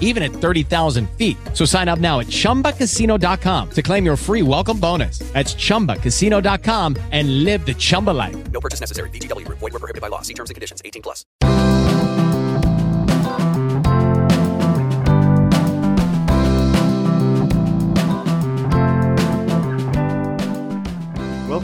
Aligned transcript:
even 0.00 0.22
at 0.24 0.32
30,000 0.32 1.08
feet. 1.10 1.36
So 1.54 1.64
sign 1.64 1.88
up 1.88 2.00
now 2.00 2.18
at 2.18 2.26
ChumbaCasino.com 2.26 3.70
to 3.70 3.82
claim 3.82 4.04
your 4.04 4.16
free 4.16 4.42
welcome 4.42 4.80
bonus. 4.80 5.20
That's 5.32 5.54
ChumbaCasino.com 5.54 6.96
and 7.12 7.44
live 7.44 7.64
the 7.64 7.74
Chumba 7.74 8.10
life. 8.10 8.50
No 8.50 8.60
purchase 8.60 8.80
necessary. 8.80 9.10
VGW. 9.10 9.46
Void 9.48 9.60
were 9.60 9.78
prohibited 9.78 10.02
by 10.02 10.08
law. 10.08 10.22
See 10.22 10.34
terms 10.34 10.50
and 10.50 10.54
conditions. 10.54 10.82
18 10.84 11.02
plus. 11.02 11.24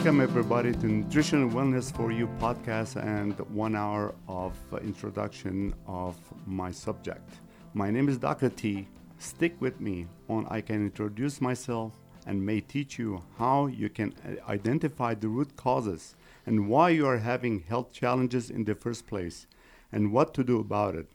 Welcome, 0.05 0.20
everybody, 0.20 0.72
to 0.72 0.86
Nutrition 0.86 1.42
and 1.42 1.52
Wellness 1.52 1.94
for 1.94 2.12
You 2.12 2.27
podcast 2.38 3.02
and 3.02 3.38
one 3.55 3.74
hour 3.74 4.14
of 4.28 4.52
introduction 4.82 5.72
of 5.86 6.16
my 6.46 6.70
subject. 6.72 7.30
My 7.77 7.91
name 7.91 8.08
is 8.08 8.19
Dr. 8.19 8.50
T. 8.50 8.86
Stick 9.19 9.56
with 9.58 9.80
me 9.80 10.06
on 10.28 10.47
I 10.48 10.61
can 10.61 10.77
introduce 10.77 11.41
myself 11.41 11.92
and 12.25 12.47
may 12.47 12.61
teach 12.61 13.00
you 13.00 13.25
how 13.36 13.67
you 13.67 13.89
can 13.89 14.14
identify 14.48 15.14
the 15.14 15.27
root 15.27 15.56
causes 15.56 16.14
and 16.47 16.69
why 16.69 16.91
you 16.91 17.05
are 17.05 17.19
having 17.19 17.64
health 17.69 17.91
challenges 17.91 18.48
in 18.48 18.62
the 18.62 18.77
first 18.77 19.08
place 19.08 19.48
and 19.91 20.12
what 20.12 20.34
to 20.34 20.45
do 20.45 20.61
about 20.61 20.95
it. 20.95 21.08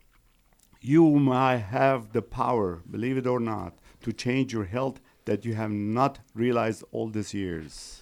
You 0.82 1.18
might 1.18 1.56
have 1.56 2.12
the 2.12 2.20
power, 2.20 2.82
believe 2.90 3.16
it 3.16 3.26
or 3.26 3.40
not, 3.40 3.78
to 4.02 4.12
change 4.12 4.52
your 4.52 4.66
health 4.66 5.00
that 5.24 5.46
you 5.46 5.54
have 5.54 5.70
not 5.70 6.18
realized 6.34 6.84
all 6.92 7.08
these 7.08 7.32
years. 7.32 7.99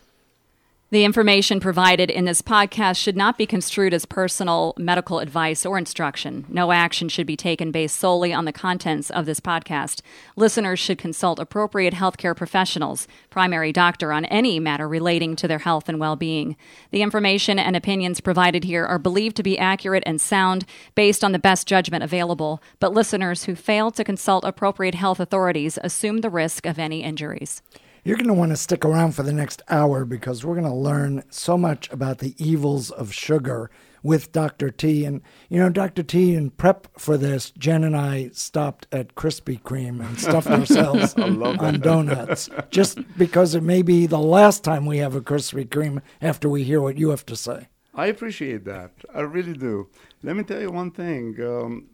The 0.90 1.04
information 1.04 1.60
provided 1.60 2.10
in 2.10 2.24
this 2.24 2.40
podcast 2.40 2.96
should 2.96 3.14
not 3.14 3.36
be 3.36 3.44
construed 3.44 3.92
as 3.92 4.06
personal 4.06 4.72
medical 4.78 5.18
advice 5.18 5.66
or 5.66 5.76
instruction. 5.76 6.46
No 6.48 6.72
action 6.72 7.10
should 7.10 7.26
be 7.26 7.36
taken 7.36 7.70
based 7.70 7.98
solely 7.98 8.32
on 8.32 8.46
the 8.46 8.54
contents 8.54 9.10
of 9.10 9.26
this 9.26 9.38
podcast. 9.38 10.00
Listeners 10.34 10.78
should 10.78 10.96
consult 10.96 11.38
appropriate 11.38 11.92
healthcare 11.92 12.34
professionals, 12.34 13.06
primary 13.28 13.70
doctor 13.70 14.14
on 14.14 14.24
any 14.26 14.58
matter 14.58 14.88
relating 14.88 15.36
to 15.36 15.46
their 15.46 15.58
health 15.58 15.90
and 15.90 16.00
well 16.00 16.16
being. 16.16 16.56
The 16.90 17.02
information 17.02 17.58
and 17.58 17.76
opinions 17.76 18.22
provided 18.22 18.64
here 18.64 18.86
are 18.86 18.98
believed 18.98 19.36
to 19.36 19.42
be 19.42 19.58
accurate 19.58 20.04
and 20.06 20.18
sound 20.18 20.64
based 20.94 21.22
on 21.22 21.32
the 21.32 21.38
best 21.38 21.66
judgment 21.66 22.02
available, 22.02 22.62
but 22.80 22.94
listeners 22.94 23.44
who 23.44 23.54
fail 23.54 23.90
to 23.90 24.04
consult 24.04 24.42
appropriate 24.42 24.94
health 24.94 25.20
authorities 25.20 25.78
assume 25.84 26.22
the 26.22 26.30
risk 26.30 26.64
of 26.64 26.78
any 26.78 27.02
injuries. 27.02 27.60
You're 28.08 28.16
going 28.16 28.28
to 28.28 28.32
want 28.32 28.52
to 28.52 28.56
stick 28.56 28.86
around 28.86 29.12
for 29.12 29.22
the 29.22 29.34
next 29.34 29.60
hour 29.68 30.06
because 30.06 30.42
we're 30.42 30.54
going 30.54 30.64
to 30.64 30.72
learn 30.72 31.24
so 31.28 31.58
much 31.58 31.92
about 31.92 32.20
the 32.20 32.34
evils 32.42 32.90
of 32.90 33.12
sugar 33.12 33.70
with 34.02 34.32
Dr. 34.32 34.70
T. 34.70 35.04
And, 35.04 35.20
you 35.50 35.58
know, 35.58 35.68
Dr. 35.68 36.02
T, 36.02 36.34
in 36.34 36.48
prep 36.48 36.88
for 36.98 37.18
this, 37.18 37.50
Jen 37.50 37.84
and 37.84 37.94
I 37.94 38.30
stopped 38.32 38.86
at 38.90 39.14
Krispy 39.14 39.60
Kreme 39.60 40.00
and 40.00 40.18
stuffed 40.18 40.46
ourselves 40.58 41.12
on 41.16 41.80
donuts 41.80 42.48
just 42.70 42.98
because 43.18 43.54
it 43.54 43.62
may 43.62 43.82
be 43.82 44.06
the 44.06 44.18
last 44.18 44.64
time 44.64 44.86
we 44.86 44.96
have 44.96 45.14
a 45.14 45.20
Krispy 45.20 45.68
Kreme 45.68 46.00
after 46.22 46.48
we 46.48 46.64
hear 46.64 46.80
what 46.80 46.96
you 46.96 47.10
have 47.10 47.26
to 47.26 47.36
say. 47.36 47.68
I 47.94 48.06
appreciate 48.06 48.64
that. 48.64 48.92
I 49.14 49.20
really 49.20 49.52
do. 49.52 49.90
Let 50.22 50.34
me 50.34 50.44
tell 50.44 50.62
you 50.62 50.70
one 50.70 50.92
thing 50.92 51.36
um, 51.42 51.88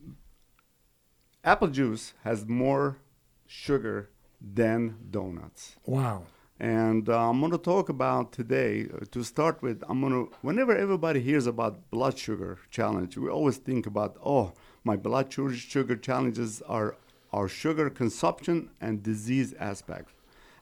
apple 1.43 1.67
juice 1.67 2.15
has 2.23 2.47
more 2.47 2.99
sugar 3.49 4.11
than 4.53 4.97
donuts. 5.10 5.77
Wow. 5.87 6.25
And 6.60 7.09
uh, 7.09 7.31
I'm 7.31 7.41
going 7.41 7.53
to 7.53 7.59
talk 7.59 7.88
about 7.88 8.32
today, 8.32 8.87
uh, 8.94 9.05
to 9.10 9.25
start 9.25 9.60
with, 9.60 9.82
I'm 9.88 10.00
going 10.00 10.12
to, 10.12 10.32
whenever 10.43 10.77
everybody 10.77 11.21
hears 11.21 11.47
about 11.47 11.91
blood 11.91 12.16
sugar 12.16 12.59
challenge, 12.71 13.16
we 13.16 13.28
always 13.28 13.56
think 13.56 13.87
about, 13.87 14.16
oh, 14.25 14.53
my 14.84 14.97
blood 14.97 15.32
sugar 15.32 15.97
challenges 15.97 16.62
are 16.62 16.97
our 17.32 17.49
sugar 17.49 17.91
consumption 17.91 18.71
and 18.81 19.03
disease 19.03 19.55
aspect. 19.59 20.10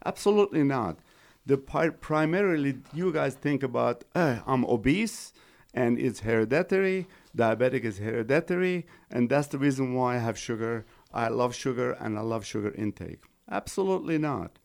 Absolutely 0.06 0.62
not. 0.62 0.98
The 1.44 1.58
pi- 1.58 1.90
primarily, 1.90 2.78
you 2.94 3.12
guys 3.12 3.34
think 3.34 3.62
about, 3.62 4.04
eh, 4.14 4.38
I'm 4.46 4.64
obese 4.64 5.32
and 5.74 5.98
it's 5.98 6.20
hereditary, 6.20 7.06
diabetic 7.36 7.84
is 7.84 7.98
hereditary, 7.98 8.86
and 9.10 9.28
that's 9.28 9.48
the 9.48 9.58
reason 9.58 9.94
why 9.94 10.16
I 10.16 10.18
have 10.18 10.38
sugar. 10.38 10.86
I 11.12 11.28
love 11.28 11.54
sugar 11.54 11.92
and 11.92 12.18
I 12.18 12.22
love 12.22 12.44
sugar 12.46 12.72
intake. 12.72 13.22
Absolutely 13.52 14.16
not. 14.16 14.58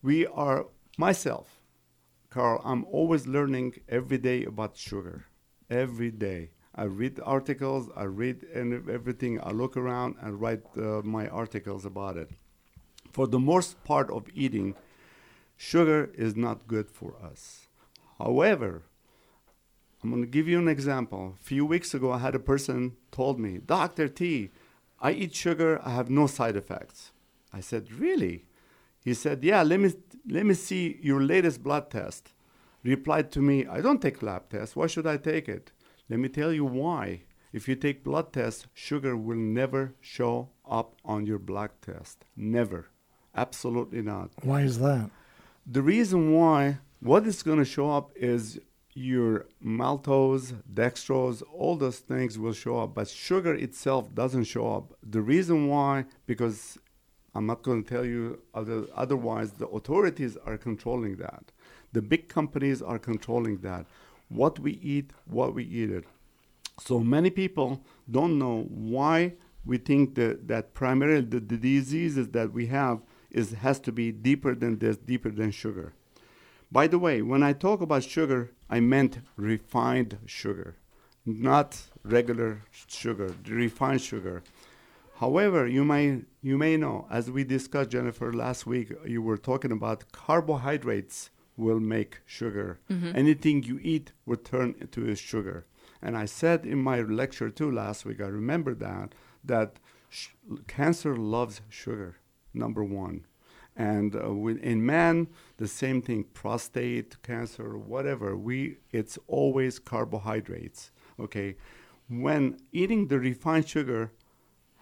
We 0.00 0.24
are, 0.24 0.66
myself, 0.96 1.60
Carl, 2.30 2.62
I'm 2.64 2.84
always 2.84 3.26
learning 3.26 3.80
every 3.88 4.18
day 4.18 4.44
about 4.44 4.76
sugar. 4.76 5.24
Every 5.68 6.12
day. 6.12 6.50
I 6.72 6.84
read 6.84 7.18
articles, 7.24 7.90
I 7.96 8.04
read 8.04 8.46
everything, 8.54 9.40
I 9.42 9.50
look 9.50 9.76
around 9.76 10.14
and 10.20 10.40
write 10.40 10.62
uh, 10.76 11.02
my 11.02 11.26
articles 11.26 11.84
about 11.84 12.16
it. 12.16 12.30
For 13.12 13.26
the 13.26 13.40
most 13.40 13.82
part 13.82 14.08
of 14.08 14.28
eating, 14.32 14.76
sugar 15.56 16.12
is 16.14 16.36
not 16.36 16.68
good 16.68 16.88
for 16.88 17.16
us. 17.20 17.66
However, 18.18 18.84
I'm 20.00 20.10
going 20.10 20.22
to 20.22 20.28
give 20.28 20.46
you 20.46 20.60
an 20.60 20.68
example. 20.68 21.34
A 21.40 21.42
few 21.42 21.66
weeks 21.66 21.92
ago, 21.92 22.12
I 22.12 22.18
had 22.18 22.36
a 22.36 22.50
person 22.52 22.96
told 23.10 23.40
me, 23.40 23.58
Dr. 23.58 24.06
T, 24.06 24.52
I 25.00 25.10
eat 25.10 25.34
sugar, 25.34 25.80
I 25.84 25.90
have 25.90 26.08
no 26.08 26.28
side 26.28 26.54
effects. 26.54 27.10
I 27.58 27.60
said, 27.60 27.92
Really? 27.92 28.46
He 29.04 29.14
said, 29.14 29.42
Yeah, 29.42 29.62
let 29.62 29.80
me, 29.80 29.92
let 30.28 30.46
me 30.46 30.54
see 30.54 30.98
your 31.02 31.20
latest 31.22 31.62
blood 31.62 31.90
test. 31.90 32.32
Replied 32.84 33.32
to 33.32 33.40
me, 33.40 33.66
I 33.66 33.80
don't 33.80 34.00
take 34.00 34.22
lab 34.22 34.48
tests. 34.48 34.76
Why 34.76 34.86
should 34.86 35.06
I 35.06 35.16
take 35.16 35.48
it? 35.48 35.72
Let 36.08 36.20
me 36.20 36.28
tell 36.28 36.52
you 36.52 36.64
why. 36.64 37.22
If 37.52 37.66
you 37.66 37.74
take 37.74 38.04
blood 38.04 38.32
tests, 38.32 38.66
sugar 38.72 39.16
will 39.16 39.36
never 39.36 39.94
show 40.00 40.50
up 40.68 40.94
on 41.04 41.26
your 41.26 41.38
blood 41.38 41.70
test. 41.82 42.24
Never. 42.36 42.86
Absolutely 43.34 44.02
not. 44.02 44.30
Why 44.42 44.62
is 44.62 44.78
that? 44.78 45.10
The 45.66 45.82
reason 45.82 46.32
why, 46.32 46.78
what 47.00 47.26
is 47.26 47.42
going 47.42 47.58
to 47.58 47.64
show 47.64 47.90
up 47.90 48.12
is 48.14 48.60
your 48.94 49.46
maltose, 49.64 50.54
dextrose, 50.72 51.42
all 51.52 51.76
those 51.76 51.98
things 51.98 52.38
will 52.38 52.52
show 52.52 52.78
up, 52.80 52.94
but 52.94 53.08
sugar 53.08 53.54
itself 53.54 54.14
doesn't 54.14 54.44
show 54.44 54.72
up. 54.72 54.92
The 55.02 55.20
reason 55.20 55.68
why, 55.68 56.06
because 56.26 56.78
I'm 57.34 57.46
not 57.46 57.62
going 57.62 57.84
to 57.84 57.88
tell 57.88 58.04
you 58.04 58.40
other, 58.54 58.86
otherwise. 58.94 59.52
The 59.52 59.68
authorities 59.68 60.36
are 60.44 60.56
controlling 60.56 61.16
that. 61.16 61.52
The 61.92 62.02
big 62.02 62.28
companies 62.28 62.82
are 62.82 62.98
controlling 62.98 63.58
that. 63.58 63.86
What 64.28 64.58
we 64.58 64.72
eat, 64.72 65.12
what 65.26 65.54
we 65.54 65.64
eat 65.64 65.90
it. 65.90 66.04
So 66.80 67.00
many 67.00 67.30
people 67.30 67.82
don't 68.10 68.38
know 68.38 68.62
why 68.68 69.34
we 69.64 69.78
think 69.78 70.14
that, 70.14 70.48
that 70.48 70.74
primarily 70.74 71.22
the, 71.22 71.40
the 71.40 71.56
diseases 71.56 72.28
that 72.28 72.52
we 72.52 72.66
have 72.66 73.00
is 73.30 73.52
has 73.52 73.78
to 73.80 73.92
be 73.92 74.10
deeper 74.12 74.54
than 74.54 74.78
this, 74.78 74.96
deeper 74.96 75.30
than 75.30 75.50
sugar. 75.50 75.92
By 76.70 76.86
the 76.86 76.98
way, 76.98 77.22
when 77.22 77.42
I 77.42 77.52
talk 77.52 77.80
about 77.80 78.04
sugar, 78.04 78.52
I 78.70 78.80
meant 78.80 79.20
refined 79.36 80.18
sugar, 80.26 80.76
not 81.24 81.80
regular 82.02 82.62
sugar, 82.86 83.34
refined 83.46 84.02
sugar. 84.02 84.42
However, 85.18 85.66
you 85.66 85.84
may 85.84 86.22
you 86.42 86.56
may 86.56 86.76
know, 86.76 87.06
as 87.10 87.28
we 87.28 87.42
discussed, 87.42 87.90
Jennifer, 87.90 88.32
last 88.32 88.66
week, 88.66 88.92
you 89.04 89.20
were 89.20 89.36
talking 89.36 89.72
about 89.72 90.12
carbohydrates 90.12 91.30
will 91.56 91.80
make 91.80 92.20
sugar. 92.24 92.78
Mm-hmm. 92.88 93.12
Anything 93.16 93.64
you 93.64 93.80
eat 93.82 94.12
will 94.24 94.36
turn 94.36 94.76
into 94.80 95.12
sugar. 95.16 95.66
And 96.00 96.16
I 96.16 96.26
said 96.26 96.64
in 96.64 96.78
my 96.78 97.00
lecture 97.00 97.50
too 97.50 97.70
last 97.70 98.04
week, 98.04 98.20
I 98.20 98.28
remember 98.28 98.74
that 98.76 99.16
that 99.44 99.80
sh- 100.08 100.28
cancer 100.68 101.16
loves 101.16 101.62
sugar. 101.68 102.18
Number 102.54 102.84
one. 102.84 103.26
And 103.74 104.14
uh, 104.14 104.30
in 104.72 104.86
man, 104.86 105.28
the 105.56 105.68
same 105.68 106.00
thing, 106.00 106.24
prostate 106.32 107.20
cancer, 107.22 107.76
whatever. 107.76 108.36
We, 108.36 108.78
it's 108.92 109.18
always 109.26 109.80
carbohydrates. 109.80 110.92
Okay, 111.18 111.56
when 112.08 112.58
eating 112.72 113.08
the 113.08 113.18
refined 113.18 113.68
sugar 113.68 114.12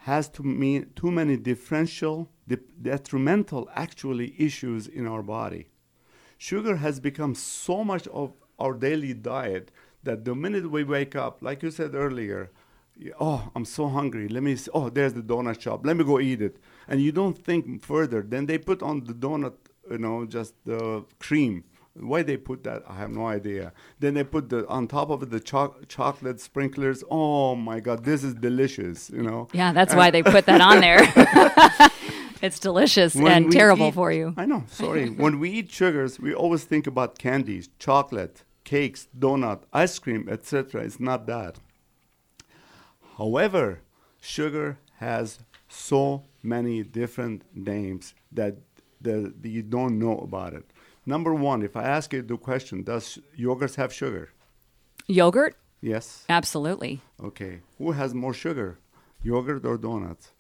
has 0.07 0.29
to 0.29 0.43
mean 0.45 0.89
too 0.95 1.11
many 1.11 1.37
differential, 1.37 2.31
de- 2.47 2.59
detrimental 2.81 3.69
actually 3.75 4.29
issues 4.39 4.87
in 4.87 5.05
our 5.05 5.21
body. 5.21 5.67
Sugar 6.39 6.77
has 6.77 7.01
become 7.01 7.35
so 7.35 7.83
much 7.83 8.07
of 8.09 8.33
our 8.57 8.73
daily 8.73 9.13
diet 9.13 9.73
that 10.05 10.25
the 10.25 10.33
minute 10.33 10.71
we 10.71 10.85
wake 10.85 11.17
up, 11.17 11.43
like 11.43 11.61
you 11.65 11.73
said 11.73 11.97
earlier, 11.97 12.53
oh, 13.19 13.51
I'm 13.57 13.65
so 13.65 13.89
hungry. 13.89 14.29
Let 14.29 14.45
me, 14.45 14.53
s 14.53 14.69
oh, 14.73 14.89
there's 14.91 15.15
the 15.15 15.27
donut 15.33 15.61
shop. 15.61 15.85
Let 15.85 15.97
me 15.97 16.05
go 16.05 16.21
eat 16.21 16.41
it. 16.41 16.57
And 16.87 17.03
you 17.03 17.11
don't 17.11 17.39
think 17.49 17.83
further. 17.83 18.23
Then 18.23 18.47
they 18.47 18.59
put 18.59 18.81
on 18.83 18.97
the 19.09 19.17
donut, 19.25 19.57
you 19.91 19.99
know, 19.99 20.25
just 20.25 20.53
the 20.65 21.05
cream. 21.19 21.65
Why 21.99 22.23
they 22.23 22.37
put 22.37 22.65
that, 22.65 22.83
I 22.89 22.97
have 22.97 23.11
no 23.11 23.27
idea. 23.27 23.73
Then 24.01 24.15
they 24.15 24.25
put 24.25 24.49
the 24.49 24.67
on 24.69 24.87
top 24.87 25.11
of 25.11 25.23
it 25.23 25.31
the 25.31 25.41
cho- 25.41 25.77
chocolate 25.89 26.41
sprinklers. 26.41 27.03
Oh 27.11 27.55
my 27.55 27.81
God, 27.81 28.05
this 28.05 28.23
is 28.23 28.35
delicious. 28.35 29.11
You 29.11 29.23
know. 29.23 29.49
Yeah, 29.53 29.73
that's 29.73 29.95
why 29.95 30.11
they 30.11 30.23
put 30.23 30.47
that 30.47 30.61
on 30.61 30.81
there. 30.81 31.01
it's 32.43 32.59
delicious 32.59 33.15
When 33.15 33.45
and 33.45 33.53
terrible 33.53 33.89
eat- 33.89 33.95
for 33.95 34.13
you. 34.13 34.35
I 34.37 34.47
know. 34.47 34.65
Sorry. 34.69 35.09
when 35.25 35.39
we 35.39 35.51
eat 35.51 35.71
sugars, 35.71 36.21
we 36.21 36.35
always 36.35 36.65
think 36.65 36.87
about 36.87 37.19
candies, 37.19 37.69
chocolate, 37.79 38.45
cakes, 38.65 39.09
donut, 39.19 39.63
ice 39.73 39.99
cream, 39.99 40.29
etc. 40.29 40.83
It's 40.83 41.01
not 41.01 41.27
that. 41.27 41.59
However, 43.17 43.81
sugar 44.21 44.79
has 44.99 45.39
so 45.69 46.25
many 46.43 46.83
different 46.83 47.43
names 47.55 48.15
that, 48.33 48.57
that 49.01 49.35
you 49.43 49.63
don't 49.63 49.99
know 49.99 50.19
about 50.19 50.53
it. 50.55 50.71
Number 51.07 51.33
one, 51.35 51.63
if 51.63 51.77
I 51.77 51.85
ask 51.85 52.13
you 52.13 52.23
the 52.23 52.37
question, 52.37 52.83
does 52.83 53.19
yogurt 53.37 53.77
have 53.77 53.93
sugar? 53.93 54.31
Yogurt? 55.07 55.57
Yes. 55.81 56.25
Absolutely. 56.29 57.01
Okay. 57.23 57.61
Who 57.79 57.93
has 57.93 58.13
more 58.13 58.35
sugar, 58.35 58.79
yogurt 59.23 59.65
or 59.65 59.79
donuts? 59.79 60.33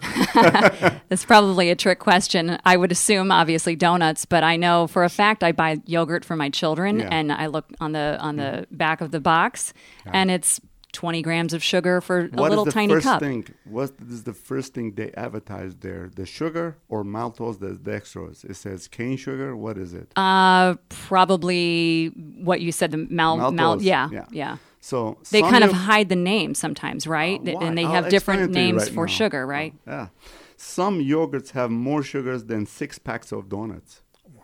That's 0.34 1.24
probably 1.24 1.70
a 1.70 1.76
trick 1.76 1.98
question. 1.98 2.58
I 2.64 2.76
would 2.76 2.92
assume 2.92 3.32
obviously 3.32 3.76
donuts, 3.76 4.24
but 4.24 4.44
I 4.44 4.56
know 4.56 4.86
for 4.86 5.04
a 5.04 5.08
fact 5.08 5.42
I 5.42 5.52
buy 5.52 5.78
yogurt 5.86 6.24
for 6.24 6.36
my 6.36 6.50
children 6.50 7.00
Yeah. 7.00 7.08
And 7.10 7.32
I 7.32 7.46
look 7.46 7.66
on 7.80 7.92
the 7.92 8.16
on 8.20 8.36
the 8.36 8.66
hmm. 8.68 8.76
back 8.76 9.00
of 9.00 9.10
the 9.10 9.20
box 9.20 9.72
and 10.06 10.30
it's 10.30 10.60
20 10.92 11.20
grams 11.22 11.52
of 11.52 11.62
sugar 11.62 12.00
for 12.00 12.20
a 12.20 12.22
What 12.28 12.46
is 12.46 12.50
little 12.50 12.64
the 12.64 12.72
tiny 12.72 12.92
first 12.94 13.04
cup. 13.04 13.20
thing? 13.20 13.46
What 13.64 13.92
is 14.10 14.24
the 14.24 14.32
first 14.32 14.72
thing 14.74 14.92
they 14.94 15.12
advertise 15.12 15.74
there? 15.76 16.10
The 16.14 16.24
sugar 16.26 16.78
or 16.88 17.04
maltose, 17.04 17.58
the 17.60 17.72
dextrose? 17.90 18.44
It 18.44 18.54
says 18.56 18.88
cane 18.88 19.16
sugar. 19.18 19.54
What 19.56 19.76
is 19.78 19.92
it? 19.92 20.12
Uh, 20.16 20.76
probably 20.88 22.08
what 22.42 22.60
you 22.60 22.72
said 22.72 22.90
the 22.90 23.06
mal, 23.10 23.36
mal 23.36 23.52
Maltose, 23.52 23.82
yeah, 23.82 24.08
yeah. 24.10 24.24
yeah. 24.30 24.56
so 24.80 25.18
They 25.30 25.42
kind 25.42 25.62
of 25.64 25.70
yo- 25.72 25.76
hide 25.76 26.08
the 26.08 26.16
name 26.16 26.54
sometimes, 26.54 27.06
right? 27.06 27.38
Uh, 27.46 27.58
and 27.58 27.76
they 27.76 27.84
I'll 27.84 27.92
have 27.92 28.08
different 28.08 28.42
it 28.42 28.44
to 28.46 28.50
you 28.60 28.66
names 28.66 28.84
right 28.84 28.94
for 28.94 29.06
now. 29.06 29.12
sugar, 29.12 29.46
right? 29.46 29.74
Yeah. 29.86 30.08
Some 30.56 31.00
yogurts 31.00 31.50
have 31.50 31.70
more 31.70 32.02
sugars 32.02 32.44
than 32.46 32.64
six 32.66 32.98
packs 32.98 33.30
of 33.30 33.48
donuts. 33.48 34.00
Wow. 34.34 34.42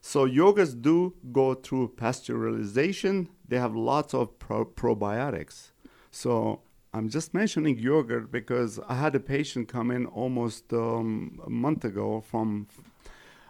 So 0.00 0.26
yogurts 0.28 0.74
do 0.80 1.14
go 1.32 1.54
through 1.54 1.92
pasteurization. 1.96 3.28
They 3.46 3.58
have 3.58 3.74
lots 3.74 4.14
of 4.14 4.38
pro- 4.38 4.64
probiotics. 4.64 5.72
So 6.10 6.60
I'm 6.94 7.08
just 7.08 7.34
mentioning 7.34 7.78
yogurt 7.78 8.30
because 8.30 8.78
I 8.88 8.94
had 8.94 9.14
a 9.14 9.20
patient 9.20 9.68
come 9.68 9.90
in 9.90 10.06
almost 10.06 10.72
um, 10.72 11.40
a 11.44 11.50
month 11.50 11.84
ago 11.84 12.20
from. 12.20 12.68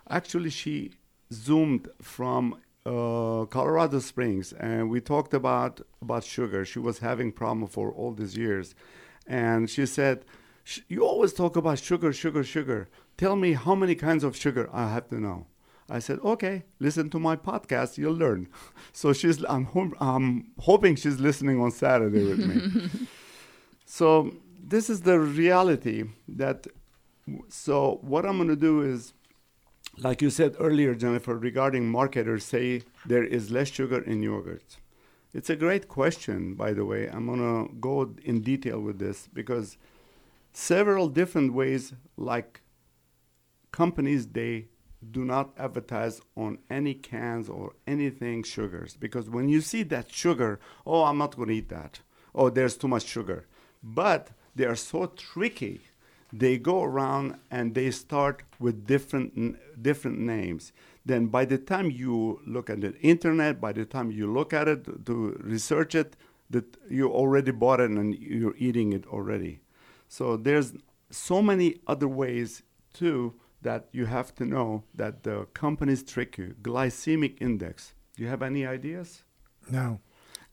Actually, 0.09 0.51
she 0.51 0.93
zoomed 1.33 1.89
from 2.01 2.57
uh, 2.87 3.45
Colorado 3.47 3.99
Springs, 3.99 4.53
and 4.55 4.91
we 4.91 5.01
talked 5.01 5.35
about 5.35 5.81
about 6.03 6.25
sugar. 6.25 6.65
She 6.65 6.79
was 6.79 6.99
having 6.99 7.33
problem 7.33 7.67
for 7.69 7.93
all 7.93 8.13
these 8.13 8.37
years, 8.37 8.75
and 9.27 9.69
she 9.69 9.87
said, 9.87 10.25
"You 10.89 11.07
always 11.07 11.33
talk 11.33 11.57
about 11.57 11.79
sugar, 11.79 12.13
sugar, 12.13 12.45
sugar. 12.45 12.89
Tell 13.17 13.37
me 13.37 13.53
how 13.53 13.75
many 13.75 13.95
kinds 13.95 14.25
of 14.25 14.37
sugar 14.37 14.69
I 14.73 14.91
have 14.93 15.09
to 15.09 15.21
know." 15.21 15.47
I 15.89 15.99
said, 15.99 16.19
"Okay, 16.25 16.65
listen 16.81 17.11
to 17.11 17.19
my 17.19 17.37
podcast. 17.37 17.99
You'll 17.99 18.15
learn." 18.15 18.49
So 18.93 19.13
she's. 19.13 19.45
I'm. 19.45 19.67
I'm 20.01 20.53
hoping 20.59 20.97
she's 20.97 21.19
listening 21.19 21.61
on 21.61 21.71
Saturday 21.73 22.25
with 22.25 22.39
me. 22.39 23.07
so 23.85 24.35
this 24.63 24.89
is 24.89 25.03
the 25.03 25.19
reality 25.19 26.05
that. 26.29 26.67
So 27.49 27.99
what 28.03 28.27
I'm 28.27 28.37
going 28.37 28.49
to 28.49 28.57
do 28.57 28.83
is 28.83 29.15
like 29.99 30.23
you 30.23 30.31
said 30.31 30.57
earlier, 30.59 30.95
Jennifer, 30.95 31.37
regarding 31.37 31.89
marketers 31.91 32.45
say 32.45 32.83
there 33.07 33.25
is 33.25 33.51
less 33.51 33.69
sugar 33.71 34.01
in 34.03 34.23
yogurt. 34.23 34.79
It's 35.33 35.51
a 35.51 35.57
great 35.57 35.89
question, 35.89 36.55
by 36.55 36.73
the 36.73 36.85
way. 36.85 37.09
I'm 37.09 37.27
going 37.27 37.41
to 37.41 37.75
go 37.75 38.15
in 38.25 38.41
detail 38.41 38.81
with 38.81 38.99
this 38.99 39.29
because 39.33 39.77
several 40.53 41.09
different 41.09 41.53
ways, 41.53 41.93
like 42.17 42.61
companies, 43.73 44.29
they 44.29 44.69
do 45.11 45.25
not 45.25 45.53
advertise 45.59 46.21
on 46.37 46.59
any 46.71 46.95
cans 46.95 47.49
or 47.49 47.75
anything 47.87 48.43
sugars 48.43 48.97
because 48.99 49.29
when 49.29 49.49
you 49.49 49.61
see 49.61 49.83
that 49.85 50.13
sugar, 50.13 50.59
oh, 50.87 51.05
I'm 51.05 51.19
not 51.19 51.37
going 51.37 51.49
to 51.49 51.55
eat 51.55 51.69
that. 51.69 52.01
Oh, 52.35 52.51
there's 52.51 52.77
too 52.77 52.89
much 52.89 53.05
sugar. 53.05 53.47
But 53.83 54.31
they 54.55 54.65
are 54.65 54.77
so 54.77 55.07
tricky 55.07 55.83
they 56.33 56.59
go 56.59 56.83
around 56.83 57.37
and 57.49 57.75
they 57.75 57.91
start 57.91 58.43
with 58.59 58.87
different 58.87 59.57
different 59.81 60.19
names 60.19 60.73
then 61.07 61.27
by 61.27 61.45
the 61.45 61.59
time 61.59 61.91
you 61.91 62.41
look 62.45 62.69
at 62.69 62.81
the 62.81 62.97
internet 63.01 63.61
by 63.61 63.73
the 63.73 63.85
time 63.85 64.11
you 64.11 64.31
look 64.33 64.53
at 64.53 64.67
it 64.67 65.07
to 65.07 65.39
research 65.41 65.95
it 65.95 66.17
that 66.51 66.77
you 66.91 67.09
already 67.09 67.53
bought 67.53 67.81
it 67.81 67.91
and 67.91 68.17
you're 68.17 68.57
eating 68.59 68.93
it 68.93 69.07
already 69.07 69.61
so 70.09 70.37
there's 70.37 70.73
so 71.11 71.41
many 71.41 71.77
other 71.87 72.09
ways 72.09 72.63
too 72.93 73.33
that 73.65 73.89
you 73.93 74.07
have 74.07 74.35
to 74.39 74.45
know 74.45 74.85
that 74.95 75.23
the 75.25 75.37
companies 75.55 76.03
trick 76.03 76.39
you 76.39 76.55
glycemic 76.63 77.35
index 77.41 77.95
do 78.15 78.23
you 78.23 78.29
have 78.29 78.43
any 78.43 78.65
ideas 78.67 79.25
No. 79.71 80.01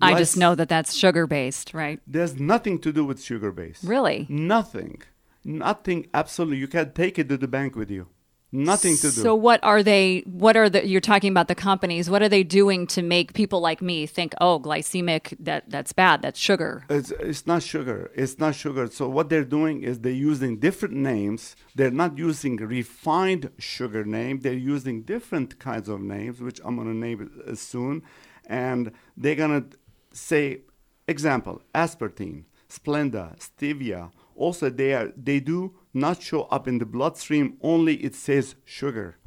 I 0.03 0.17
just 0.17 0.35
know 0.35 0.55
that 0.55 0.67
that's 0.67 0.95
sugar 0.95 1.27
based, 1.27 1.67
right? 1.75 1.99
there's 2.07 2.39
nothing 2.39 2.79
to 2.79 2.91
do 2.91 3.05
with 3.05 3.21
sugar 3.21 3.51
based. 3.51 3.83
Really? 3.83 4.25
Nothing. 4.29 5.03
Nothing. 5.43 6.07
Absolutely. 6.21 6.57
You 6.57 6.67
can 6.67 6.87
take 6.93 7.19
it 7.19 7.29
to 7.29 7.37
the 7.37 7.47
bank 7.57 7.75
with 7.75 7.91
you. 7.91 8.07
Nothing 8.53 8.97
to 8.97 9.03
do. 9.03 9.11
So 9.11 9.33
what 9.33 9.63
are 9.63 9.81
they 9.81 10.23
what 10.25 10.57
are 10.57 10.69
the 10.69 10.85
you're 10.85 10.99
talking 10.99 11.31
about 11.31 11.47
the 11.47 11.55
companies, 11.55 12.09
what 12.09 12.21
are 12.21 12.27
they 12.27 12.43
doing 12.43 12.85
to 12.87 13.01
make 13.01 13.33
people 13.33 13.61
like 13.61 13.81
me 13.81 14.05
think, 14.05 14.33
"Oh, 14.41 14.59
glycemic 14.59 15.35
that 15.39 15.69
that's 15.69 15.93
bad, 15.93 16.21
that's 16.21 16.37
sugar." 16.39 16.83
It's, 16.89 17.11
it's 17.11 17.47
not 17.47 17.63
sugar. 17.63 18.11
It's 18.13 18.39
not 18.39 18.55
sugar. 18.55 18.87
So 18.87 19.07
what 19.07 19.29
they're 19.29 19.45
doing 19.45 19.83
is 19.83 19.99
they're 19.99 20.11
using 20.11 20.59
different 20.59 20.95
names. 20.95 21.55
They're 21.75 21.91
not 21.91 22.17
using 22.17 22.57
refined 22.57 23.51
sugar 23.57 24.03
name. 24.03 24.41
They're 24.41 24.53
using 24.53 25.03
different 25.03 25.57
kinds 25.59 25.87
of 25.87 26.01
names, 26.01 26.41
which 26.41 26.59
I'm 26.65 26.75
gonna 26.75 26.93
name 26.93 27.21
it 27.21 27.51
uh, 27.51 27.55
soon, 27.55 28.03
and 28.47 28.91
they're 29.15 29.35
gonna 29.35 29.63
say, 30.11 30.63
example, 31.07 31.61
aspartame, 31.73 32.43
Splenda, 32.71 33.37
stevia. 33.37 34.11
Also, 34.35 34.69
they 34.69 34.93
are 34.93 35.11
they 35.15 35.39
do 35.39 35.73
not 35.93 36.21
show 36.21 36.43
up 36.43 36.67
in 36.67 36.77
the 36.77 36.85
bloodstream. 36.85 37.57
Only 37.61 37.95
it 37.95 38.15
says 38.15 38.55
sugar. 38.63 39.17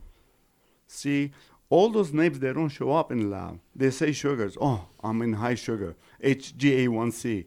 See, 0.86 1.32
all 1.70 1.90
those 1.90 2.12
names 2.12 2.38
they 2.38 2.52
don't 2.52 2.68
show 2.68 2.92
up 2.92 3.10
in 3.10 3.30
lab. 3.30 3.60
They 3.74 3.90
say 3.90 4.12
sugars. 4.12 4.56
Oh, 4.60 4.86
I'm 5.02 5.22
in 5.22 5.34
high 5.34 5.54
sugar. 5.56 5.96
HGA1C. 6.22 7.46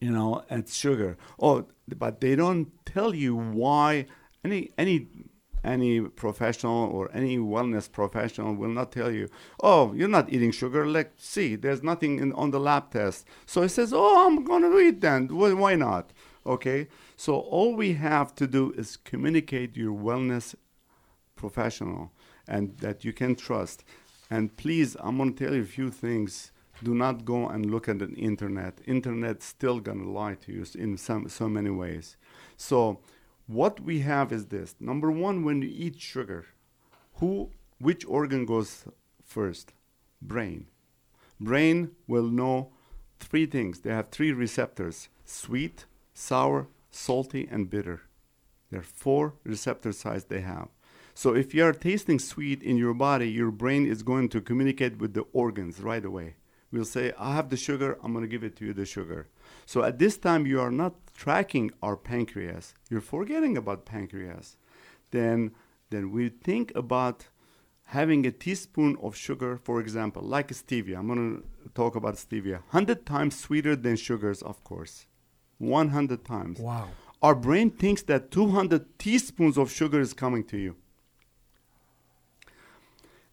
You 0.00 0.10
know, 0.10 0.44
it's 0.50 0.74
sugar. 0.74 1.16
Oh, 1.40 1.66
but 1.88 2.20
they 2.20 2.36
don't 2.36 2.70
tell 2.84 3.14
you 3.14 3.34
why. 3.36 4.06
Any 4.44 4.70
any 4.76 5.08
any 5.64 6.00
professional 6.02 6.90
or 6.90 7.10
any 7.14 7.38
wellness 7.38 7.90
professional 7.90 8.54
will 8.54 8.68
not 8.68 8.92
tell 8.92 9.10
you, 9.10 9.28
oh, 9.62 9.94
you're 9.94 10.08
not 10.08 10.30
eating 10.30 10.50
sugar. 10.50 10.86
Let's 10.86 11.26
see, 11.26 11.56
there's 11.56 11.82
nothing 11.82 12.18
in, 12.18 12.32
on 12.34 12.50
the 12.50 12.60
lab 12.60 12.90
test. 12.90 13.26
So 13.46 13.62
it 13.62 13.70
says, 13.70 13.92
oh, 13.94 14.26
I'm 14.26 14.44
going 14.44 14.62
to 14.62 14.78
eat 14.78 15.00
then. 15.00 15.28
Wh- 15.28 15.58
Why 15.58 15.74
not? 15.74 16.12
Okay. 16.44 16.88
So 17.16 17.38
all 17.38 17.74
we 17.74 17.94
have 17.94 18.34
to 18.36 18.46
do 18.46 18.72
is 18.72 18.96
communicate 18.96 19.76
your 19.76 19.92
wellness 19.92 20.54
professional 21.36 22.12
and 22.46 22.76
that 22.78 23.04
you 23.04 23.12
can 23.12 23.34
trust. 23.34 23.84
And 24.30 24.56
please, 24.56 24.96
I'm 25.00 25.18
to 25.18 25.44
tell 25.44 25.54
you 25.54 25.62
a 25.62 25.66
few 25.66 25.90
things. 25.90 26.50
Do 26.82 26.94
not 26.94 27.24
go 27.24 27.48
and 27.48 27.70
look 27.70 27.88
at 27.88 28.00
the 28.00 28.10
internet. 28.14 28.80
Internet's 28.86 29.46
still 29.46 29.80
to 29.80 30.10
lie 30.10 30.34
to 30.34 30.52
you 30.52 30.66
in 30.74 30.96
some 30.96 31.28
so 31.28 31.48
many 31.48 31.70
ways. 31.70 32.16
So 32.56 33.00
what 33.46 33.80
we 33.80 34.00
have 34.00 34.32
is 34.32 34.46
this. 34.46 34.74
Number 34.80 35.10
1 35.10 35.44
when 35.44 35.62
you 35.62 35.70
eat 35.72 36.00
sugar, 36.00 36.46
who 37.14 37.50
which 37.78 38.04
organ 38.06 38.46
goes 38.46 38.84
first? 39.24 39.72
Brain. 40.22 40.66
Brain 41.38 41.90
will 42.06 42.28
know 42.28 42.72
three 43.20 43.46
things. 43.46 43.80
They 43.80 43.90
have 43.90 44.08
three 44.08 44.32
receptors: 44.32 45.08
sweet, 45.24 45.86
sour, 46.14 46.68
salty, 46.94 47.48
and 47.50 47.70
bitter. 47.70 48.02
There 48.70 48.80
are 48.80 48.84
four 48.84 49.34
receptor 49.44 49.92
sites 49.92 50.24
they 50.24 50.40
have. 50.40 50.68
So 51.14 51.34
if 51.34 51.54
you 51.54 51.64
are 51.64 51.72
tasting 51.72 52.18
sweet 52.18 52.62
in 52.62 52.76
your 52.76 52.94
body, 52.94 53.30
your 53.30 53.50
brain 53.50 53.86
is 53.86 54.02
going 54.02 54.28
to 54.30 54.40
communicate 54.40 54.98
with 54.98 55.14
the 55.14 55.24
organs 55.32 55.80
right 55.80 56.04
away, 56.04 56.34
We'll 56.74 56.84
say, 56.84 57.12
I 57.16 57.36
have 57.36 57.50
the 57.50 57.56
sugar, 57.56 57.96
I'm 58.02 58.12
going 58.12 58.24
to 58.24 58.28
give 58.28 58.42
it 58.42 58.56
to 58.56 58.64
you, 58.66 58.72
the 58.72 58.84
sugar. 58.84 59.28
So 59.64 59.84
at 59.84 60.00
this 60.00 60.16
time, 60.16 60.44
you 60.44 60.60
are 60.60 60.72
not 60.72 60.94
tracking 61.16 61.70
our 61.80 61.96
pancreas. 61.96 62.74
You're 62.90 63.00
forgetting 63.00 63.56
about 63.56 63.84
pancreas. 63.84 64.56
Then, 65.12 65.52
then 65.90 66.10
we 66.10 66.30
think 66.30 66.72
about 66.74 67.28
having 67.84 68.26
a 68.26 68.32
teaspoon 68.32 68.96
of 69.00 69.14
sugar, 69.14 69.56
for 69.56 69.78
example, 69.78 70.22
like 70.22 70.48
stevia. 70.48 70.98
I'm 70.98 71.06
going 71.06 71.44
to 71.64 71.68
talk 71.74 71.94
about 71.94 72.16
stevia. 72.16 72.58
100 72.72 73.06
times 73.06 73.38
sweeter 73.38 73.76
than 73.76 73.94
sugars, 73.94 74.42
of 74.42 74.64
course. 74.64 75.06
100 75.58 76.24
times. 76.24 76.58
Wow. 76.58 76.88
Our 77.22 77.34
brain 77.34 77.70
thinks 77.70 78.02
that 78.02 78.30
200 78.30 78.98
teaspoons 78.98 79.56
of 79.56 79.70
sugar 79.70 80.00
is 80.00 80.12
coming 80.12 80.44
to 80.44 80.58
you. 80.58 80.76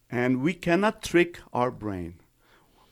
And 0.09 0.41
we 0.41 0.53
cannot 0.53 1.01
trick 1.01 1.39
our 1.53 1.71
brain. 1.71 2.15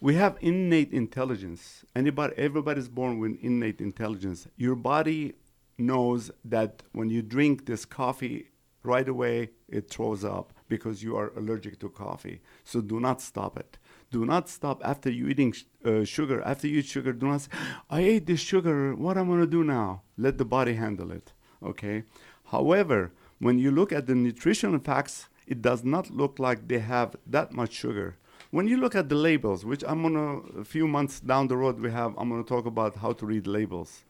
We 0.02 0.16
have 0.16 0.38
innate 0.40 0.94
intelligence. 0.94 1.84
Anybody, 1.96 2.34
everybody's 2.38 2.88
born 2.88 3.20
with 3.20 3.38
innate 3.42 3.82
intelligence. 3.82 4.48
Your 4.56 4.76
body 4.76 5.34
knows 5.78 6.32
that 6.46 6.84
when 6.94 7.10
you 7.10 7.22
drink 7.22 7.66
this 7.66 7.86
coffee, 7.86 8.48
right 8.84 9.08
away 9.08 9.50
it 9.68 9.90
throws 9.90 10.24
up 10.24 10.54
because 10.68 11.04
you 11.04 11.16
are 11.16 11.34
allergic 11.36 11.80
to 11.80 11.90
coffee. 11.90 12.42
So 12.64 12.82
do 12.82 13.00
not 13.00 13.22
stop 13.22 13.58
it. 13.58 13.78
Do 14.12 14.26
not 14.26 14.50
stop 14.50 14.82
after 14.84 15.10
you 15.12 15.28
eating 15.28 15.54
uh, 15.86 16.04
sugar. 16.04 16.42
After 16.42 16.68
you 16.68 16.80
eat 16.80 16.86
sugar, 16.86 17.14
do 17.14 17.28
not 17.28 17.42
say, 17.42 17.52
I 17.90 18.02
ate 18.02 18.26
this 18.26 18.40
sugar. 18.40 18.96
What 18.96 19.18
am 19.18 19.26
I 19.26 19.28
going 19.28 19.42
to 19.42 19.48
do 19.48 19.64
now? 19.64 20.02
Let 20.18 20.38
the 20.38 20.46
body 20.46 20.74
handle 20.74 21.12
it. 21.12 21.34
Okay. 21.62 22.04
However, 22.46 23.12
when 23.40 23.60
you 23.60 23.72
look 23.72 23.92
at 23.92 24.08
the 24.08 24.16
nutritional 24.16 24.80
facts, 24.80 25.30
it 25.46 25.62
does 25.62 25.84
not 25.84 26.10
look 26.10 26.40
like 26.40 26.68
they 26.68 26.80
have 26.80 27.16
that 27.28 27.52
much 27.52 27.74
sugar. 27.74 28.18
When 28.52 28.68
you 28.68 28.78
look 28.78 28.96
at 28.96 29.10
the 29.10 29.16
labels, 29.16 29.64
which 29.64 29.84
I'm 29.88 30.02
gonna 30.02 30.40
a 30.60 30.64
few 30.64 30.88
months 30.88 31.20
down 31.20 31.48
the 31.48 31.58
road 31.58 31.80
we 31.80 31.92
have, 31.92 32.16
I'm 32.18 32.30
gonna 32.30 32.44
talk 32.44 32.66
about 32.66 32.96
how 32.96 33.14
to 33.14 33.26
read 33.26 33.46
labels, 33.46 34.06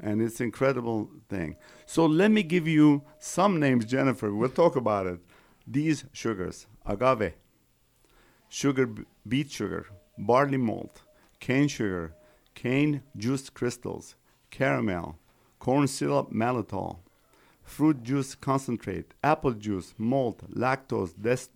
and 0.00 0.20
it's 0.20 0.40
incredible 0.40 1.08
thing. 1.28 1.56
So 1.86 2.04
let 2.04 2.32
me 2.32 2.42
give 2.42 2.66
you 2.66 3.02
some 3.18 3.60
names, 3.60 3.84
Jennifer. 3.84 4.34
We'll 4.34 4.48
talk 4.48 4.74
about 4.74 5.06
it. 5.06 5.20
These 5.66 6.04
sugars: 6.12 6.66
agave, 6.84 7.34
sugar, 8.48 8.88
beet 9.28 9.50
sugar, 9.50 9.86
barley 10.18 10.56
malt, 10.58 11.02
cane 11.40 11.68
sugar, 11.68 12.14
cane 12.54 13.02
juice 13.16 13.50
crystals, 13.50 14.16
caramel, 14.50 15.18
corn 15.58 15.86
syrup 15.86 16.32
maltitol, 16.32 16.98
fruit 17.62 18.02
juice 18.02 18.34
concentrate, 18.34 19.14
apple 19.22 19.52
juice, 19.52 19.94
malt, 19.98 20.42
lactose, 20.52 21.12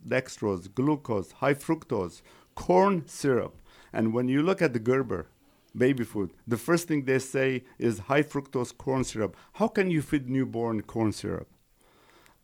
dextrose, 0.07 0.73
glucose, 0.75 1.33
high 1.33 1.55
fructose, 1.55 2.23
corn 2.55 3.07
syrup. 3.07 3.61
And 3.93 4.13
when 4.13 4.29
you 4.29 4.43
look 4.43 4.61
at 4.61 4.73
the 4.73 4.79
Gerber 4.79 5.29
baby 5.77 6.05
food, 6.05 6.33
the 6.47 6.57
first 6.57 6.89
thing 6.89 7.05
they 7.05 7.19
say 7.19 7.65
is 7.79 8.01
high 8.01 8.23
fructose 8.23 8.77
corn 8.77 9.05
syrup. 9.05 9.37
How 9.55 9.69
can 9.69 9.91
you 9.91 10.03
feed 10.03 10.29
newborn 10.29 10.83
corn 10.83 11.13
syrup? 11.13 11.49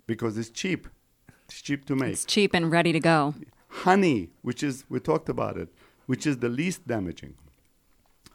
Because 0.06 0.38
it's 0.38 0.50
cheap. 0.50 0.86
It's 1.48 1.60
cheap 1.60 1.84
to 1.86 1.96
make 1.96 2.12
It's 2.12 2.24
cheap 2.24 2.54
and 2.54 2.70
ready 2.70 2.92
to 2.92 3.00
go. 3.00 3.34
Honey, 3.84 4.30
which 4.42 4.62
is 4.62 4.84
we 4.88 5.00
talked 5.00 5.28
about 5.28 5.56
it, 5.56 5.68
which 6.06 6.26
is 6.26 6.38
the 6.38 6.48
least 6.48 6.86
damaging. 6.86 7.34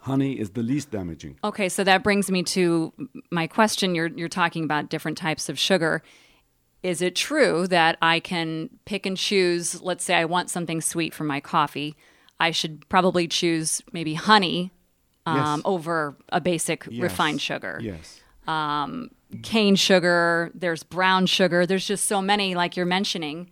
Honey 0.02 0.40
is 0.40 0.52
the 0.52 0.64
least 0.64 0.90
damaging. 0.92 1.38
Okay, 1.44 1.70
so 1.70 1.84
that 1.84 2.04
brings 2.04 2.32
me 2.32 2.42
to 2.44 2.92
my 3.32 3.48
question. 3.48 3.94
You're 3.96 4.08
you're 4.08 4.30
talking 4.30 4.64
about 4.64 4.90
different 4.90 5.18
types 5.18 5.48
of 5.50 5.60
sugar. 5.60 6.02
Is 6.84 7.02
it 7.04 7.16
true 7.16 7.68
that 7.68 7.98
I 8.02 8.20
can 8.20 8.70
pick 8.86 9.06
and 9.06 9.16
choose? 9.16 9.82
Let's 9.82 10.04
say 10.04 10.16
I 10.16 10.26
want 10.26 10.50
something 10.50 10.82
sweet 10.82 11.14
for 11.14 11.24
my 11.24 11.40
coffee. 11.40 11.96
I 12.40 12.50
should 12.50 12.88
probably 12.90 13.28
choose 13.28 13.84
maybe 13.94 14.16
honey 14.16 14.72
um, 15.28 15.38
Yes. 15.38 15.62
over 15.66 16.16
a 16.30 16.42
basic 16.42 16.88
Yes. 16.90 17.02
refined 17.04 17.40
sugar. 17.40 17.80
Yes. 17.82 18.20
Cane 19.44 19.76
sugar. 19.76 20.52
There's 20.56 20.82
brown 20.84 21.26
sugar. 21.28 21.66
There's 21.68 21.86
just 21.86 22.06
so 22.08 22.22
many, 22.22 22.56
like 22.56 22.76
you're 22.76 22.86
mentioning. 22.88 23.50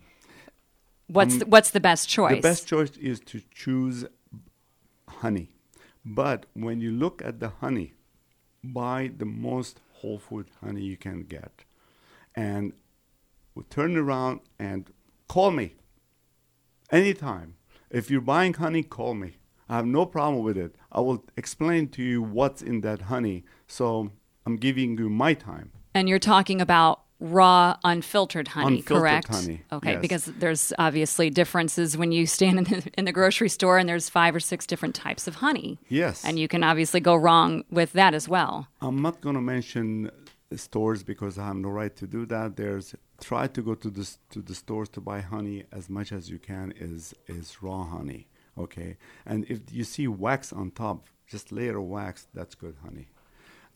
What's 1.12 1.38
the, 1.38 1.46
what's 1.46 1.70
the 1.70 1.80
best 1.80 2.08
choice? 2.08 2.30
Um, 2.30 2.36
The 2.36 2.42
best 2.42 2.66
choice 2.68 2.96
is 2.96 3.20
to 3.20 3.42
choose 3.52 4.04
honey. 5.08 5.50
But 6.04 6.46
when 6.54 6.80
you 6.80 6.92
look 6.92 7.20
at 7.22 7.40
the 7.40 7.50
honey, 7.60 7.94
buy 8.62 9.10
the 9.16 9.26
most 9.26 9.80
whole 9.94 10.18
food 10.18 10.46
honey 10.62 10.82
you 10.82 10.96
can 10.96 11.22
get. 11.24 11.64
And 12.34 12.72
turn 13.68 13.96
around 13.96 14.40
and 14.58 14.90
call 15.28 15.50
me 15.50 15.74
anytime. 16.90 17.56
If 17.90 18.10
you're 18.10 18.20
buying 18.20 18.54
honey, 18.54 18.82
call 18.82 19.14
me. 19.14 19.36
I 19.68 19.76
have 19.76 19.86
no 19.86 20.06
problem 20.06 20.42
with 20.42 20.56
it. 20.56 20.74
I 20.90 21.00
will 21.00 21.24
explain 21.36 21.88
to 21.88 22.02
you 22.02 22.22
what's 22.22 22.62
in 22.62 22.80
that 22.80 23.02
honey. 23.02 23.44
So 23.66 24.10
I'm 24.46 24.56
giving 24.56 24.96
you 24.98 25.08
my 25.10 25.34
time. 25.34 25.72
And 25.94 26.08
you're 26.08 26.18
talking 26.18 26.60
about 26.60 27.02
raw, 27.20 27.76
unfiltered 27.84 28.48
honey, 28.48 28.78
Unfiltered 28.78 29.02
correct? 29.02 29.28
honey, 29.28 29.62
Okay, 29.70 29.92
yes. 29.92 30.00
because 30.00 30.24
there's 30.24 30.72
obviously 30.78 31.30
differences 31.30 31.96
when 31.96 32.12
you 32.12 32.26
stand 32.26 32.58
in 32.58 32.64
the, 32.64 32.90
in 32.98 33.04
the 33.04 33.12
grocery 33.12 33.48
store 33.48 33.78
and 33.78 33.88
there's 33.88 34.08
five 34.08 34.34
or 34.34 34.40
six 34.40 34.66
different 34.66 34.94
types 34.94 35.26
of 35.28 35.36
honey. 35.36 35.78
Yes. 35.88 36.24
And 36.24 36.38
you 36.38 36.48
can 36.48 36.64
obviously 36.64 37.00
go 37.00 37.14
wrong 37.14 37.64
with 37.70 37.92
that 37.92 38.14
as 38.14 38.28
well. 38.28 38.68
I'm 38.80 39.02
not 39.02 39.20
going 39.20 39.34
to 39.36 39.42
mention 39.42 40.10
stores 40.56 41.02
because 41.02 41.38
I 41.38 41.46
have 41.46 41.56
no 41.56 41.68
right 41.68 41.94
to 41.96 42.06
do 42.06 42.26
that. 42.26 42.56
There's 42.56 42.94
try 43.20 43.46
to 43.48 43.62
go 43.62 43.74
to 43.74 43.90
the 43.90 44.10
to 44.30 44.40
the 44.40 44.54
stores 44.54 44.88
to 44.90 45.00
buy 45.00 45.20
honey 45.20 45.64
as 45.70 45.88
much 45.90 46.10
as 46.10 46.30
you 46.30 46.38
can 46.38 46.72
is 46.76 47.14
is 47.28 47.62
raw 47.62 47.84
honey, 47.84 48.26
okay? 48.58 48.96
And 49.26 49.44
if 49.48 49.60
you 49.70 49.84
see 49.84 50.08
wax 50.08 50.52
on 50.52 50.70
top, 50.70 51.06
just 51.28 51.52
layer 51.52 51.76
of 51.78 51.84
wax, 51.84 52.26
that's 52.34 52.54
good 52.54 52.76
honey. 52.82 53.08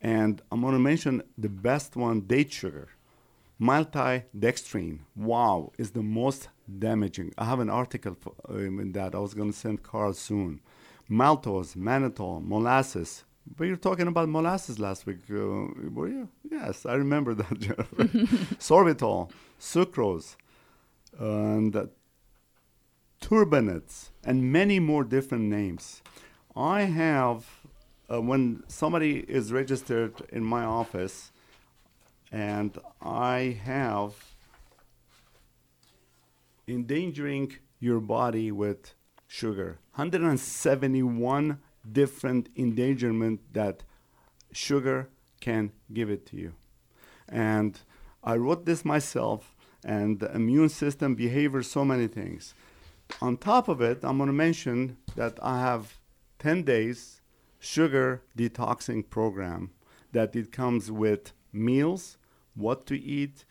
And 0.01 0.43
I'm 0.51 0.61
going 0.63 0.73
to 0.73 0.79
mention 0.81 1.23
the 1.39 1.49
best 1.49 1.95
one, 1.97 2.23
date 2.23 2.53
sugar. 2.53 2.89
Maltodextrin, 3.61 5.01
wow, 5.15 5.73
is 5.79 5.93
the 5.93 6.03
most 6.03 6.49
damaging. 6.79 7.33
I 7.39 7.45
have 7.45 7.61
an 7.61 7.71
article 7.71 8.17
for, 8.19 8.35
um, 8.49 8.81
in 8.81 8.93
that 8.93 9.15
I 9.15 9.19
was 9.19 9.35
going 9.35 9.53
to 9.53 9.57
send 9.57 9.83
Carl 9.83 10.13
soon. 10.13 10.61
Maltose, 11.09 11.77
mannitol, 11.77 12.45
molasses. 12.45 13.25
But 13.57 13.65
you're 13.65 13.77
talking 13.77 14.09
about 14.09 14.29
molasses 14.29 14.79
last 14.79 15.07
week, 15.07 15.19
uh, 15.31 15.35
were 15.35 16.09
you? 16.09 16.29
Yes, 16.51 16.87
I 16.87 16.95
remember 16.95 17.35
that, 17.41 17.59
Jennifer. 17.59 18.05
Sorbitol, 18.59 19.31
sucrose, 19.61 20.37
and 21.19 21.77
uh, 21.77 21.87
turbinates, 23.21 24.11
and 24.25 24.51
many 24.53 24.81
more 24.81 25.05
different 25.05 25.45
names. 25.45 26.03
I 26.57 26.83
have, 26.83 27.45
uh, 28.11 28.21
when 28.21 28.65
somebody 28.67 29.19
is 29.29 29.53
registered 29.53 30.15
in 30.33 30.45
my 30.45 30.65
office, 30.65 31.31
and 32.35 32.77
I 33.01 33.61
have 33.63 34.13
endangering 36.67 37.53
your 37.79 38.01
body 38.01 38.51
with 38.51 38.95
sugar. 39.29 39.79
171 39.95 41.61
different 41.93 42.49
endangerment 42.57 43.41
that 43.53 43.85
sugar 44.51 45.11
can 45.41 45.71
give 45.93 46.11
it 46.11 46.27
to 46.27 46.37
you. 46.37 46.55
And 47.29 47.79
I 48.25 48.35
wrote 48.35 48.67
this 48.67 48.85
myself 48.85 49.55
and 49.85 50.19
the 50.19 50.35
immune 50.35 50.71
system, 50.71 51.15
behavior, 51.15 51.63
so 51.63 51.85
many 51.85 52.09
things. 52.09 52.53
On 53.21 53.37
top 53.37 53.69
of 53.69 53.81
it, 53.81 54.01
I'm 54.03 54.17
going 54.17 54.27
to 54.27 54.33
mention 54.33 54.97
that 55.15 55.39
I 55.41 55.61
have 55.61 56.01
10 56.41 56.65
days 56.65 57.21
sugar 57.61 58.23
detoxing 58.37 59.09
program 59.09 59.71
that 60.11 60.35
it 60.35 60.51
comes 60.51 60.91
with 60.91 61.33
meals, 61.53 62.19
what 62.55 62.87
to 62.87 62.99
eat, 63.01 63.45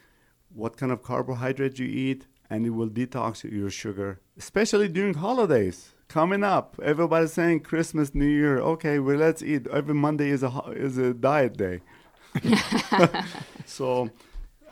what 0.54 0.78
kind 0.78 0.92
of 0.92 1.02
carbohydrate 1.04 1.80
you 1.80 1.88
eat, 1.88 2.28
and 2.50 2.66
it 2.66 2.72
will 2.72 2.90
detox 2.90 3.44
your 3.50 3.70
sugar, 3.70 4.20
especially 4.38 4.88
during 4.88 5.16
holidays 5.16 5.94
coming 6.08 6.44
up. 6.44 6.80
Everybody's 6.84 7.34
saying 7.34 7.62
Christmas, 7.62 8.14
New 8.14 8.28
Year. 8.28 8.60
Okay, 8.60 9.00
well 9.00 9.18
let's 9.18 9.42
eat. 9.42 9.68
Every 9.68 9.96
Monday 9.96 10.30
is 10.30 10.44
a 10.44 10.52
is 10.76 10.98
a 10.98 11.14
diet 11.14 11.58
day. 11.58 11.82
so, 13.66 14.10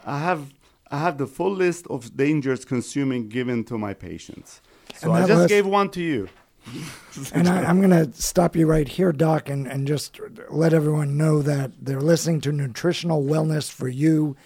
I 0.05 0.19
have 0.19 0.53
I 0.89 0.99
have 0.99 1.17
the 1.17 1.27
full 1.27 1.51
list 1.51 1.87
of 1.87 2.15
dangers 2.15 2.65
consuming 2.65 3.29
given 3.29 3.63
to 3.65 3.77
my 3.77 3.93
patients. 3.93 4.61
So 4.95 5.11
And 5.13 5.23
I 5.23 5.27
just 5.27 5.39
list- 5.41 5.49
gave 5.49 5.65
one 5.65 5.89
to 5.91 6.01
you. 6.01 6.29
And 7.33 7.47
I, 7.47 7.65
I'm 7.65 7.81
going 7.81 7.89
to 7.89 8.13
stop 8.21 8.55
you 8.55 8.65
right 8.65 8.87
here, 8.87 9.11
Doc, 9.11 9.49
and, 9.49 9.67
and 9.67 9.85
just 9.85 10.19
let 10.49 10.73
everyone 10.73 11.17
know 11.17 11.41
that 11.41 11.71
they're 11.81 11.99
listening 11.99 12.39
to 12.41 12.53
Nutritional 12.53 13.23
Wellness 13.23 13.69
for 13.69 13.89
You. 13.89 14.37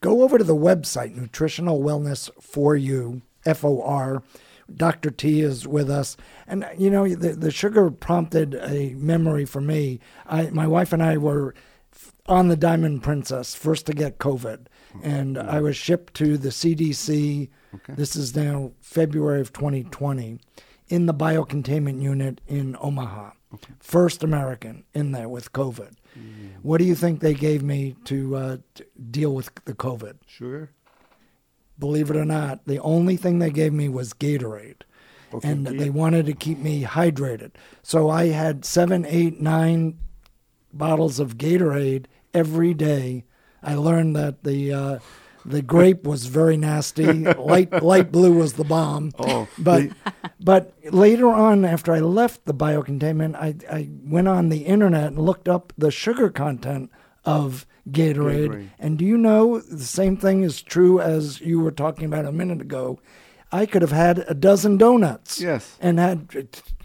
Go 0.00 0.22
over 0.22 0.36
to 0.36 0.44
the 0.44 0.56
website, 0.56 1.14
Nutritional 1.14 1.80
Wellness 1.80 2.28
for 2.42 2.74
You, 2.74 3.22
F 3.46 3.64
O 3.64 3.80
R. 3.82 4.22
Dr. 4.74 5.10
T 5.10 5.40
is 5.40 5.66
with 5.66 5.90
us. 5.90 6.16
And, 6.46 6.68
you 6.76 6.90
know, 6.90 7.08
the, 7.08 7.32
the 7.32 7.50
sugar 7.50 7.90
prompted 7.90 8.54
a 8.54 8.94
memory 8.94 9.44
for 9.44 9.60
me. 9.60 10.00
I, 10.26 10.50
my 10.50 10.66
wife 10.66 10.92
and 10.92 11.02
I 11.02 11.16
were 11.16 11.54
on 12.26 12.48
the 12.48 12.56
Diamond 12.56 13.02
Princess, 13.02 13.54
first 13.54 13.86
to 13.86 13.92
get 13.92 14.18
COVID. 14.18 14.66
And 15.02 15.38
I 15.38 15.60
was 15.60 15.76
shipped 15.76 16.14
to 16.14 16.36
the 16.36 16.48
CDC. 16.50 17.48
This 17.88 18.16
is 18.16 18.34
now 18.34 18.72
February 18.80 19.40
of 19.40 19.52
2020 19.52 20.40
in 20.90 21.06
the 21.06 21.14
biocontainment 21.14 22.02
unit 22.02 22.40
in 22.46 22.76
Omaha. 22.80 23.30
First 23.78 24.22
American 24.22 24.84
in 24.92 25.12
there 25.12 25.28
with 25.28 25.52
COVID. 25.52 25.94
What 26.62 26.78
do 26.78 26.84
you 26.84 26.94
think 26.94 27.20
they 27.20 27.34
gave 27.34 27.62
me 27.62 27.96
to, 28.04 28.36
uh, 28.36 28.56
to 28.74 28.84
deal 29.10 29.34
with 29.34 29.50
the 29.64 29.74
COVID? 29.74 30.16
Sugar? 30.26 30.70
Believe 31.78 32.10
it 32.10 32.16
or 32.16 32.24
not, 32.24 32.66
the 32.66 32.78
only 32.80 33.16
thing 33.16 33.38
they 33.38 33.50
gave 33.50 33.72
me 33.72 33.88
was 33.88 34.12
Gatorade. 34.12 34.82
Okay. 35.32 35.48
And 35.48 35.66
they 35.66 35.90
wanted 35.90 36.26
to 36.26 36.32
keep 36.32 36.58
me 36.58 36.82
hydrated. 36.82 37.52
So 37.82 38.10
I 38.10 38.26
had 38.26 38.64
seven, 38.64 39.06
eight, 39.06 39.40
nine 39.40 39.98
bottles 40.72 41.20
of 41.20 41.38
Gatorade 41.38 42.06
every 42.34 42.74
day. 42.74 43.24
I 43.62 43.74
learned 43.74 44.16
that 44.16 44.42
the 44.42 44.72
uh, 44.72 44.98
the 45.44 45.62
grape 45.62 46.04
was 46.04 46.26
very 46.26 46.56
nasty. 46.56 47.24
light 47.34 47.82
light 47.82 48.12
blue 48.12 48.32
was 48.32 48.54
the 48.54 48.64
bomb. 48.64 49.12
Oh, 49.18 49.48
but 49.58 49.90
but 50.40 50.74
later 50.92 51.28
on, 51.28 51.64
after 51.64 51.92
I 51.92 52.00
left 52.00 52.44
the 52.44 52.54
biocontainment, 52.54 53.34
I 53.36 53.54
I 53.70 53.88
went 54.04 54.28
on 54.28 54.48
the 54.48 54.66
internet 54.66 55.08
and 55.08 55.18
looked 55.18 55.48
up 55.48 55.72
the 55.76 55.90
sugar 55.90 56.30
content 56.30 56.90
of 57.24 57.66
Gatorade. 57.90 58.48
Gatorade. 58.48 58.68
And 58.78 58.98
do 58.98 59.04
you 59.04 59.16
know 59.16 59.60
the 59.60 59.84
same 59.84 60.16
thing 60.16 60.42
is 60.42 60.62
true 60.62 61.00
as 61.00 61.40
you 61.40 61.60
were 61.60 61.70
talking 61.70 62.04
about 62.04 62.24
a 62.26 62.32
minute 62.32 62.60
ago? 62.60 63.00
I 63.52 63.66
could 63.66 63.82
have 63.82 63.90
had 63.92 64.24
a 64.28 64.34
dozen 64.34 64.76
donuts. 64.76 65.40
Yes. 65.40 65.76
And 65.80 65.98
had 65.98 66.18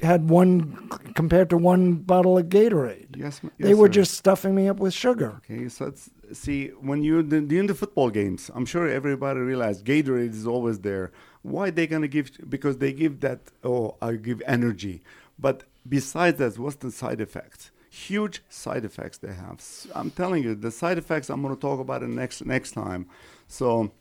had 0.02 0.30
one 0.30 0.90
compared 1.14 1.50
to 1.52 1.58
one 1.58 1.94
bottle 1.94 2.38
of 2.38 2.46
Gatorade. 2.48 3.16
Yes, 3.16 3.40
m- 3.44 3.52
They 3.60 3.74
were 3.76 3.88
sir. 3.88 3.94
just 4.02 4.14
stuffing 4.16 4.54
me 4.56 4.68
up 4.68 4.78
with 4.80 4.94
sugar. 4.94 5.42
Okay, 5.50 5.70
so 5.70 5.86
it's, 5.86 6.10
see, 6.34 6.70
when 6.82 7.04
you're 7.04 7.24
the- 7.24 7.42
doing 7.42 7.68
the 7.68 7.76
football 7.76 8.10
games, 8.10 8.50
I'm 8.56 8.66
sure 8.66 8.88
everybody 8.88 9.40
realized 9.42 9.86
Gatorade 9.86 10.34
is 10.34 10.48
always 10.48 10.80
there. 10.80 11.12
Why 11.44 11.70
they 11.70 11.86
gonna 11.88 12.08
give? 12.08 12.32
Because 12.50 12.78
they 12.80 12.92
give 12.94 13.20
that. 13.20 13.40
Oh, 13.64 13.96
I 14.02 14.14
give 14.14 14.42
energy. 14.48 15.02
But 15.38 15.64
besides 15.88 16.40
that, 16.40 16.58
what's 16.58 16.78
the 16.78 16.92
side 16.92 17.22
effects? 17.22 17.70
Huge 17.92 18.42
side 18.50 18.84
effects 18.84 19.18
they 19.20 19.34
have. 19.34 19.62
I'm 19.94 20.10
telling 20.12 20.44
you, 20.44 20.56
the 20.56 20.72
side 20.72 20.98
effects 20.98 21.30
I'm 21.30 21.42
gonna 21.44 21.56
talk 21.56 21.80
about 21.80 22.02
it 22.02 22.10
next 22.10 22.44
next 22.46 22.72
time. 22.72 23.06
So 23.48 23.92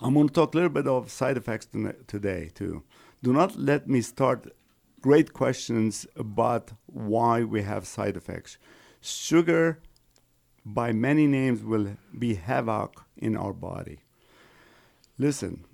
I'm 0.00 0.14
going 0.14 0.28
to 0.28 0.34
talk 0.34 0.54
a 0.54 0.56
little 0.56 0.70
bit 0.70 0.86
of 0.86 1.10
side 1.10 1.36
effects 1.36 1.68
today 2.06 2.50
too. 2.54 2.82
Do 3.22 3.32
not 3.32 3.56
let 3.56 3.88
me 3.88 4.00
start 4.00 4.52
great 5.00 5.32
questions 5.32 6.06
about 6.16 6.72
why 6.86 7.44
we 7.44 7.62
have 7.62 7.86
side 7.86 8.16
effects. 8.16 8.58
Sugar, 9.00 9.80
by 10.64 10.92
many 10.92 11.26
names, 11.26 11.62
will 11.62 11.96
be 12.18 12.34
havoc 12.34 13.04
in 13.16 13.36
our 13.36 13.52
body. 13.52 14.00
Listen, 15.18 15.64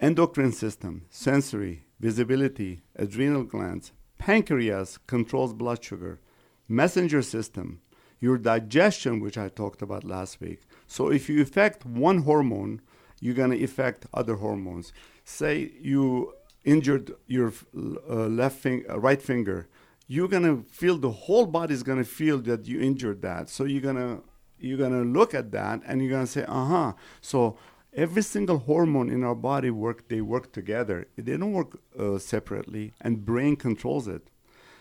endocrine 0.00 0.52
system, 0.52 1.04
sensory, 1.10 1.84
visibility, 2.00 2.82
adrenal 2.96 3.44
glands, 3.44 3.92
pancreas 4.18 4.98
controls 5.06 5.52
blood 5.52 5.82
sugar, 5.84 6.20
messenger 6.68 7.22
system, 7.22 7.80
your 8.20 8.38
digestion, 8.38 9.20
which 9.20 9.38
I 9.38 9.48
talked 9.48 9.82
about 9.82 10.02
last 10.02 10.40
week. 10.40 10.62
So 10.86 11.10
if 11.10 11.28
you 11.28 11.40
affect 11.40 11.86
one 11.86 12.22
hormone, 12.22 12.80
you're 13.20 13.34
going 13.34 13.50
to 13.50 13.62
affect 13.62 14.06
other 14.12 14.36
hormones. 14.36 14.92
Say 15.24 15.72
you 15.80 16.34
injured 16.64 17.12
your 17.26 17.52
uh, 17.76 18.26
left 18.26 18.58
fing- 18.58 18.84
uh, 18.88 18.98
right 18.98 19.20
finger, 19.20 19.68
you're 20.06 20.28
going 20.28 20.42
to 20.42 20.64
feel 20.70 20.96
the 20.98 21.10
whole 21.10 21.46
body 21.46 21.74
is 21.74 21.82
going 21.82 21.98
to 21.98 22.04
feel 22.04 22.38
that 22.38 22.66
you 22.66 22.80
injured 22.80 23.22
that. 23.22 23.48
So 23.48 23.64
you're 23.64 23.82
going 23.82 23.96
to 23.96 24.22
you're 24.60 24.78
going 24.78 24.92
to 24.92 25.18
look 25.18 25.34
at 25.34 25.52
that 25.52 25.82
and 25.86 26.00
you're 26.02 26.10
going 26.10 26.26
to 26.26 26.32
say, 26.32 26.44
"Uh-huh." 26.48 26.94
So 27.20 27.58
every 27.94 28.22
single 28.22 28.58
hormone 28.58 29.10
in 29.10 29.22
our 29.22 29.34
body 29.34 29.70
work 29.70 30.08
they 30.08 30.20
work 30.20 30.52
together. 30.52 31.06
They 31.16 31.36
don't 31.36 31.52
work 31.52 31.78
uh, 31.98 32.18
separately 32.18 32.92
and 33.00 33.24
brain 33.24 33.56
controls 33.56 34.08
it. 34.08 34.28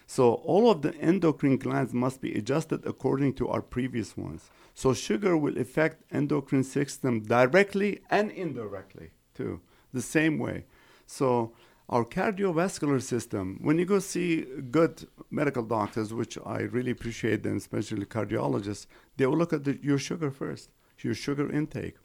So 0.10 0.36
all 0.36 0.72
of 0.72 0.82
the 0.82 0.96
endocrine 0.96 1.58
glands 1.58 1.94
must 1.94 2.22
be 2.22 2.34
adjusted 2.34 2.86
according 2.86 3.34
to 3.36 3.50
our 3.50 3.62
previous 3.62 4.16
ones. 4.16 4.50
So 4.74 4.94
sugar 4.94 5.36
will 5.36 5.58
affect 5.58 6.04
endocrine 6.12 6.64
system 6.64 7.24
directly 7.24 8.00
and 8.10 8.32
indirectly 8.32 9.12
too, 9.36 9.60
the 9.94 10.02
same 10.02 10.40
way. 10.40 10.66
So 11.06 11.54
our 11.90 12.06
cardiovascular 12.06 13.02
system, 13.02 13.60
when 13.62 13.78
you 13.80 13.86
go 13.86 14.00
see 14.00 14.46
good 14.72 15.08
medical 15.30 15.64
doctors, 15.64 16.14
which 16.14 16.38
I 16.46 16.60
really 16.60 16.92
appreciate 16.92 17.44
them, 17.44 17.58
especially 17.58 18.06
cardiologists, 18.06 18.88
they 19.18 19.26
will 19.26 19.38
look 19.38 19.54
at 19.54 19.66
the, 19.66 19.78
your 19.82 19.98
sugar 19.98 20.32
first, 20.32 20.70
your 21.00 21.14
sugar 21.14 21.52
intake. 21.52 21.96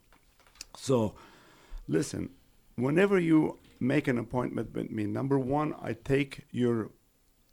So, 0.76 1.14
listen, 1.88 2.30
whenever 2.76 3.18
you 3.18 3.58
make 3.80 4.06
an 4.06 4.18
appointment 4.18 4.72
with 4.74 4.90
me, 4.90 5.04
number 5.04 5.38
one, 5.38 5.74
I 5.82 5.94
take 5.94 6.46
your 6.52 6.90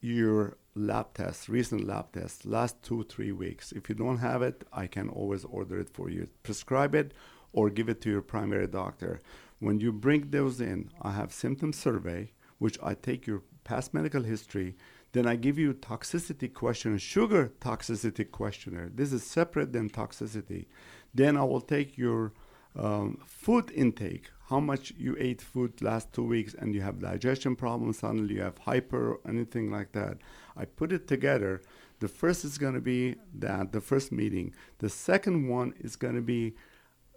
your 0.01 0.57
lab 0.75 1.13
test, 1.13 1.49
recent 1.49 1.85
lab 1.85 2.11
test, 2.13 2.45
last 2.45 2.81
two 2.81 3.03
three 3.03 3.31
weeks. 3.31 3.71
If 3.71 3.89
you 3.89 3.95
don't 3.95 4.17
have 4.19 4.41
it, 4.41 4.63
I 4.71 4.87
can 4.87 5.09
always 5.09 5.43
order 5.45 5.79
it 5.79 5.89
for 5.89 6.09
you, 6.09 6.27
prescribe 6.43 6.95
it, 6.95 7.13
or 7.51 7.69
give 7.69 7.89
it 7.89 8.01
to 8.01 8.09
your 8.09 8.21
primary 8.21 8.67
doctor. 8.67 9.19
When 9.59 9.79
you 9.79 9.91
bring 9.91 10.29
those 10.29 10.61
in, 10.61 10.89
I 11.01 11.11
have 11.11 11.33
symptom 11.33 11.73
survey, 11.73 12.31
which 12.59 12.77
I 12.81 12.93
take 12.93 13.27
your 13.27 13.43
past 13.63 13.93
medical 13.93 14.23
history. 14.23 14.75
Then 15.11 15.25
I 15.27 15.35
give 15.35 15.57
you 15.57 15.73
toxicity 15.73 16.53
questionnaire, 16.53 16.99
sugar 16.99 17.51
toxicity 17.59 18.29
questionnaire. 18.29 18.89
This 18.93 19.11
is 19.11 19.23
separate 19.23 19.73
than 19.73 19.89
toxicity. 19.89 20.67
Then 21.13 21.35
I 21.35 21.43
will 21.43 21.61
take 21.61 21.97
your 21.97 22.33
um, 22.75 23.19
food 23.25 23.71
intake, 23.71 24.29
how 24.49 24.59
much 24.59 24.93
you 24.97 25.15
ate 25.19 25.41
food 25.41 25.79
last 25.81 26.11
two 26.11 26.23
weeks 26.23 26.55
and 26.55 26.73
you 26.73 26.81
have 26.81 26.99
digestion 26.99 27.55
problems, 27.55 27.99
suddenly 27.99 28.35
you 28.35 28.41
have 28.41 28.57
hyper, 28.57 29.19
anything 29.27 29.71
like 29.71 29.91
that. 29.91 30.17
I 30.57 30.65
put 30.65 30.91
it 30.91 31.07
together. 31.07 31.61
The 31.99 32.07
first 32.07 32.43
is 32.43 32.57
going 32.57 32.73
to 32.73 32.81
be 32.81 33.15
that, 33.35 33.71
the 33.73 33.81
first 33.81 34.11
meeting. 34.11 34.53
The 34.79 34.89
second 34.89 35.47
one 35.47 35.73
is 35.79 35.95
going 35.95 36.15
to 36.15 36.21
be 36.21 36.55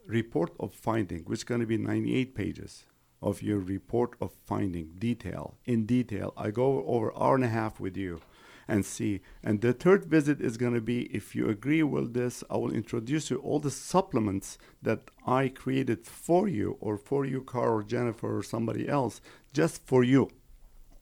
report 0.06 0.52
of 0.60 0.74
finding, 0.74 1.20
which 1.20 1.40
is 1.40 1.44
going 1.44 1.62
to 1.62 1.66
be 1.66 1.78
98 1.78 2.34
pages 2.34 2.84
of 3.22 3.40
your 3.40 3.60
report 3.60 4.14
of 4.20 4.32
finding, 4.44 4.90
detail, 4.98 5.54
in 5.64 5.86
detail. 5.86 6.34
I 6.36 6.50
go 6.50 6.84
over 6.84 7.16
hour 7.16 7.36
and 7.36 7.44
a 7.44 7.48
half 7.48 7.80
with 7.80 7.96
you 7.96 8.20
and 8.68 8.84
see. 8.84 9.20
And 9.42 9.60
the 9.60 9.72
third 9.72 10.04
visit 10.04 10.40
is 10.40 10.56
going 10.56 10.74
to 10.74 10.80
be 10.80 11.02
if 11.14 11.34
you 11.34 11.48
agree 11.48 11.82
with 11.82 12.14
this, 12.14 12.44
I 12.50 12.56
will 12.56 12.72
introduce 12.72 13.30
you 13.30 13.38
all 13.38 13.58
the 13.58 13.70
supplements 13.70 14.58
that 14.82 15.10
I 15.26 15.48
created 15.48 16.06
for 16.06 16.48
you 16.48 16.76
or 16.80 16.96
for 16.96 17.24
you, 17.24 17.42
Carl 17.42 17.78
or 17.78 17.82
Jennifer 17.82 18.38
or 18.38 18.42
somebody 18.42 18.88
else, 18.88 19.20
just 19.52 19.86
for 19.86 20.04
you 20.04 20.30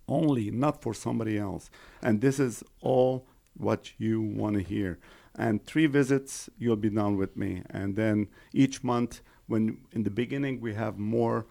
only, 0.09 0.51
not 0.51 0.83
for 0.83 0.93
somebody 0.93 1.39
else. 1.39 1.71
And 2.03 2.21
this 2.21 2.39
is 2.41 2.63
all 2.81 3.27
what 3.55 3.93
you 3.99 4.21
want 4.21 4.57
to 4.57 4.63
hear. 4.63 4.99
And 5.37 5.65
three 5.65 5.87
visits, 5.87 6.51
you'll 6.59 6.77
be 6.77 6.91
done 6.91 7.17
with 7.17 7.37
me. 7.37 7.63
And 7.71 7.97
then 7.97 8.29
each 8.53 8.83
month, 8.83 9.21
when 9.47 9.79
in 9.93 10.03
the 10.03 10.11
beginning 10.11 10.61
we 10.61 10.75
have 10.75 10.99
more 10.99 11.47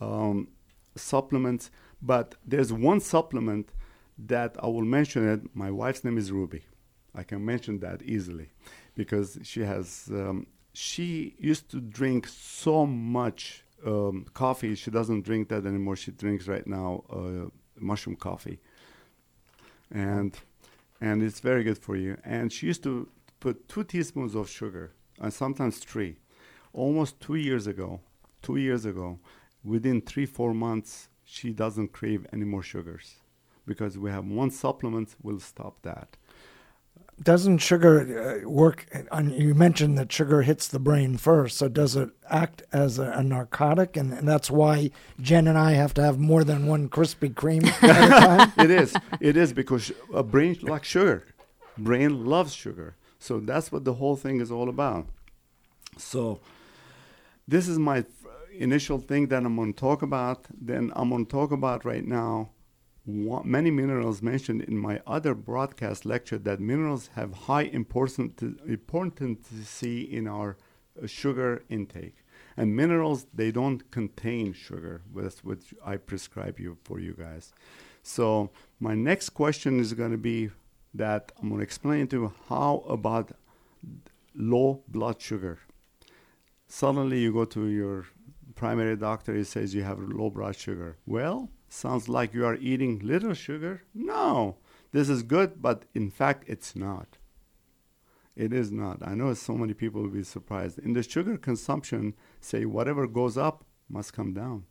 um, 0.00 0.48
supplements, 0.96 1.70
but 2.00 2.36
there's 2.46 2.72
one 2.72 3.00
supplement 3.00 3.70
that 4.18 4.56
I 4.62 4.66
will 4.66 4.84
mention 4.84 5.28
it. 5.28 5.54
My 5.54 5.70
wife's 5.70 6.04
name 6.04 6.18
is 6.18 6.30
Ruby. 6.30 6.62
I 7.14 7.22
can 7.22 7.44
mention 7.44 7.80
that 7.80 8.02
easily 8.02 8.50
because 8.94 9.38
she 9.42 9.60
has. 9.60 10.08
Um, 10.10 10.46
she 10.72 11.36
used 11.38 11.70
to 11.70 11.80
drink 11.80 12.26
so 12.26 12.84
much 12.84 13.62
um, 13.86 14.26
coffee. 14.34 14.74
She 14.74 14.90
doesn't 14.90 15.24
drink 15.24 15.48
that 15.48 15.64
anymore. 15.66 15.94
She 15.96 16.10
drinks 16.10 16.48
right 16.48 16.66
now 16.66 17.04
uh, 17.10 17.48
mushroom 17.78 18.16
coffee, 18.16 18.60
and 19.90 20.36
and 21.00 21.22
it's 21.22 21.40
very 21.40 21.62
good 21.62 21.78
for 21.78 21.96
you. 21.96 22.16
And 22.24 22.52
she 22.52 22.66
used 22.66 22.82
to 22.84 23.08
put 23.38 23.68
two 23.68 23.84
teaspoons 23.84 24.34
of 24.34 24.48
sugar, 24.48 24.92
and 25.20 25.32
sometimes 25.32 25.78
three. 25.78 26.16
Almost 26.72 27.20
two 27.20 27.36
years 27.36 27.68
ago, 27.68 28.00
two 28.42 28.56
years 28.56 28.84
ago, 28.84 29.20
within 29.62 30.00
three 30.00 30.26
four 30.26 30.52
months, 30.52 31.08
she 31.24 31.52
doesn't 31.52 31.92
crave 31.92 32.26
any 32.32 32.44
more 32.44 32.64
sugars 32.64 33.20
because 33.66 33.98
we 33.98 34.10
have 34.10 34.26
one 34.26 34.50
supplement 34.50 35.14
will 35.22 35.40
stop 35.40 35.82
that. 35.82 36.16
Doesn't 37.22 37.58
sugar 37.58 38.42
uh, 38.44 38.48
work? 38.48 38.86
On, 39.12 39.30
you 39.30 39.54
mentioned 39.54 39.96
that 39.98 40.10
sugar 40.10 40.42
hits 40.42 40.66
the 40.66 40.80
brain 40.80 41.16
first, 41.16 41.56
so 41.56 41.68
does 41.68 41.94
it 41.94 42.10
act 42.28 42.64
as 42.72 42.98
a, 42.98 43.10
a 43.12 43.22
narcotic? 43.22 43.96
And, 43.96 44.12
and 44.12 44.26
that's 44.26 44.50
why 44.50 44.90
Jen 45.20 45.46
and 45.46 45.56
I 45.56 45.72
have 45.72 45.94
to 45.94 46.02
have 46.02 46.18
more 46.18 46.42
than 46.42 46.66
one 46.66 46.88
Krispy 46.88 47.32
Kreme 47.32 47.66
at 47.82 47.82
a 47.82 48.26
time? 48.26 48.52
it 48.58 48.70
is. 48.70 48.96
It 49.20 49.36
is 49.36 49.52
because 49.52 49.92
a 50.12 50.24
brain 50.24 50.58
like 50.62 50.84
sugar. 50.84 51.24
Brain 51.78 52.24
loves 52.24 52.52
sugar. 52.52 52.96
So 53.20 53.38
that's 53.38 53.70
what 53.70 53.84
the 53.84 53.94
whole 53.94 54.16
thing 54.16 54.40
is 54.40 54.50
all 54.50 54.68
about. 54.68 55.06
So 55.96 56.40
this 57.46 57.68
is 57.68 57.78
my 57.78 58.04
initial 58.52 58.98
thing 58.98 59.28
that 59.28 59.44
I'm 59.44 59.54
going 59.54 59.72
to 59.72 59.80
talk 59.80 60.02
about. 60.02 60.46
Then 60.52 60.92
I'm 60.96 61.10
going 61.10 61.26
to 61.26 61.30
talk 61.30 61.52
about 61.52 61.84
right 61.84 62.04
now 62.04 62.50
many 63.06 63.70
minerals 63.70 64.22
mentioned 64.22 64.62
in 64.62 64.78
my 64.78 65.00
other 65.06 65.34
broadcast 65.34 66.04
lecture 66.04 66.38
that 66.38 66.60
minerals 66.60 67.10
have 67.14 67.32
high 67.32 67.62
important 67.62 68.40
importance 68.66 69.82
in 69.82 70.26
our 70.26 70.56
uh, 71.02 71.06
sugar 71.06 71.62
intake. 71.68 72.16
And 72.56 72.74
minerals 72.74 73.26
they 73.34 73.50
don't 73.50 73.90
contain 73.90 74.52
sugar, 74.52 75.02
what 75.12 75.58
I 75.84 75.96
prescribe 75.96 76.58
you 76.60 76.78
for 76.84 76.98
you 77.00 77.12
guys. 77.12 77.52
So 78.02 78.50
my 78.78 78.94
next 78.94 79.30
question 79.30 79.80
is 79.80 79.92
going 79.92 80.12
to 80.12 80.18
be 80.18 80.50
that 80.94 81.32
I'm 81.40 81.48
going 81.48 81.58
to 81.58 81.64
explain 81.64 82.06
to 82.08 82.16
you 82.16 82.32
how 82.48 82.84
about 82.88 83.32
low 84.34 84.82
blood 84.88 85.20
sugar. 85.20 85.58
Suddenly 86.68 87.20
you 87.20 87.32
go 87.32 87.44
to 87.44 87.66
your 87.66 88.06
primary 88.54 88.96
doctor, 88.96 89.34
he 89.34 89.44
says 89.44 89.74
you 89.74 89.82
have 89.82 89.98
low 89.98 90.30
blood 90.30 90.56
sugar. 90.56 90.96
Well, 91.06 91.50
sounds 91.68 92.08
like 92.08 92.34
you 92.34 92.44
are 92.44 92.56
eating 92.56 93.00
little 93.00 93.34
sugar. 93.34 93.82
No, 93.94 94.58
this 94.92 95.08
is 95.08 95.22
good, 95.22 95.60
but 95.60 95.84
in 95.94 96.10
fact, 96.10 96.44
it's 96.46 96.76
not. 96.76 97.18
It 98.36 98.52
is 98.52 98.70
not. 98.72 99.06
I 99.06 99.14
know 99.14 99.32
so 99.34 99.54
many 99.54 99.74
people 99.74 100.02
will 100.02 100.08
be 100.08 100.24
surprised. 100.24 100.78
In 100.78 100.92
the 100.92 101.02
sugar 101.02 101.36
consumption, 101.36 102.14
say 102.40 102.64
whatever 102.64 103.06
goes 103.06 103.38
up 103.38 103.64
must 103.88 104.12
come 104.12 104.34
down. 104.34 104.64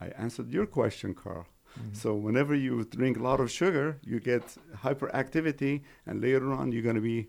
I 0.00 0.08
answered 0.08 0.52
your 0.52 0.66
question, 0.66 1.14
Carl. 1.14 1.46
Mm-hmm. 1.78 1.94
So 1.94 2.14
whenever 2.14 2.54
you 2.54 2.84
drink 2.84 3.18
a 3.18 3.22
lot 3.22 3.40
of 3.40 3.50
sugar, 3.50 3.98
you 4.02 4.20
get 4.20 4.56
hyperactivity, 4.82 5.82
and 6.06 6.20
later 6.20 6.52
on 6.52 6.72
you're 6.72 6.82
going 6.82 6.94
to 6.94 7.00
be 7.00 7.28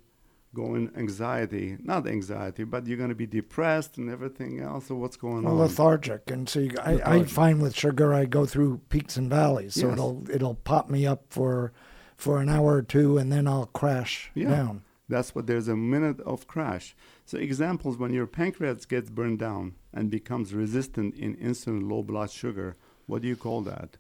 going 0.53 0.91
anxiety, 0.95 1.77
not 1.81 2.07
anxiety, 2.07 2.63
but 2.63 2.87
you're 2.87 2.97
going 2.97 3.09
to 3.09 3.15
be 3.15 3.27
depressed 3.27 3.97
and 3.97 4.09
everything 4.09 4.59
else. 4.59 4.87
So 4.87 4.95
what's 4.95 5.17
going 5.17 5.43
well, 5.43 5.53
on? 5.53 5.59
Lethargic, 5.59 6.29
and 6.31 6.49
so 6.49 6.59
you, 6.59 6.75
I, 6.81 7.17
I, 7.17 7.23
find 7.23 7.61
with 7.61 7.75
sugar, 7.75 8.13
I 8.13 8.25
go 8.25 8.45
through 8.45 8.81
peaks 8.89 9.17
and 9.17 9.29
valleys. 9.29 9.75
So 9.75 9.87
yes. 9.87 9.93
it'll 9.93 10.23
it'll 10.31 10.55
pop 10.55 10.89
me 10.89 11.05
up 11.05 11.25
for 11.29 11.71
for 12.17 12.41
an 12.41 12.49
hour 12.49 12.75
or 12.75 12.81
two, 12.81 13.17
and 13.17 13.31
then 13.31 13.47
I'll 13.47 13.67
crash 13.67 14.31
yeah. 14.33 14.49
down. 14.49 14.83
That's 15.07 15.33
what 15.33 15.47
there's 15.47 15.67
a 15.67 15.75
minute 15.75 16.19
of 16.21 16.47
crash. 16.47 16.95
So 17.25 17.37
examples 17.37 17.97
when 17.97 18.13
your 18.13 18.27
pancreas 18.27 18.85
gets 18.85 19.09
burned 19.09 19.39
down 19.39 19.75
and 19.91 20.11
becomes 20.11 20.53
resistant 20.53 21.15
in 21.15 21.35
insulin, 21.37 21.89
low 21.89 22.03
blood 22.03 22.29
sugar. 22.29 22.75
What 23.07 23.23
do 23.23 23.27
you 23.27 23.35
call 23.35 23.61
that? 23.61 23.97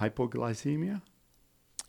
Hypoglycemia. 0.00 1.02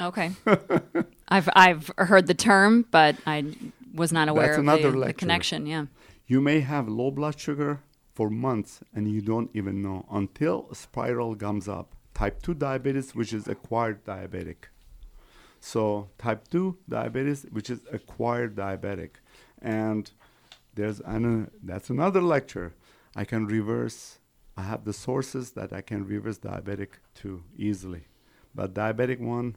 Okay. 0.01 0.31
I've 1.27 1.49
I've 1.55 1.91
heard 1.97 2.27
the 2.27 2.33
term, 2.33 2.85
but 2.91 3.15
I 3.25 3.53
was 3.93 4.11
not 4.11 4.27
aware 4.27 4.61
That's 4.61 4.83
of 4.85 4.93
the, 4.93 5.05
the, 5.07 5.13
connection. 5.13 5.65
Yeah. 5.65 5.85
You 6.27 6.41
may 6.41 6.59
have 6.59 6.87
low 6.87 7.11
blood 7.11 7.39
sugar 7.39 7.81
for 8.13 8.29
months 8.29 8.81
and 8.93 9.09
you 9.09 9.21
don't 9.21 9.49
even 9.53 9.81
know 9.81 10.05
until 10.11 10.67
a 10.71 10.75
spiral 10.75 11.35
comes 11.35 11.67
up. 11.67 11.95
Type 12.13 12.41
2 12.41 12.53
diabetes, 12.55 13.13
which 13.13 13.33
is 13.33 13.47
acquired 13.47 14.05
diabetic. 14.05 14.69
So 15.59 16.09
type 16.17 16.47
2 16.49 16.77
diabetes, 16.87 17.45
which 17.51 17.69
is 17.69 17.81
acquired 17.91 18.55
diabetic. 18.55 19.11
And 19.61 20.09
there's 20.75 21.01
an, 21.01 21.51
that's 21.61 21.89
another 21.89 22.21
lecture. 22.21 22.73
I 23.15 23.25
can 23.25 23.45
reverse, 23.45 24.19
I 24.57 24.63
have 24.63 24.85
the 24.85 24.93
sources 24.93 25.51
that 25.51 25.73
I 25.73 25.81
can 25.81 26.05
reverse 26.05 26.37
diabetic 26.37 26.99
2 27.15 27.43
easily. 27.57 28.07
But 28.53 28.73
diabetic 28.73 29.19
1, 29.19 29.55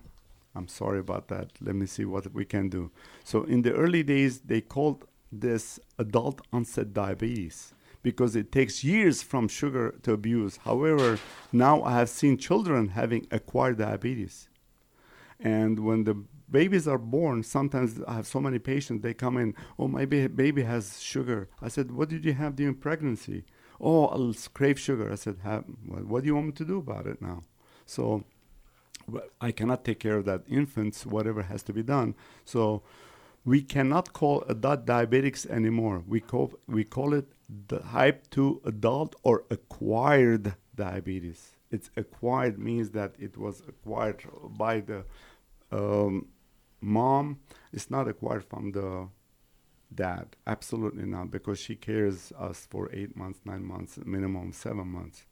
I'm 0.58 0.68
sorry 0.68 0.98
about 0.98 1.28
that. 1.28 1.52
Let 1.60 1.76
me 1.76 1.86
see 1.86 2.04
what 2.04 2.34
we 2.34 2.44
can 2.44 2.68
do. 2.68 2.90
So 3.24 3.44
in 3.44 3.62
the 3.62 3.72
early 3.72 4.02
days, 4.02 4.40
they 4.40 4.60
called 4.60 5.06
this 5.30 5.80
adult 5.98 6.40
onset 6.52 6.92
diabetes 6.92 7.72
because 8.02 8.34
it 8.36 8.50
takes 8.52 8.82
years 8.84 9.22
from 9.22 9.48
sugar 9.48 9.94
to 10.02 10.12
abuse. 10.12 10.58
However, 10.64 11.18
now 11.52 11.82
I 11.82 11.92
have 11.92 12.08
seen 12.08 12.36
children 12.38 12.88
having 12.88 13.26
acquired 13.30 13.78
diabetes. 13.78 14.48
And 15.40 15.80
when 15.80 16.04
the 16.04 16.16
babies 16.50 16.88
are 16.88 16.98
born, 16.98 17.42
sometimes 17.42 18.00
I 18.08 18.14
have 18.14 18.26
so 18.26 18.40
many 18.40 18.58
patients, 18.58 19.02
they 19.02 19.14
come 19.14 19.36
in, 19.36 19.54
oh, 19.78 19.88
my 19.88 20.04
ba- 20.06 20.28
baby 20.28 20.62
has 20.62 21.00
sugar. 21.00 21.48
I 21.62 21.68
said, 21.68 21.92
what 21.92 22.08
did 22.08 22.24
you 22.24 22.34
have 22.34 22.56
during 22.56 22.74
pregnancy? 22.74 23.44
Oh, 23.80 24.06
I'll 24.06 24.34
crave 24.54 24.78
sugar. 24.78 25.12
I 25.12 25.14
said, 25.14 25.36
what 25.86 26.22
do 26.22 26.26
you 26.26 26.34
want 26.34 26.46
me 26.46 26.52
to 26.52 26.64
do 26.64 26.78
about 26.78 27.06
it 27.06 27.22
now? 27.22 27.44
So 27.86 28.24
I 29.40 29.52
cannot 29.52 29.84
take 29.84 30.00
care 30.00 30.16
of 30.16 30.24
that 30.26 30.42
infants, 30.48 31.06
whatever 31.06 31.42
has 31.42 31.62
to 31.64 31.72
be 31.72 31.82
done. 31.82 32.14
So 32.44 32.82
we 33.44 33.62
cannot 33.62 34.12
call 34.12 34.42
adult 34.48 34.84
diabetics 34.84 35.46
anymore. 35.46 36.02
We 36.06 36.20
call, 36.20 36.52
we 36.66 36.84
call 36.84 37.14
it 37.14 37.32
the 37.68 37.78
type 37.78 38.28
2 38.30 38.62
adult 38.64 39.16
or 39.22 39.44
acquired 39.50 40.54
diabetes. 40.74 41.56
It's 41.70 41.90
acquired 41.96 42.58
means 42.58 42.90
that 42.90 43.14
it 43.18 43.36
was 43.36 43.62
acquired 43.66 44.22
by 44.56 44.80
the 44.80 45.04
um, 45.70 46.28
mom. 46.80 47.40
It's 47.72 47.90
not 47.90 48.08
acquired 48.08 48.44
from 48.44 48.72
the 48.72 49.08
dad. 49.94 50.36
Absolutely 50.46 51.04
not, 51.04 51.30
because 51.30 51.58
she 51.58 51.74
cares 51.74 52.32
us 52.38 52.66
for 52.70 52.90
eight 52.92 53.16
months, 53.16 53.40
nine 53.44 53.64
months, 53.64 53.98
minimum 54.04 54.52
seven 54.52 54.88
months. 54.88 55.26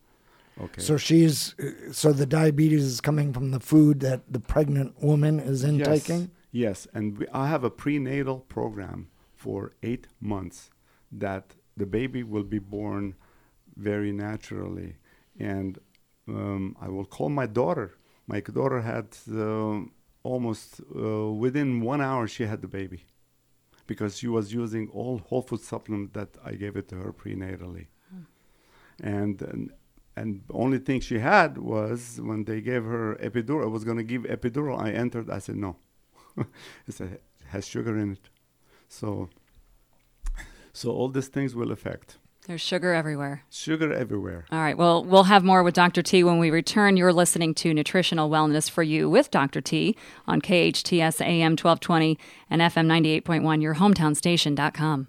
Okay. 0.58 0.80
So 0.80 0.96
she's 0.96 1.54
so 1.92 2.12
the 2.12 2.26
diabetes 2.26 2.84
is 2.84 3.00
coming 3.00 3.32
from 3.32 3.50
the 3.50 3.60
food 3.60 4.00
that 4.00 4.22
the 4.32 4.40
pregnant 4.40 5.02
woman 5.02 5.38
is 5.38 5.62
intaking. 5.62 6.30
Yes, 6.50 6.86
yes. 6.86 6.88
and 6.94 7.18
we, 7.18 7.26
I 7.32 7.48
have 7.48 7.62
a 7.62 7.70
prenatal 7.70 8.40
program 8.40 9.08
for 9.34 9.72
eight 9.82 10.06
months 10.20 10.70
that 11.12 11.54
the 11.76 11.84
baby 11.84 12.22
will 12.22 12.42
be 12.42 12.58
born 12.58 13.14
very 13.76 14.12
naturally, 14.12 14.96
and 15.38 15.78
um, 16.26 16.74
I 16.80 16.88
will 16.88 17.04
call 17.04 17.28
my 17.28 17.46
daughter. 17.46 17.98
My 18.26 18.40
daughter 18.40 18.80
had 18.80 19.08
uh, 19.30 19.80
almost 20.22 20.80
uh, 20.80 21.30
within 21.32 21.82
one 21.82 22.00
hour 22.00 22.26
she 22.26 22.44
had 22.46 22.62
the 22.62 22.68
baby 22.68 23.04
because 23.86 24.16
she 24.18 24.26
was 24.26 24.52
using 24.52 24.88
all 24.88 25.18
whole 25.18 25.42
food 25.42 25.60
supplement 25.60 26.14
that 26.14 26.30
I 26.44 26.52
gave 26.54 26.76
it 26.76 26.88
to 26.88 26.96
her 26.96 27.12
prenatally, 27.12 27.86
hmm. 28.10 28.22
and, 29.00 29.42
and 29.42 29.70
and 30.16 30.42
the 30.48 30.54
only 30.54 30.78
thing 30.78 31.00
she 31.00 31.18
had 31.18 31.58
was 31.58 32.18
when 32.22 32.44
they 32.44 32.60
gave 32.60 32.84
her 32.84 33.16
epidural. 33.16 33.64
I 33.64 33.68
was 33.68 33.84
going 33.84 33.98
to 33.98 34.02
give 34.02 34.22
epidural. 34.22 34.80
I 34.80 34.90
entered. 34.90 35.30
I 35.30 35.38
said 35.38 35.56
no. 35.56 35.76
it 36.38 36.94
said 36.94 37.12
it 37.12 37.22
has 37.48 37.66
sugar 37.66 37.96
in 37.98 38.12
it. 38.12 38.30
So, 38.88 39.28
so 40.72 40.90
all 40.90 41.08
these 41.08 41.28
things 41.28 41.54
will 41.54 41.70
affect. 41.70 42.18
There's 42.46 42.60
sugar 42.60 42.94
everywhere. 42.94 43.42
Sugar 43.50 43.92
everywhere. 43.92 44.46
All 44.52 44.60
right. 44.60 44.78
Well, 44.78 45.04
we'll 45.04 45.24
have 45.24 45.42
more 45.42 45.64
with 45.64 45.74
Dr. 45.74 46.00
T 46.00 46.22
when 46.22 46.38
we 46.38 46.50
return. 46.50 46.96
You're 46.96 47.12
listening 47.12 47.54
to 47.54 47.74
Nutritional 47.74 48.30
Wellness 48.30 48.70
for 48.70 48.84
You 48.84 49.10
with 49.10 49.32
Dr. 49.32 49.60
T 49.60 49.96
on 50.28 50.40
KHTS 50.40 51.20
AM 51.20 51.52
1220 51.52 52.16
and 52.48 52.62
FM 52.62 52.86
98.1, 52.86 53.60
your 53.60 53.74
hometown 53.74 54.16
station.com. 54.16 55.08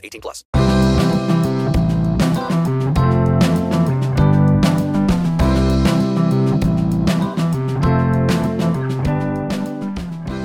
18 0.03 0.21
plus. 0.21 0.43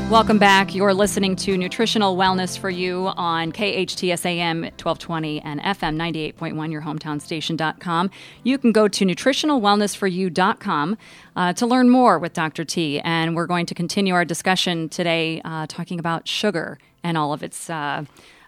Welcome 0.08 0.38
back. 0.38 0.72
You're 0.72 0.94
listening 0.94 1.34
to 1.36 1.58
Nutritional 1.58 2.16
Wellness 2.16 2.56
for 2.56 2.70
You 2.70 3.08
on 3.16 3.50
KHTSAM 3.50 4.62
1220 4.80 5.40
and 5.40 5.60
FM 5.60 5.96
98.1, 5.96 6.70
your 6.70 6.82
hometown 6.82 7.20
station.com. 7.20 8.12
You 8.44 8.56
can 8.56 8.70
go 8.70 8.86
to 8.86 9.04
nutritionalwellnessforyou.com 9.04 10.96
uh, 11.34 11.52
to 11.54 11.66
learn 11.66 11.90
more 11.90 12.20
with 12.20 12.34
Dr. 12.34 12.64
T. 12.64 13.00
And 13.00 13.34
we're 13.34 13.48
going 13.48 13.66
to 13.66 13.74
continue 13.74 14.14
our 14.14 14.24
discussion 14.24 14.88
today 14.88 15.42
uh, 15.44 15.66
talking 15.68 15.98
about 15.98 16.28
sugar 16.28 16.78
and 17.02 17.18
all 17.18 17.32
of 17.32 17.42
its. 17.42 17.68
Uh, 17.68 18.04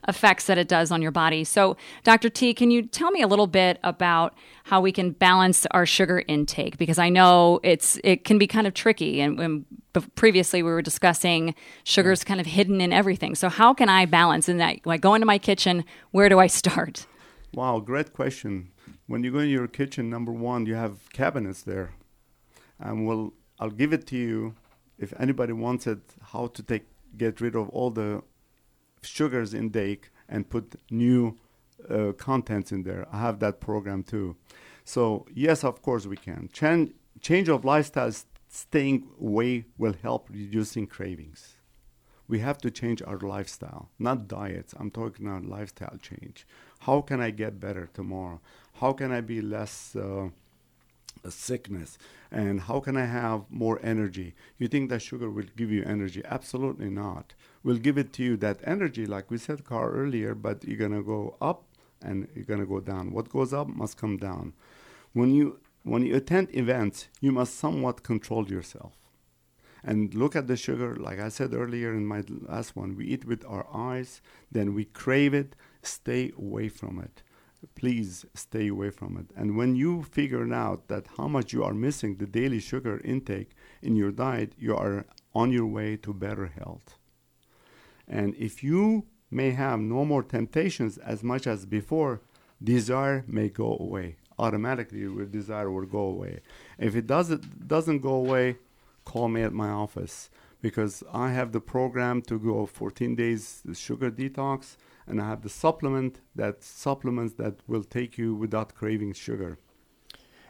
effects 0.09 0.47
that 0.47 0.59
it 0.59 0.66
does 0.66 0.90
on 0.90 1.03
your 1.03 1.11
body. 1.11 1.44
So, 1.44 1.77
Dr. 2.03 2.31
T, 2.31 2.55
can 2.55 2.71
you 2.71 2.83
tell 2.83 3.11
me 3.11 3.23
a 3.23 3.27
little 3.27 3.47
bit 3.47 3.79
about 3.85 4.35
how 4.64 4.81
we 4.81 4.90
can 4.90 5.11
balance 5.12 5.66
our 5.71 5.87
sugar 5.87 6.25
intake? 6.27 6.79
Because 6.79 6.99
I 6.99 7.11
know 7.11 7.61
it's 7.62 8.01
it 8.03 8.25
can 8.25 8.38
be 8.38 8.47
kind 8.47 8.66
of 8.66 8.75
tricky, 8.75 9.21
and, 9.21 9.38
and 9.38 9.64
previously 10.14 10.62
we 10.62 10.71
were 10.71 10.83
discussing 10.83 11.55
sugar's 11.85 12.25
kind 12.25 12.40
of 12.40 12.47
hidden 12.47 12.81
in 12.81 12.92
everything. 12.92 13.35
So, 13.35 13.49
how 13.49 13.75
can 13.75 13.88
I 13.88 14.07
balance 14.07 14.49
in 14.49 14.57
that? 14.59 14.87
Like, 14.87 15.03
go 15.03 15.14
into 15.14 15.27
my 15.27 15.38
kitchen, 15.38 15.85
where 16.11 16.29
do 16.29 16.38
I 16.38 16.47
start? 16.47 17.07
Wow, 17.55 17.81
great 17.81 18.12
question. 18.12 18.71
When 19.07 19.25
you 19.25 19.33
go 19.33 19.38
in 19.38 19.49
your 19.49 19.68
kitchen, 19.68 20.11
number 20.11 20.33
one, 20.33 20.66
you 20.66 20.75
have 20.75 21.11
cabinets 21.12 21.62
there, 21.62 21.92
and 22.81 23.07
we'll 23.07 23.35
I'll 23.61 23.71
give 23.71 23.92
it 23.92 24.07
to 24.09 24.16
you 24.16 24.55
if 24.99 25.12
anybody 25.18 25.53
wants 25.53 25.87
it. 25.87 26.01
How 26.33 26.47
to 26.49 26.62
take 26.62 26.87
get 27.16 27.40
rid 27.40 27.55
of 27.55 27.68
all 27.71 27.90
the 27.90 28.23
sugars 29.09 29.55
intake 29.55 30.11
and 30.29 30.49
put 30.49 30.75
new 30.90 31.38
uh, 31.88 32.12
contents 32.12 32.73
in 32.73 32.83
there. 32.83 33.07
I 33.12 33.21
have 33.21 33.38
that 33.40 33.61
program 33.61 34.03
too. 34.03 34.37
So 34.85 35.27
yes, 35.35 35.64
of 35.64 35.83
course 35.83 36.07
we 36.07 36.16
can. 36.16 36.49
Change 36.53 36.92
change 37.21 37.49
of 37.49 37.64
lifestyle 37.64 38.12
staying 38.49 39.09
away 39.21 39.66
will 39.77 39.94
help 40.03 40.29
reducing 40.31 40.87
cravings. 40.87 41.57
We 42.27 42.40
have 42.40 42.59
to 42.59 42.71
change 42.71 43.03
our 43.03 43.18
lifestyle, 43.18 43.88
not 43.99 44.29
diets. 44.29 44.75
I'm 44.79 44.90
talking 44.90 45.27
about 45.27 45.47
lifestyle 45.47 45.97
change. 46.01 46.47
How 46.81 47.01
can 47.01 47.21
I 47.21 47.31
get 47.31 47.59
better 47.59 47.88
tomorrow? 47.92 48.40
How 48.81 48.92
can 48.92 49.11
I 49.12 49.23
be 49.23 49.40
less 49.40 49.97
uh, 49.97 50.29
sickness? 51.29 51.99
And 52.31 52.61
how 52.61 52.81
can 52.81 52.97
I 52.97 53.07
have 53.07 53.44
more 53.51 53.81
energy? 53.83 54.35
You 54.59 54.68
think 54.68 54.90
that 54.90 55.01
sugar 55.01 55.31
will 55.31 55.47
give 55.57 55.71
you 55.71 55.83
energy? 55.85 56.23
Absolutely 56.25 56.90
not. 56.90 57.35
Will 57.64 57.77
give 57.77 57.99
it 57.99 58.12
to 58.14 58.23
you 58.23 58.37
that 58.38 58.61
energy, 58.64 59.05
like 59.07 59.31
we 59.31 59.38
said, 59.38 59.64
Carl 59.64 59.92
earlier, 59.92 60.35
but 60.35 60.64
you're 60.64 60.79
gonna 60.79 61.03
go 61.03 61.37
up 61.40 61.64
and 62.01 62.29
you're 62.35 62.44
gonna 62.44 62.66
go 62.66 62.81
down. 62.81 63.12
What 63.12 63.29
goes 63.29 63.53
up 63.53 63.68
must 63.68 63.97
come 63.97 64.16
down. 64.16 64.55
When 65.12 65.35
you 65.35 65.59
when 65.83 66.05
you 66.05 66.16
attend 66.16 66.55
events, 66.55 67.09
you 67.21 67.33
must 67.33 67.55
somewhat 67.55 68.03
control 68.03 68.49
yourself. 68.49 68.92
And 69.83 70.12
look 70.14 70.35
at 70.37 70.49
the 70.49 70.57
sugar, 70.57 70.97
like 70.97 71.21
I 71.21 71.29
said 71.29 71.55
earlier 71.55 71.94
in 71.94 72.05
my 72.05 72.23
last 72.29 72.77
one, 72.77 72.97
we 72.97 73.07
eat 73.07 73.25
with 73.25 73.44
our 73.47 73.66
eyes, 73.73 74.21
then 74.51 74.75
we 74.75 74.85
crave 74.85 75.35
it, 75.35 75.55
stay 75.83 76.33
away 76.37 76.68
from 76.68 76.99
it. 76.99 77.23
Please 77.75 78.25
stay 78.35 78.68
away 78.68 78.90
from 78.90 79.16
it. 79.16 79.31
And 79.37 79.57
when 79.57 79.75
you 79.77 80.03
figure 80.03 80.53
out 80.53 80.88
that 80.88 81.07
how 81.16 81.27
much 81.27 81.53
you 81.53 81.64
are 81.64 81.75
missing 81.75 82.16
the 82.16 82.27
daily 82.27 82.61
sugar 82.61 83.01
intake 83.03 83.51
in 83.83 83.97
your 83.97 84.12
diet, 84.12 84.53
you 84.59 84.77
are 84.77 85.07
on 85.35 85.53
your 85.53 85.66
way 85.66 85.97
to 85.97 86.12
better 86.12 86.47
health. 86.47 86.97
And 88.09 88.35
if 88.37 88.64
you 88.64 89.07
may 89.31 89.51
have 89.51 89.79
no 89.81 90.05
more 90.05 90.23
temptations 90.23 90.99
as 90.99 91.23
much 91.23 91.47
as 91.47 91.66
before, 91.66 92.23
desire 92.62 93.25
may 93.27 93.49
go 93.49 93.77
away. 93.79 94.16
Automatically, 94.38 95.01
your 95.01 95.27
desire 95.27 95.71
will 95.71 95.87
go 95.87 96.01
away. 96.01 96.40
If 96.79 96.94
it 96.94 97.07
doesn't 97.07 97.68
doesn't 97.68 98.01
go 98.01 98.14
away, 98.14 98.57
call 99.05 99.29
me 99.29 99.42
at 99.42 99.53
my 99.53 99.68
office 99.68 100.31
because 100.61 101.03
I 101.12 101.33
have 101.33 101.53
the 101.53 101.61
program 101.61 102.23
to 102.23 102.38
go 102.38 102.66
14 102.66 103.14
days 103.14 103.62
sugar 103.75 104.11
detox, 104.11 104.77
and 105.07 105.21
I 105.21 105.29
have 105.29 105.42
the 105.42 105.49
supplement 105.49 106.21
that 106.35 106.62
supplements 106.62 107.35
that 107.35 107.57
will 107.66 107.85
take 107.85 108.18
you 108.18 108.35
without 108.35 108.75
craving 108.75 109.12
sugar. 109.14 109.59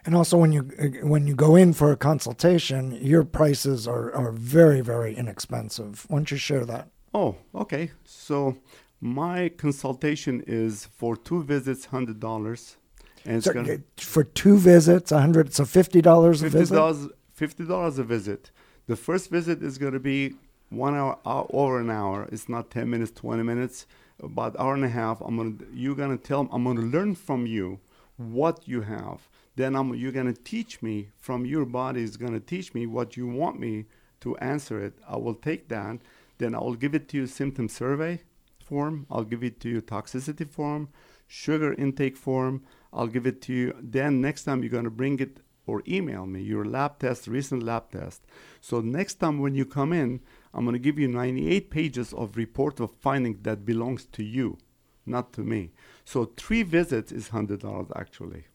And 0.05 0.15
also, 0.15 0.37
when 0.37 0.51
you 0.51 0.69
uh, 0.79 1.07
when 1.07 1.27
you 1.27 1.35
go 1.35 1.55
in 1.55 1.73
for 1.73 1.91
a 1.91 1.97
consultation, 1.97 2.97
your 3.01 3.23
prices 3.23 3.87
are, 3.87 4.13
are 4.13 4.31
very 4.31 4.81
very 4.81 5.15
inexpensive. 5.15 6.05
Why 6.07 6.19
don't 6.19 6.31
you 6.31 6.37
share 6.37 6.65
that? 6.65 6.89
Oh, 7.13 7.35
okay. 7.55 7.91
So 8.03 8.57
my 9.01 9.49
consultation 9.49 10.43
is 10.47 10.85
for 10.85 11.15
two 11.15 11.43
visits, 11.43 11.85
hundred 11.85 12.19
dollars, 12.19 12.77
and 13.25 13.43
So, 13.43 13.53
gonna 13.53 13.79
for 13.97 14.23
two 14.23 14.57
visits, 14.57 15.11
a 15.11 15.21
hundred, 15.21 15.53
so 15.53 15.65
fifty 15.65 16.01
dollars 16.01 16.41
a 16.43 16.49
visit. 16.49 17.11
Fifty 17.33 17.65
dollars 17.65 17.97
a 17.99 18.03
visit. 18.03 18.51
The 18.87 18.95
first 18.95 19.29
visit 19.29 19.63
is 19.63 19.77
going 19.77 19.93
to 19.93 19.99
be 19.99 20.33
one 20.69 20.95
hour, 20.95 21.17
hour, 21.25 21.47
over 21.51 21.79
an 21.79 21.89
hour. 21.89 22.27
It's 22.31 22.49
not 22.49 22.69
ten 22.69 22.89
minutes, 22.89 23.11
twenty 23.11 23.43
minutes, 23.43 23.85
about 24.21 24.59
hour 24.59 24.73
and 24.73 24.83
a 24.83 24.89
half. 24.89 25.21
I'm 25.21 25.37
gonna 25.37 25.55
you're 25.73 25.95
gonna 25.95 26.17
tell. 26.17 26.49
I'm 26.51 26.63
gonna 26.65 26.81
learn 26.81 27.15
from 27.15 27.45
you 27.45 27.79
what 28.17 28.67
you 28.67 28.81
have. 28.81 29.29
Then 29.55 29.75
I'm 29.75 29.93
you're 29.95 30.11
gonna 30.11 30.33
teach 30.33 30.81
me 30.81 31.09
from 31.17 31.45
your 31.45 31.65
body 31.65 32.03
is 32.03 32.17
gonna 32.17 32.39
teach 32.39 32.73
me 32.73 32.85
what 32.85 33.15
you 33.15 33.27
want 33.27 33.59
me 33.59 33.85
to 34.21 34.35
answer 34.37 34.83
it. 34.83 34.93
I 35.07 35.17
will 35.17 35.35
take 35.35 35.69
that. 35.69 35.99
Then 36.39 36.55
I 36.55 36.59
will 36.59 36.75
give 36.75 36.95
it 36.95 37.07
to 37.09 37.17
you 37.17 37.27
symptom 37.27 37.69
survey 37.69 38.21
form. 38.69 39.05
I'll 39.11 39.23
give 39.23 39.43
it 39.43 39.59
to 39.61 39.69
you 39.69 39.81
toxicity 39.81 40.47
form, 40.47 40.89
sugar 41.27 41.73
intake 41.73 42.17
form. 42.17 42.63
I'll 42.91 43.07
give 43.07 43.27
it 43.27 43.41
to 43.43 43.53
you. 43.53 43.75
Then 43.79 44.21
next 44.21 44.45
time 44.45 44.63
you're 44.63 44.71
gonna 44.71 44.89
bring 44.89 45.19
it 45.19 45.41
or 45.67 45.83
email 45.87 46.25
me 46.25 46.41
your 46.41 46.65
lab 46.65 46.97
test, 46.97 47.27
recent 47.27 47.61
lab 47.61 47.91
test. 47.91 48.25
So 48.59 48.81
next 48.81 49.15
time 49.15 49.39
when 49.39 49.53
you 49.53 49.65
come 49.65 49.93
in, 49.93 50.21
I'm 50.53 50.65
gonna 50.65 50.79
give 50.79 50.97
you 50.97 51.07
98 51.07 51.69
pages 51.69 52.13
of 52.13 52.37
report 52.37 52.79
of 52.79 52.91
findings 52.91 53.43
that 53.43 53.65
belongs 53.65 54.05
to 54.13 54.23
you, 54.23 54.57
not 55.05 55.31
to 55.33 55.41
me. 55.41 55.71
So 56.05 56.31
three 56.37 56.63
visits 56.63 57.11
is 57.11 57.27
hundred 57.27 57.59
dollars 57.59 57.87
actually. 57.95 58.45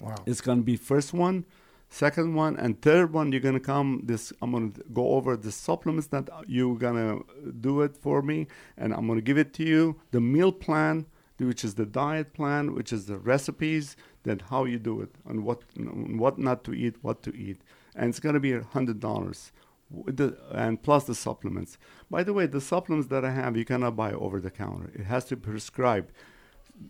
Wow. 0.00 0.14
It's 0.24 0.40
gonna 0.40 0.62
be 0.62 0.76
first 0.76 1.12
one, 1.12 1.44
second 1.88 2.34
one, 2.34 2.56
and 2.56 2.80
third 2.82 3.12
one. 3.12 3.32
You're 3.32 3.40
gonna 3.40 3.60
come. 3.60 4.02
This 4.04 4.32
I'm 4.42 4.52
gonna 4.52 4.72
go 4.92 5.10
over 5.10 5.36
the 5.36 5.52
supplements 5.52 6.08
that 6.08 6.28
you're 6.46 6.76
gonna 6.76 7.20
do 7.60 7.82
it 7.82 7.96
for 7.96 8.22
me, 8.22 8.46
and 8.76 8.92
I'm 8.92 9.06
gonna 9.06 9.20
give 9.20 9.38
it 9.38 9.52
to 9.54 9.64
you. 9.64 10.00
The 10.10 10.20
meal 10.20 10.52
plan, 10.52 11.06
which 11.38 11.64
is 11.64 11.74
the 11.74 11.86
diet 11.86 12.32
plan, 12.32 12.74
which 12.74 12.92
is 12.92 13.06
the 13.06 13.18
recipes, 13.18 13.96
then 14.24 14.40
how 14.50 14.64
you 14.64 14.78
do 14.78 15.00
it, 15.00 15.14
and 15.26 15.44
what 15.44 15.62
what 15.76 16.38
not 16.38 16.64
to 16.64 16.74
eat, 16.74 16.96
what 17.02 17.22
to 17.22 17.36
eat, 17.36 17.60
and 17.94 18.10
it's 18.10 18.20
gonna 18.20 18.40
be 18.40 18.52
a 18.52 18.62
hundred 18.62 19.00
dollars. 19.00 19.52
and 20.52 20.82
plus 20.82 21.04
the 21.04 21.14
supplements. 21.14 21.78
By 22.10 22.22
the 22.22 22.34
way, 22.34 22.44
the 22.46 22.60
supplements 22.60 23.08
that 23.08 23.24
I 23.24 23.30
have, 23.30 23.56
you 23.56 23.64
cannot 23.64 23.96
buy 23.96 24.12
over 24.12 24.38
the 24.38 24.50
counter. 24.50 24.90
It 24.94 25.04
has 25.04 25.24
to 25.26 25.36
be 25.36 25.50
prescribed 25.50 26.12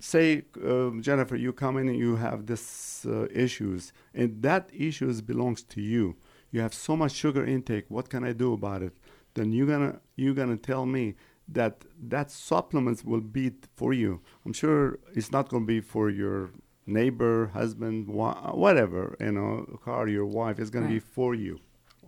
say 0.01 0.43
um, 0.65 1.03
jennifer 1.03 1.37
you 1.37 1.53
come 1.53 1.77
in 1.77 1.89
and 1.89 1.99
you 1.99 2.17
have 2.17 2.47
this 2.47 3.05
uh, 3.07 3.27
issues 3.31 3.93
and 4.15 4.43
that 4.43 4.71
issues 4.73 5.21
belongs 5.21 5.63
to 5.63 5.81
you. 5.81 6.17
You 6.51 6.61
have 6.63 6.73
so 6.73 6.97
much 6.97 7.13
sugar 7.13 7.45
intake. 7.45 7.87
What 7.89 8.09
can 8.09 8.25
i 8.25 8.33
do 8.33 8.53
about 8.53 8.83
it? 8.83 8.97
Then 9.35 9.53
you're 9.53 9.67
gonna 9.67 10.01
you're 10.17 10.35
gonna 10.35 10.57
tell 10.57 10.87
me 10.87 11.15
that 11.49 11.85
that 12.09 12.31
supplements 12.31 13.05
will 13.05 13.21
be 13.21 13.53
for 13.77 13.93
you. 13.93 14.21
I'm 14.45 14.53
sure 14.53 14.99
it's 15.15 15.31
not 15.31 15.49
gonna 15.49 15.67
be 15.67 15.81
for 15.81 16.11
your 16.11 16.51
neighbor 16.87 17.49
husband 17.49 18.09
wa- 18.09 18.53
whatever 18.53 19.17
you 19.21 19.33
know 19.33 19.79
Carl 19.85 20.09
your 20.09 20.27
wife. 20.27 20.59
It's 20.59 20.71
gonna 20.71 20.89
be 20.89 21.01
for 21.01 21.35
you 21.35 21.61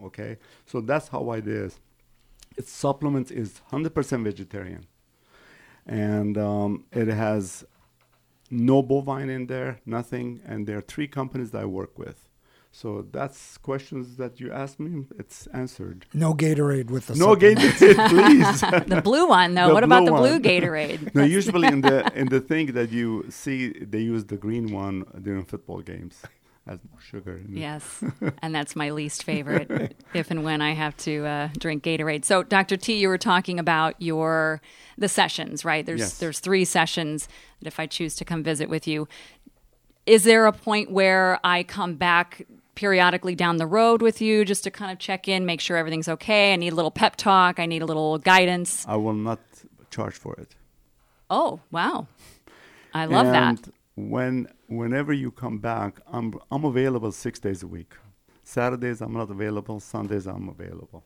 okay? 0.05 0.39
So 0.67 0.81
that's 0.81 1.09
how 1.09 1.31
it 1.33 1.47
is. 1.47 1.81
Its 2.57 2.71
supplements 2.73 3.31
is 3.31 3.61
100% 3.71 4.25
vegetarian 4.25 4.85
and 5.87 6.37
um, 6.39 6.85
it 6.93 7.09
has 7.09 7.65
no 8.51 8.83
bovine 8.83 9.31
in 9.31 9.47
there, 9.47 9.81
nothing. 9.87 10.41
And 10.45 10.67
there 10.67 10.79
are 10.79 10.83
three 10.83 11.09
companies 11.09 11.51
that 11.53 11.63
I 11.63 11.67
work 11.67 11.99
with. 11.99 12.27
So 12.73 13.05
that's 13.11 13.59
questions 13.59 14.17
that 14.17 14.39
you 14.39 14.53
asked 14.53 14.79
me. 14.79 15.07
It's 15.19 15.49
answered. 15.49 16.07
No 16.15 16.35
Gatorade 16.35 16.89
with 16.89 17.09
the 17.09 17.17
No 17.17 17.35
supplement. 17.35 17.59
Gatorade, 17.59 18.09
please. 18.09 18.87
The 18.87 19.03
blue 19.03 19.27
one, 19.29 19.55
though. 19.55 19.69
The 19.69 19.75
what 19.75 19.83
about 19.85 20.05
the 20.05 20.13
blue 20.13 20.33
one. 20.33 20.43
Gatorade? 20.43 21.15
no, 21.15 21.25
usually 21.25 21.67
in 21.67 21.81
the 21.81 22.11
in 22.15 22.29
the 22.29 22.41
thing 22.41 22.67
that 22.75 22.93
you 22.93 23.27
see, 23.29 23.73
they 23.73 23.99
use 23.99 24.25
the 24.27 24.37
green 24.37 24.71
one 24.73 25.05
during 25.21 25.45
football 25.45 25.81
games. 25.81 26.23
Has 26.69 26.79
more 26.91 27.01
sugar. 27.01 27.37
In 27.37 27.57
it. 27.57 27.61
Yes, 27.61 28.05
and 28.43 28.55
that's 28.55 28.77
my 28.77 28.91
least 28.91 29.25
favorite 29.25 29.97
if 30.15 30.31
and 30.31 30.45
when 30.45 30.61
I 30.61 30.73
have 30.73 30.97
to 30.99 31.25
uh, 31.27 31.49
drink 31.59 31.83
Gatorade. 31.83 32.25
So, 32.25 32.43
Dr. 32.43 32.77
T, 32.77 32.99
you 32.99 33.09
were 33.09 33.19
talking 33.19 33.59
about 33.59 33.95
your 33.99 34.61
the 34.99 35.09
sessions, 35.09 35.65
right? 35.65 35.85
There's 35.85 36.01
Yes. 36.01 36.19
there's 36.19 36.39
three 36.39 36.65
sessions 36.65 37.29
that 37.61 37.67
if 37.67 37.81
I 37.81 37.87
choose 37.87 38.15
to 38.17 38.25
come 38.25 38.43
visit 38.43 38.69
with 38.69 38.87
you, 38.87 39.09
is 40.07 40.25
there 40.25 40.47
a 40.47 40.53
point 40.53 40.91
where 40.91 41.41
I 41.43 41.63
come 41.63 41.95
back 41.95 42.47
periodically 42.75 43.35
down 43.35 43.57
the 43.57 43.67
road 43.67 44.01
with 44.03 44.21
you 44.21 44.45
just 44.45 44.65
to 44.65 44.71
kind 44.71 44.91
of 44.93 44.99
check 44.99 45.29
in, 45.29 45.47
make 45.47 45.61
sure 45.61 45.77
everything's 45.77 46.09
okay? 46.09 46.53
I 46.53 46.57
need 46.57 46.73
a 46.73 46.77
little 46.77 46.91
pep 46.91 47.17
talk. 47.17 47.59
I 47.59 47.67
need 47.67 47.83
a 47.83 47.87
little 47.87 48.19
guidance. 48.19 48.85
I 48.87 48.97
will 48.97 49.15
not 49.15 49.41
charge 49.91 50.15
for 50.15 50.35
it. 50.35 50.55
Oh, 51.29 51.61
wow. 51.71 52.07
I 52.93 53.07
love 53.07 53.27
and 53.27 53.59
that. 53.59 53.73
When 53.97 54.49
whenever 54.69 55.13
you 55.13 55.31
come 55.31 55.59
back, 55.59 56.01
I'm 56.07 56.35
I'm 56.51 56.65
available 56.65 57.13
six 57.13 57.39
days 57.39 57.63
a 57.63 57.67
week. 57.67 57.95
Saturdays 58.43 59.01
I'm 59.01 59.13
not 59.13 59.31
available. 59.31 59.81
Sundays 59.81 60.27
I'm 60.27 60.49
available. 60.49 61.05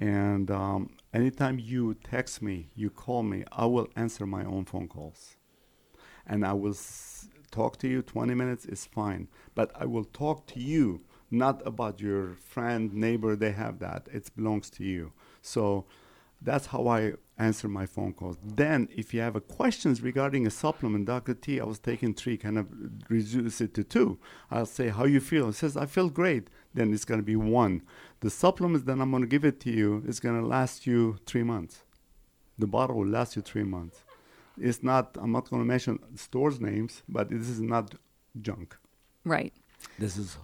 And 0.00 0.50
um, 0.50 0.90
anytime 1.12 1.58
you 1.58 1.94
text 1.94 2.40
me, 2.42 2.68
you 2.74 2.90
call 2.90 3.22
me, 3.22 3.44
I 3.50 3.66
will 3.66 3.88
answer 3.96 4.26
my 4.26 4.44
own 4.44 4.64
phone 4.64 4.86
calls, 4.88 5.36
and 6.26 6.44
I 6.46 6.52
will 6.52 6.72
s- 6.72 7.28
talk 7.50 7.78
to 7.78 7.88
you. 7.88 8.02
Twenty 8.02 8.34
minutes 8.34 8.64
is 8.66 8.86
fine, 8.86 9.28
but 9.54 9.72
I 9.74 9.86
will 9.86 10.04
talk 10.04 10.46
to 10.48 10.60
you, 10.60 11.02
not 11.30 11.66
about 11.66 12.00
your 12.00 12.34
friend, 12.36 12.92
neighbor. 12.92 13.34
They 13.36 13.52
have 13.52 13.78
that. 13.80 14.08
It 14.12 14.30
belongs 14.36 14.70
to 14.70 14.84
you. 14.84 15.12
So 15.42 15.86
that's 16.40 16.66
how 16.66 16.86
I 16.88 17.14
answer 17.38 17.68
my 17.68 17.86
phone 17.86 18.12
calls. 18.12 18.36
Then, 18.42 18.88
if 18.94 19.14
you 19.14 19.20
have 19.20 19.36
a 19.36 19.40
questions 19.40 20.02
regarding 20.02 20.46
a 20.46 20.50
supplement, 20.50 21.06
Dr. 21.06 21.34
T, 21.34 21.60
I 21.60 21.64
was 21.64 21.78
taking 21.78 22.14
three, 22.14 22.36
kind 22.36 22.58
of 22.58 22.66
reduce 23.08 23.60
it 23.60 23.74
to 23.74 23.84
two. 23.84 24.18
I'll 24.50 24.66
say, 24.66 24.88
how 24.88 25.04
you 25.04 25.20
feel? 25.20 25.48
It 25.48 25.54
says, 25.54 25.76
I 25.76 25.86
feel 25.86 26.10
great. 26.10 26.48
Then 26.74 26.92
it's 26.92 27.04
going 27.04 27.20
to 27.20 27.24
be 27.24 27.36
one. 27.36 27.82
The 28.20 28.30
supplements 28.30 28.86
that 28.86 28.98
I'm 29.00 29.10
going 29.10 29.22
to 29.22 29.28
give 29.28 29.44
it 29.44 29.60
to 29.60 29.70
you 29.70 30.02
is 30.06 30.20
going 30.20 30.40
to 30.40 30.46
last 30.46 30.86
you 30.86 31.18
three 31.26 31.44
months. 31.44 31.82
The 32.58 32.66
bottle 32.66 32.96
will 32.96 33.06
last 33.06 33.36
you 33.36 33.42
three 33.42 33.62
months. 33.62 34.04
It's 34.60 34.82
not, 34.82 35.16
I'm 35.20 35.30
not 35.30 35.48
going 35.48 35.62
to 35.62 35.66
mention 35.66 36.00
stores 36.16 36.60
names, 36.60 37.02
but 37.08 37.30
this 37.30 37.48
is 37.48 37.60
not 37.60 37.94
junk. 38.42 38.76
Right. 39.24 39.52
This 39.98 40.16
is 40.16 40.36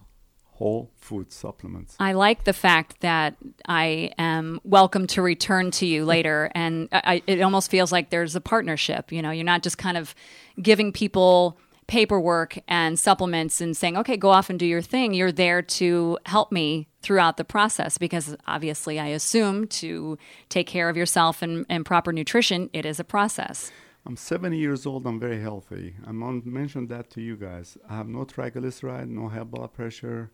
whole 0.55 0.89
food 0.97 1.31
supplements. 1.31 1.95
I 1.99 2.13
like 2.13 2.45
the 2.45 2.53
fact 2.53 3.01
that 3.01 3.35
I 3.67 4.11
am 4.17 4.61
welcome 4.63 5.05
to 5.07 5.21
return 5.21 5.71
to 5.71 5.85
you 5.85 6.05
later, 6.05 6.49
and 6.55 6.87
I, 6.91 7.21
it 7.27 7.41
almost 7.41 7.69
feels 7.69 7.91
like 7.91 8.09
there's 8.09 8.35
a 8.35 8.41
partnership. 8.41 9.11
You 9.11 9.21
know, 9.21 9.31
you're 9.31 9.43
not 9.43 9.63
just 9.63 9.77
kind 9.77 9.97
of 9.97 10.15
giving 10.61 10.91
people 10.91 11.59
paperwork 11.87 12.57
and 12.67 12.97
supplements 12.97 13.61
and 13.61 13.77
saying, 13.77 13.97
okay, 13.97 14.17
go 14.17 14.29
off 14.29 14.49
and 14.49 14.57
do 14.57 14.65
your 14.65 14.81
thing. 14.81 15.13
You're 15.13 15.31
there 15.31 15.61
to 15.61 16.17
help 16.25 16.51
me 16.51 16.87
throughout 17.01 17.37
the 17.37 17.45
process 17.45 17.97
because 17.97 18.35
obviously 18.47 18.99
I 18.99 19.07
assume 19.07 19.67
to 19.67 20.17
take 20.49 20.65
care 20.65 20.89
of 20.89 20.97
yourself 20.97 21.41
and, 21.41 21.65
and 21.69 21.85
proper 21.85 22.11
nutrition, 22.11 22.69
it 22.73 22.85
is 22.85 22.99
a 22.99 23.03
process. 23.03 23.71
I'm 24.07 24.15
70 24.15 24.57
years 24.57 24.85
old. 24.85 25.07
I'm 25.07 25.19
very 25.19 25.41
healthy. 25.41 25.95
I 26.05 26.11
want 26.11 26.43
to 26.43 26.49
mention 26.49 26.87
that 26.87 27.09
to 27.11 27.21
you 27.21 27.35
guys. 27.35 27.75
I 27.89 27.97
have 27.97 28.07
no 28.07 28.23
triglyceride, 28.23 29.09
no 29.09 29.29
high 29.29 29.43
blood 29.43 29.73
pressure, 29.73 30.31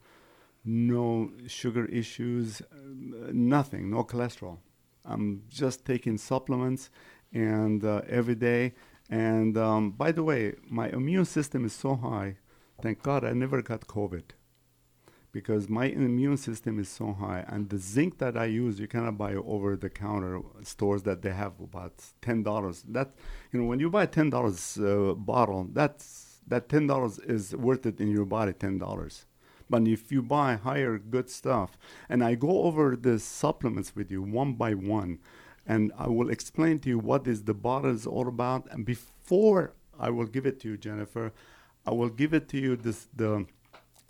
no 0.66 1.32
sugar 1.48 1.86
issues, 1.86 2.62
nothing, 2.74 3.90
no 3.90 4.04
cholesterol. 4.04 4.58
I'm 5.06 5.44
just 5.50 5.86
taking 5.86 6.18
supplements 6.18 6.90
and 7.32 7.84
uh, 7.86 8.02
every 8.10 8.36
day. 8.36 8.74
And 9.10 9.58
um, 9.58 9.92
by 9.92 10.12
the 10.12 10.24
way, 10.24 10.56
my 10.70 10.90
immune 10.90 11.26
system 11.26 11.64
is 11.64 11.74
so 11.74 11.96
high. 11.96 12.38
Thank 12.82 13.02
God 13.02 13.24
I 13.24 13.32
never 13.32 13.62
got 13.62 13.88
COVID 13.88 14.24
because 15.32 15.70
my 15.70 15.86
immune 15.86 16.38
system 16.38 16.80
is 16.80 16.90
so 16.90 17.14
high. 17.14 17.46
And 17.48 17.70
the 17.70 17.78
zinc 17.78 18.18
that 18.20 18.36
I 18.38 18.46
use, 18.46 18.80
you 18.80 18.88
cannot 18.88 19.18
buy 19.18 19.36
over 19.36 19.76
the 19.76 19.90
counter 19.90 20.42
stores 20.64 21.04
that 21.04 21.22
they 21.22 21.32
have 21.32 21.54
about 21.60 21.94
ten 22.22 22.44
dollars. 22.44 22.84
That 22.88 23.16
you 23.52 23.60
know, 23.60 23.68
when 23.68 23.80
you 23.80 23.90
buy 23.90 24.04
a 24.04 24.08
ten 24.08 24.30
dollars 24.30 24.78
uh, 24.78 25.14
bottle, 25.16 25.68
that's 25.72 26.42
that 26.48 26.70
ten 26.70 26.88
dollars 26.88 27.20
is 27.20 27.56
worth 27.56 27.86
it 27.86 28.00
in 28.00 28.10
your 28.10 28.26
body. 28.26 28.54
Ten 28.54 28.78
dollars. 28.78 29.26
But 29.70 29.88
if 29.88 30.12
you 30.12 30.22
buy 30.22 30.56
higher 30.56 30.98
good 30.98 31.30
stuff, 31.30 31.78
and 32.10 32.22
I 32.24 32.36
go 32.36 32.64
over 32.64 32.98
the 32.98 33.20
supplements 33.20 33.96
with 33.96 34.12
you 34.12 34.22
one 34.22 34.54
by 34.54 34.74
one, 34.74 35.20
and 35.66 35.94
I 35.98 36.08
will 36.10 36.30
explain 36.30 36.80
to 36.80 36.90
you 36.90 37.00
what 37.00 37.26
is 37.26 37.44
the 37.44 37.54
bottle 37.54 37.92
is 37.92 38.06
all 38.06 38.28
about. 38.28 38.68
And 38.70 38.86
before 38.86 39.74
I 39.98 40.10
will 40.10 40.26
give 40.26 40.46
it 40.46 40.60
to 40.62 40.70
you, 40.70 40.78
Jennifer, 40.78 41.32
I 41.86 41.92
will 41.92 42.10
give 42.10 42.34
it 42.34 42.50
to 42.50 42.58
you 42.58 42.76
this 42.76 43.08
the 43.16 43.46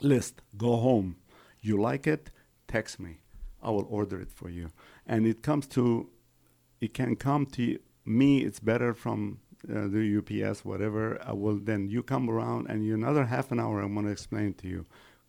list. 0.04 0.42
Go 0.58 0.78
home. 0.78 1.18
You 1.62 1.82
like 1.82 2.08
it? 2.08 2.32
Text 2.68 3.00
me. 3.00 3.20
I 3.62 3.70
will 3.70 3.88
order 3.90 4.20
it 4.20 4.32
for 4.32 4.50
you. 4.50 4.72
And 5.06 5.26
it 5.28 5.44
comes 5.44 5.68
to, 5.68 6.10
it 6.80 6.94
can 6.94 7.16
come 7.16 7.46
to 7.48 7.78
me. 8.06 8.40
It's 8.40 8.60
better 8.60 8.94
from 8.94 9.40
uh, 9.70 9.88
the 9.88 10.18
UPS, 10.18 10.66
whatever. 10.66 11.22
I 11.24 11.34
will 11.34 11.58
then 11.58 11.90
you 11.90 12.02
come 12.02 12.30
around 12.30 12.68
and 12.70 12.86
you 12.86 12.96
another 12.96 13.26
half 13.26 13.52
an 13.52 13.60
hour. 13.60 13.80
I'm 13.82 13.94
going 13.94 14.06
to 14.06 14.12
explain 14.12 14.54
to 14.56 14.68
you. 14.68 14.86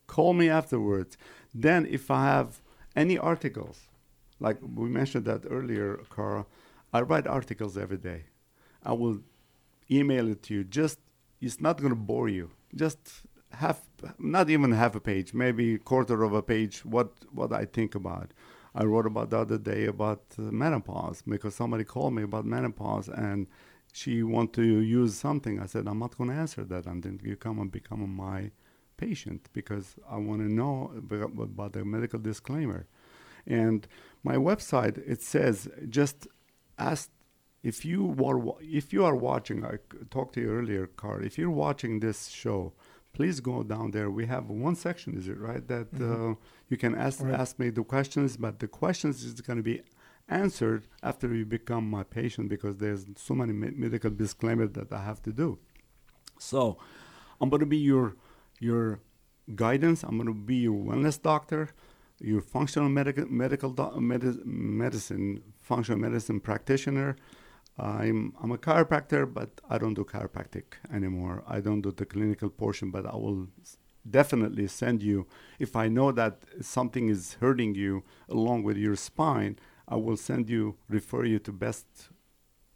Call 0.07 0.33
me 0.33 0.49
afterwards. 0.49 1.17
Then 1.55 1.87
if 1.87 2.11
I 2.11 2.25
have 2.25 2.63
any 2.97 3.19
articles, 3.19 3.89
like 4.41 4.59
we 4.63 4.89
mentioned 4.89 5.25
that 5.27 5.45
earlier, 5.49 6.01
Cara, 6.15 6.47
I 6.93 7.03
write 7.03 7.27
articles 7.27 7.77
every 7.77 7.99
day. 7.99 8.25
I 8.83 8.93
will 8.93 9.21
email 9.91 10.29
it 10.29 10.43
to 10.45 10.55
you. 10.55 10.65
Just 10.65 10.99
it's 11.41 11.61
not 11.61 11.79
going 11.79 11.91
to 11.91 11.97
bore 11.97 12.29
you. 12.29 12.51
Just 12.75 12.99
half, 13.53 13.83
not 14.19 14.51
even 14.51 14.73
half 14.73 14.95
a 14.95 15.01
page, 15.01 15.35
maybe 15.35 15.79
quarter 15.79 16.23
of 16.23 16.33
a 16.33 16.43
page. 16.43 16.85
What 16.85 17.13
what 17.33 17.53
I 17.53 17.65
think 17.65 17.95
about. 17.95 18.33
I 18.75 18.85
wrote 18.85 19.07
about 19.07 19.31
the 19.31 19.39
other 19.39 19.59
day 19.59 19.85
about 19.87 20.23
uh, 20.39 20.43
menopause 20.43 21.23
because 21.23 21.55
somebody 21.55 21.85
called 21.85 22.15
me 22.15 22.23
about 22.23 22.47
menopause 22.47 23.09
and 23.09 23.47
she 23.93 24.23
want 24.23 24.55
to 24.55 24.63
use 24.63 25.15
something. 25.15 25.61
I 25.61 25.67
said 25.67 25.87
I'm 25.87 25.99
not 25.99 26.17
going 26.17 26.31
to 26.31 26.37
answer 26.37 26.65
that 26.65 26.87
until 26.87 27.17
you 27.23 27.37
come 27.37 27.59
and 27.59 27.71
become 27.71 28.17
my 28.17 28.51
patient 28.97 29.49
because 29.53 29.97
I 30.11 30.17
want 30.17 30.41
to 30.41 30.51
know 30.51 30.93
about, 30.97 31.73
the 31.75 31.85
medical 31.85 32.19
disclaimer. 32.19 32.87
And 33.47 33.87
my 34.23 34.37
website 34.37 34.97
it 35.07 35.21
says 35.21 35.69
just 35.89 36.27
ask 36.79 37.11
if 37.63 37.85
you 37.85 38.17
are 38.25 38.41
if 38.61 38.93
you 38.93 39.05
are 39.05 39.15
watching. 39.15 39.65
I 39.65 39.77
talked 40.11 40.35
to 40.35 40.41
you 40.41 40.51
earlier, 40.51 40.87
Carl. 40.87 41.25
If 41.25 41.39
you're 41.39 41.51
watching 41.51 42.01
this 42.01 42.29
show, 42.29 42.73
please 43.13 43.41
go 43.41 43.63
down 43.63 43.91
there. 43.91 44.11
We 44.11 44.27
have 44.27 44.49
one 44.49 44.75
section, 44.75 45.17
is 45.17 45.29
it 45.29 45.39
right, 45.39 45.67
that 45.69 45.93
Mhm. 45.95 46.33
uh, 46.33 46.35
you 46.69 46.77
can 46.77 46.95
ask 46.95 47.21
Right. 47.23 47.35
ask 47.35 47.59
me 47.59 47.71
the 47.71 47.85
questions, 47.85 48.37
but 48.37 48.59
the 48.59 48.69
questions 48.69 49.23
is 49.25 49.41
going 49.41 49.59
to 49.59 49.63
be 49.63 49.83
answered 50.29 50.87
after 51.03 51.35
you 51.35 51.45
become 51.45 51.89
my 51.91 52.05
patient 52.05 52.49
because 52.49 52.79
there's 52.79 53.05
so 53.17 53.35
many 53.35 53.53
me- 53.53 53.75
medical 53.77 54.11
disclaimers 54.11 54.71
that 54.73 54.93
I 54.93 55.03
have 55.05 55.21
to 55.23 55.33
do. 55.33 55.59
So, 56.39 56.79
I'm 57.41 57.49
going 57.51 57.61
to 57.61 57.67
be 57.67 57.79
your 57.93 58.17
your 58.61 59.01
guidance. 59.57 60.05
I'm 60.05 60.17
going 60.17 60.29
to 60.29 60.41
be 60.53 60.57
your 60.57 60.79
wellness 60.89 61.21
doctor, 61.21 61.71
your 62.21 62.41
functional 62.41 62.89
medical 62.89 63.27
medical 63.29 63.71
doc, 63.71 63.99
medi- 64.01 64.41
medicine 64.45 65.43
functional 65.61 66.01
medicine 66.01 66.41
practitioner. 66.41 67.17
I'm 67.79 68.35
I'm 68.43 68.53
a 68.53 68.59
chiropractor, 68.59 69.33
but 69.33 69.61
I 69.69 69.79
don't 69.79 69.95
do 69.95 70.05
chiropractic 70.05 70.65
anymore. 70.93 71.43
I 71.47 71.61
don't 71.61 71.81
do 71.81 71.91
the 71.91 72.05
clinical 72.05 72.51
portion, 72.51 72.91
but 72.91 73.07
I 73.07 73.17
will 73.17 73.49
definitely 74.09 74.67
send 74.67 75.03
you 75.03 75.27
if 75.59 75.75
I 75.77 75.89
know 75.89 76.13
that 76.13 76.45
something 76.61 77.09
is 77.09 77.35
hurting 77.41 77.75
you 77.75 78.05
along 78.29 78.65
with 78.65 78.77
your 78.77 78.97
spine. 78.97 79.59
I 79.89 79.97
will 79.97 80.17
send 80.17 80.49
you 80.51 80.77
refer 80.89 81.25
you 81.25 81.39
to 81.41 81.53
best 81.53 82.11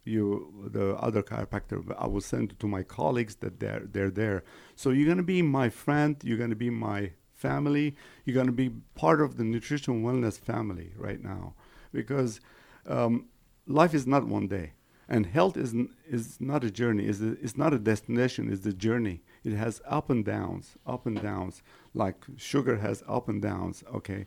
you 0.07 0.69
the 0.71 0.95
other 0.95 1.21
chiropractor 1.21 1.83
i 1.99 2.07
will 2.07 2.21
send 2.21 2.57
to 2.59 2.67
my 2.67 2.81
colleagues 2.81 3.35
that 3.35 3.59
they're 3.59 3.83
they're 3.91 4.09
there 4.09 4.43
so 4.75 4.89
you're 4.89 5.05
going 5.05 5.17
to 5.17 5.23
be 5.23 5.41
my 5.41 5.69
friend 5.69 6.15
you're 6.23 6.37
going 6.37 6.49
to 6.49 6.55
be 6.55 6.69
my 6.69 7.11
family 7.33 7.93
you're 8.23 8.33
going 8.33 8.47
to 8.47 8.53
be 8.53 8.69
part 8.95 9.21
of 9.21 9.37
the 9.37 9.43
nutrition 9.43 10.01
wellness 10.03 10.39
family 10.39 10.93
right 10.95 11.21
now 11.21 11.53
because 11.91 12.39
um, 12.87 13.27
life 13.67 13.93
is 13.93 14.07
not 14.07 14.25
one 14.25 14.47
day 14.47 14.71
and 15.09 15.25
health 15.25 15.55
is 15.55 15.73
is 16.07 16.39
not 16.39 16.63
a 16.63 16.71
journey 16.71 17.05
is 17.05 17.21
it's 17.21 17.57
not 17.57 17.73
a 17.73 17.79
destination 17.79 18.51
it's 18.51 18.65
a 18.65 18.73
journey. 18.73 19.21
It 19.43 19.53
has 19.53 19.81
up 19.85 20.09
and 20.09 20.25
downs 20.25 20.77
up 20.85 21.05
and 21.05 21.21
downs. 21.21 21.61
Like 21.93 22.25
sugar 22.35 22.77
has 22.77 23.03
up 23.07 23.29
and 23.29 23.41
downs 23.41 23.83
okay? 23.93 24.25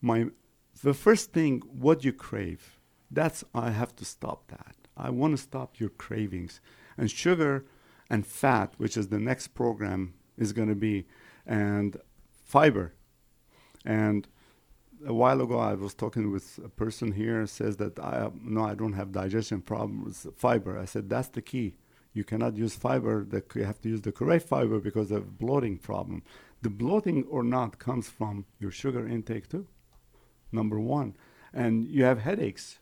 My 0.00 0.26
the 0.82 0.94
first 0.94 1.32
thing 1.32 1.62
what 1.66 2.04
you 2.04 2.12
crave 2.12 2.78
that's 3.10 3.42
i 3.54 3.70
have 3.70 3.94
to 3.96 4.04
stop 4.04 4.48
that. 4.48 4.76
I 4.96 5.10
want 5.10 5.36
to 5.36 5.42
stop 5.42 5.80
your 5.80 5.90
cravings. 5.90 6.60
And 6.96 7.10
sugar 7.10 7.64
and 8.08 8.26
fat 8.26 8.74
which 8.78 8.96
is 8.96 9.08
the 9.08 9.18
next 9.18 9.48
program 9.48 10.14
is 10.36 10.52
going 10.52 10.68
to 10.68 10.74
be 10.74 11.06
and 11.46 11.96
fiber. 12.44 12.94
And 13.84 14.28
a 15.06 15.14
while 15.14 15.40
ago 15.40 15.58
i 15.58 15.74
was 15.74 15.94
talking 15.94 16.30
with 16.30 16.58
a 16.64 16.68
person 16.68 17.12
here 17.12 17.46
says 17.46 17.76
that 17.76 17.98
i 17.98 18.30
no 18.42 18.64
i 18.64 18.74
don't 18.74 18.92
have 18.92 19.12
digestion 19.12 19.60
problems 19.60 20.26
fiber. 20.36 20.78
I 20.78 20.84
said 20.84 21.08
that's 21.08 21.28
the 21.28 21.42
key. 21.42 21.76
You 22.12 22.24
cannot 22.24 22.56
use 22.56 22.74
fiber 22.74 23.24
that 23.26 23.54
you 23.54 23.64
have 23.64 23.80
to 23.82 23.88
use 23.88 24.02
the 24.02 24.12
correct 24.12 24.48
fiber 24.48 24.80
because 24.80 25.12
of 25.12 25.38
bloating 25.38 25.78
problem. 25.78 26.24
The 26.60 26.68
bloating 26.68 27.22
or 27.24 27.44
not 27.44 27.78
comes 27.78 28.08
from 28.08 28.46
your 28.58 28.72
sugar 28.72 29.06
intake 29.06 29.48
too 29.48 29.66
number 30.52 30.80
one. 30.80 31.16
And 31.52 31.84
you 31.84 32.04
have 32.04 32.20
headaches 32.20 32.79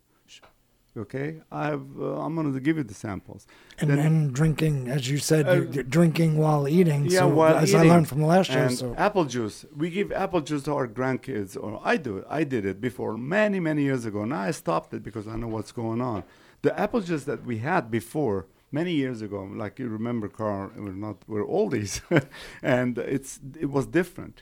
okay 0.96 1.40
i 1.52 1.66
have 1.66 1.82
uh, 2.00 2.20
i'm 2.22 2.34
going 2.34 2.52
to 2.52 2.60
give 2.60 2.76
you 2.76 2.82
the 2.82 2.94
samples 2.94 3.46
And, 3.80 3.90
Then- 3.90 3.98
and 4.06 4.32
drinking, 4.32 4.88
as 4.88 5.08
you 5.10 5.18
said, 5.18 5.46
Uh, 5.48 5.52
you're, 5.54 5.64
you're 5.74 5.82
drinking 5.98 6.36
while 6.44 6.66
eating. 6.66 7.04
yeah, 7.04 7.20
so 7.20 7.28
while 7.28 7.56
as 7.56 7.68
eating. 7.70 7.90
I 7.90 7.92
learned 7.94 8.08
from 8.08 8.20
the 8.24 8.26
last 8.34 8.48
show. 8.50 8.58
And 8.66 8.76
So 8.76 8.94
apple 8.96 9.24
juice. 9.24 9.64
We 9.82 9.86
give 9.98 10.08
apple 10.24 10.40
juice 10.48 10.62
to 10.64 10.72
our 10.78 10.88
grandkids, 10.98 11.50
or 11.62 11.70
I 11.92 11.94
do 12.06 12.12
it. 12.18 12.24
I 12.40 12.42
did 12.54 12.64
it 12.70 12.78
before 12.88 13.12
many, 13.16 13.58
many 13.60 13.82
years 13.90 14.04
ago. 14.10 14.20
Now 14.24 14.40
I 14.50 14.52
stopped 14.52 14.90
it 14.96 15.02
because 15.08 15.26
I 15.32 15.36
know 15.40 15.50
what's 15.56 15.72
going 15.82 16.00
on. 16.12 16.18
The 16.66 16.72
apple 16.84 17.00
juice 17.08 17.24
that 17.30 17.40
we 17.50 17.56
had 17.58 17.82
before 18.00 18.38
many 18.80 18.92
years 19.02 19.18
ago, 19.26 19.40
like 19.62 19.78
you 19.78 19.86
remember, 19.98 20.26
Carl, 20.40 20.72
we're 20.84 21.00
not 21.06 21.16
we're 21.32 21.46
oldies, 21.58 21.92
and 22.76 22.98
it's 23.16 23.32
it 23.64 23.70
was 23.76 23.86
different. 24.00 24.36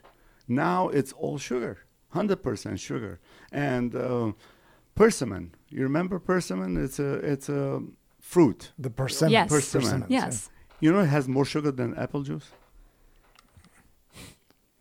Now 0.49 0.81
it's 0.99 1.13
all 1.23 1.37
sugar, 1.51 1.75
hundred 2.19 2.41
percent 2.47 2.79
sugar, 2.81 3.15
and 3.53 3.89
uh, 3.95 4.33
persimmon. 4.97 5.55
You 5.69 5.83
remember 5.85 6.19
persimmon? 6.19 6.77
It's 6.85 6.99
a 6.99 7.13
it's 7.33 7.49
a 7.49 7.83
fruit. 8.21 8.73
the 8.79 8.91
persimmon. 8.91 9.33
Yes. 9.33 9.49
Persimmon. 9.49 9.85
persimmons, 9.85 10.11
yeah. 10.11 10.25
Yes. 10.25 10.51
You 10.81 10.93
know, 10.93 10.99
it 11.01 11.07
has 11.07 11.29
more 11.29 11.45
sugar 11.45 11.71
than 11.71 11.95
apple 11.97 12.23
juice. 12.23 12.51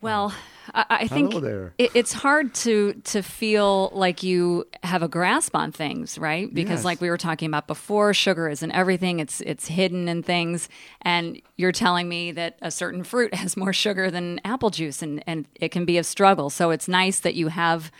Well, 0.02 0.34
I, 0.74 0.84
I 0.90 1.08
think 1.08 1.34
there. 1.40 1.72
It, 1.78 1.90
it's 1.94 2.12
hard 2.12 2.54
to 2.66 2.92
to 3.04 3.22
feel 3.22 3.90
like 3.94 4.22
you 4.22 4.66
have 4.82 5.02
a 5.02 5.08
grasp 5.08 5.56
on 5.56 5.72
things, 5.72 6.18
right? 6.18 6.52
Because 6.52 6.80
Yes. 6.80 6.84
like 6.84 7.00
we 7.00 7.08
were 7.08 7.16
talking 7.16 7.48
about 7.48 7.66
before, 7.66 8.12
sugar 8.12 8.48
isn't 8.48 8.70
everything. 8.72 9.20
It's 9.20 9.40
it's 9.40 9.68
hidden 9.68 10.06
in 10.08 10.22
things, 10.22 10.68
and 11.02 11.40
you're 11.56 11.72
telling 11.72 12.08
me 12.08 12.30
that 12.32 12.58
a 12.60 12.70
certain 12.70 13.04
fruit 13.04 13.32
has 13.34 13.56
more 13.56 13.72
sugar 13.72 14.10
than 14.10 14.38
apple 14.44 14.70
juice, 14.70 15.02
and 15.02 15.24
and 15.26 15.46
it 15.54 15.70
can 15.70 15.84
be 15.86 15.98
a 15.98 16.04
struggle. 16.04 16.50
So 16.50 16.70
it's 16.70 16.88
nice 16.88 17.20
that 17.20 17.34
you 17.34 17.48
have 17.48 17.90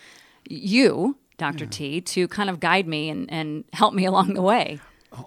you, 0.49 1.17
Doctor 1.39 1.67
T, 1.67 2.01
to 2.01 2.29
kind 2.29 2.49
of 2.51 2.61
guide 2.61 2.87
me 2.87 3.11
and 3.11 3.31
and 3.31 3.65
help 3.73 3.95
me 3.95 4.05
along 4.13 4.35
the 4.35 4.43
way. 4.43 4.81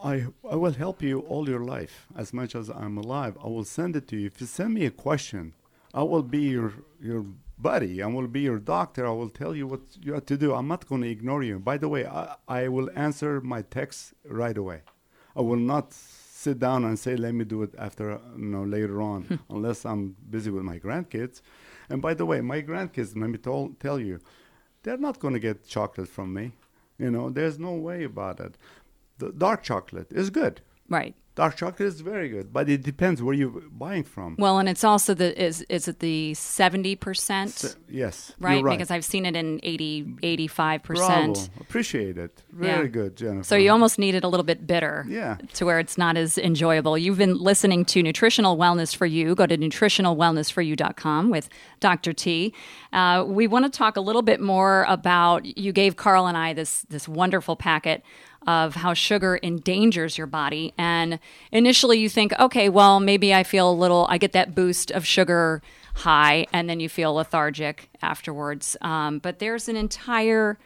I, 0.03 0.27
I 0.49 0.55
will 0.55 0.73
help 0.73 1.01
you 1.01 1.21
all 1.21 1.49
your 1.49 1.63
life 1.63 2.07
as 2.15 2.33
much 2.33 2.53
as 2.55 2.69
I'm 2.69 2.97
alive. 2.97 3.37
I 3.43 3.47
will 3.47 3.63
send 3.63 3.95
it 3.95 4.07
to 4.09 4.17
you. 4.17 4.27
If 4.27 4.39
you 4.41 4.47
send 4.47 4.73
me 4.73 4.85
a 4.85 4.91
question, 4.91 5.53
I 5.93 6.03
will 6.03 6.23
be 6.23 6.41
your 6.41 6.73
your 7.01 7.25
buddy. 7.57 8.01
I 8.01 8.07
will 8.07 8.27
be 8.27 8.41
your 8.41 8.59
doctor. 8.59 9.05
I 9.07 9.11
will 9.11 9.29
tell 9.29 9.55
you 9.55 9.65
what 9.67 9.81
you 10.01 10.13
have 10.13 10.25
to 10.27 10.37
do. 10.37 10.53
I'm 10.53 10.67
not 10.67 10.87
going 10.87 11.01
to 11.01 11.09
ignore 11.09 11.43
you. 11.43 11.59
By 11.59 11.77
the 11.77 11.89
way, 11.89 12.05
I, 12.05 12.35
I 12.47 12.67
will 12.67 12.89
answer 12.95 13.41
my 13.41 13.61
text 13.63 14.13
right 14.25 14.57
away. 14.57 14.81
I 15.35 15.41
will 15.41 15.63
not 15.73 15.93
sit 15.93 16.59
down 16.59 16.85
and 16.85 16.97
say, 16.97 17.15
"Let 17.15 17.33
me 17.33 17.45
do 17.45 17.63
it 17.63 17.73
after 17.77 18.11
uh, 18.11 18.19
you 18.37 18.45
know 18.45 18.63
later 18.63 19.01
on," 19.01 19.23
Hmm. 19.23 19.35
unless 19.55 19.85
I'm 19.85 20.15
busy 20.29 20.51
with 20.51 20.63
my 20.63 20.77
grandkids. 20.79 21.41
And 21.89 22.01
by 22.01 22.13
the 22.13 22.25
way, 22.25 22.41
my 22.41 22.61
grandkids, 22.61 23.15
let 23.19 23.29
me 23.29 23.37
tol- 23.39 23.73
tell 23.79 23.99
you, 23.99 24.19
they're 24.83 24.97
not 24.97 25.19
going 25.19 25.33
to 25.33 25.39
get 25.39 25.67
chocolate 25.67 26.07
from 26.09 26.33
me. 26.33 26.53
You 26.97 27.11
know, 27.11 27.29
there's 27.29 27.59
no 27.59 27.73
way 27.73 28.03
about 28.03 28.39
it. 28.39 28.55
The 29.17 29.31
dark 29.31 29.63
chocolate 29.63 30.11
is 30.11 30.29
good. 30.29 30.61
Right. 30.87 31.15
Dark 31.39 31.55
chocolate 31.55 31.87
is 31.87 32.01
very 32.01 32.27
good, 32.35 32.51
but 32.51 32.67
it 32.69 32.81
depends 32.91 33.17
where 33.23 33.33
you're 33.33 33.61
buying 33.85 34.03
from. 34.03 34.35
Well, 34.37 34.57
and 34.59 34.67
it's 34.67 34.83
also 34.83 35.13
the 35.13 35.29
is 35.47 35.55
is 35.69 35.87
it 35.87 35.99
the 35.99 36.33
seventy 36.33 36.95
percent? 36.97 37.75
Yes, 37.87 38.33
Right? 38.39 38.61
right. 38.63 38.77
because 38.77 38.91
I've 38.91 39.05
seen 39.13 39.25
it 39.25 39.35
in 39.41 39.59
80 39.63 40.15
85 40.21 40.83
percent. 40.83 41.49
appreciate 41.65 42.17
it. 42.17 42.43
Very 42.51 42.87
Yeah. 42.87 42.97
good, 42.99 43.11
Jennifer. 43.15 43.43
So 43.51 43.55
you 43.55 43.71
almost 43.71 43.97
need 43.97 44.15
it 44.15 44.23
a 44.23 44.27
little 44.27 44.43
bit 44.51 44.67
bitter. 44.67 45.05
Yeah. 45.07 45.37
To 45.53 45.65
where 45.65 45.79
it's 45.79 45.97
not 45.97 46.17
as 46.17 46.37
enjoyable. 46.37 46.97
You've 46.97 47.17
been 47.25 47.37
listening 47.51 47.85
to 47.85 48.03
Nutritional 48.03 48.57
Wellness 48.57 48.93
for 48.95 49.05
You. 49.05 49.33
Go 49.35 49.45
to 49.45 49.57
nutritionalwellnessforyou.com 49.57 51.29
with 51.29 51.49
Dr. 51.79 52.13
T. 52.13 52.53
Uh, 52.93 53.23
we 53.27 53.47
want 53.47 53.65
to 53.65 53.71
talk 53.71 53.95
a 53.97 54.01
little 54.01 54.21
bit 54.23 54.39
more 54.41 54.85
about 54.87 55.45
you 55.57 55.71
gave 55.71 55.95
Carl 55.95 56.27
and 56.27 56.37
I 56.37 56.53
this 56.53 56.81
this 56.89 57.07
wonderful 57.07 57.55
packet 57.55 58.03
of 58.47 58.75
how 58.75 58.93
sugar 58.93 59.39
endangers 59.43 60.17
your 60.17 60.27
body. 60.27 60.73
And 60.77 61.19
initially 61.51 61.99
you 61.99 62.09
think, 62.09 62.33
okay, 62.39 62.69
well, 62.69 62.99
maybe 62.99 63.33
I 63.33 63.43
feel 63.43 63.69
a 63.69 63.73
little, 63.73 64.05
I 64.09 64.17
get 64.17 64.31
that 64.33 64.55
boost 64.55 64.91
of 64.91 65.05
sugar 65.05 65.61
high, 65.95 66.47
and 66.53 66.69
then 66.69 66.79
you 66.79 66.89
feel 66.89 67.13
lethargic 67.13 67.89
afterwards. 68.01 68.77
Um, 68.81 69.19
but 69.19 69.39
there's 69.39 69.67
an 69.67 69.75
entire 69.75 70.57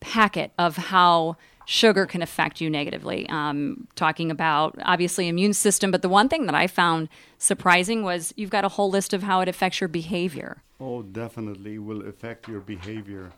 packet 0.00 0.52
of 0.58 0.76
how 0.76 1.36
sugar 1.64 2.06
can 2.06 2.22
affect 2.22 2.60
you 2.60 2.68
negatively. 2.68 3.28
Um, 3.28 3.86
talking 3.94 4.30
about 4.30 4.76
obviously 4.82 5.28
immune 5.28 5.54
system, 5.54 5.90
but 5.90 6.02
the 6.02 6.08
one 6.08 6.28
thing 6.28 6.46
that 6.46 6.54
I 6.54 6.66
found 6.66 7.08
surprising 7.38 8.02
was 8.02 8.34
you've 8.36 8.50
got 8.50 8.64
a 8.64 8.68
whole 8.68 8.90
list 8.90 9.12
of 9.14 9.22
how 9.22 9.40
it 9.40 9.48
affects 9.48 9.80
your 9.80 9.88
behavior. 9.88 10.62
Oh, 10.80 11.02
definitely 11.02 11.78
will 11.78 12.06
affect 12.06 12.48
your 12.48 12.60
behavior. 12.60 13.30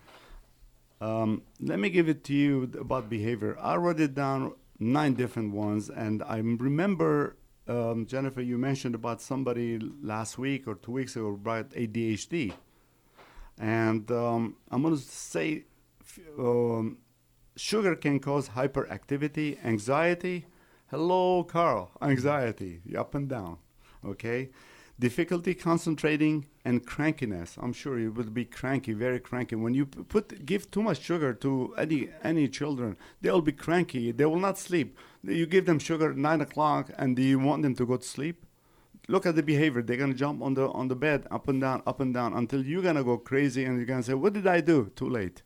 Um, 1.04 1.42
let 1.60 1.78
me 1.78 1.90
give 1.90 2.08
it 2.08 2.24
to 2.24 2.32
you 2.32 2.70
about 2.80 3.10
behavior. 3.10 3.58
I 3.60 3.76
wrote 3.76 4.00
it 4.00 4.14
down 4.14 4.54
nine 4.78 5.12
different 5.12 5.52
ones, 5.52 5.90
and 5.90 6.22
I 6.22 6.38
remember 6.38 7.36
um, 7.68 8.06
Jennifer, 8.06 8.40
you 8.40 8.56
mentioned 8.56 8.94
about 8.94 9.20
somebody 9.20 9.78
last 9.78 10.38
week 10.38 10.66
or 10.66 10.76
two 10.76 10.92
weeks 10.92 11.14
ago 11.14 11.28
about 11.28 11.70
ADHD, 11.70 12.54
and 13.58 14.10
um, 14.10 14.56
I'm 14.70 14.80
going 14.80 14.96
to 14.96 15.02
say 15.02 15.64
um, 16.38 16.96
sugar 17.54 17.94
can 17.96 18.18
cause 18.18 18.48
hyperactivity, 18.48 19.62
anxiety. 19.62 20.46
Hello, 20.90 21.44
Carl. 21.44 21.90
Anxiety, 22.00 22.80
up 22.96 23.14
and 23.14 23.28
down. 23.28 23.58
Okay. 24.06 24.48
Difficulty 24.98 25.54
concentrating 25.54 26.46
and 26.64 26.86
crankiness. 26.86 27.58
I'm 27.60 27.72
sure 27.72 27.98
you 27.98 28.12
will 28.12 28.30
be 28.30 28.44
cranky, 28.44 28.92
very 28.92 29.18
cranky. 29.18 29.56
When 29.56 29.74
you 29.74 29.86
put 29.86 30.46
give 30.46 30.70
too 30.70 30.82
much 30.82 31.00
sugar 31.00 31.34
to 31.34 31.74
any 31.76 32.10
any 32.22 32.48
children, 32.48 32.96
they'll 33.20 33.42
be 33.42 33.52
cranky. 33.52 34.12
They 34.12 34.24
will 34.24 34.38
not 34.38 34.56
sleep. 34.58 34.96
You 35.24 35.46
give 35.46 35.66
them 35.66 35.80
sugar 35.80 36.10
at 36.10 36.16
nine 36.16 36.40
o'clock, 36.40 36.90
and 36.96 37.16
do 37.16 37.22
you 37.22 37.40
want 37.40 37.62
them 37.62 37.74
to 37.74 37.86
go 37.86 37.96
to 37.96 38.06
sleep? 38.06 38.46
look 39.08 39.26
at 39.26 39.36
the 39.36 39.42
behavior. 39.42 39.82
They're 39.82 39.96
gonna 39.96 40.14
jump 40.14 40.42
on 40.42 40.54
the 40.54 40.68
on 40.70 40.88
the 40.88 40.96
bed, 40.96 41.26
up 41.30 41.48
and 41.48 41.60
down, 41.60 41.82
up 41.86 42.00
and 42.00 42.12
down, 42.14 42.34
until 42.34 42.64
you're 42.64 42.82
gonna 42.82 43.04
go 43.04 43.18
crazy 43.18 43.64
and 43.64 43.76
you're 43.76 43.86
gonna 43.86 44.02
say, 44.02 44.14
"What 44.14 44.32
did 44.32 44.46
I 44.46 44.60
do?" 44.60 44.90
Too 44.96 45.08
late. 45.08 45.42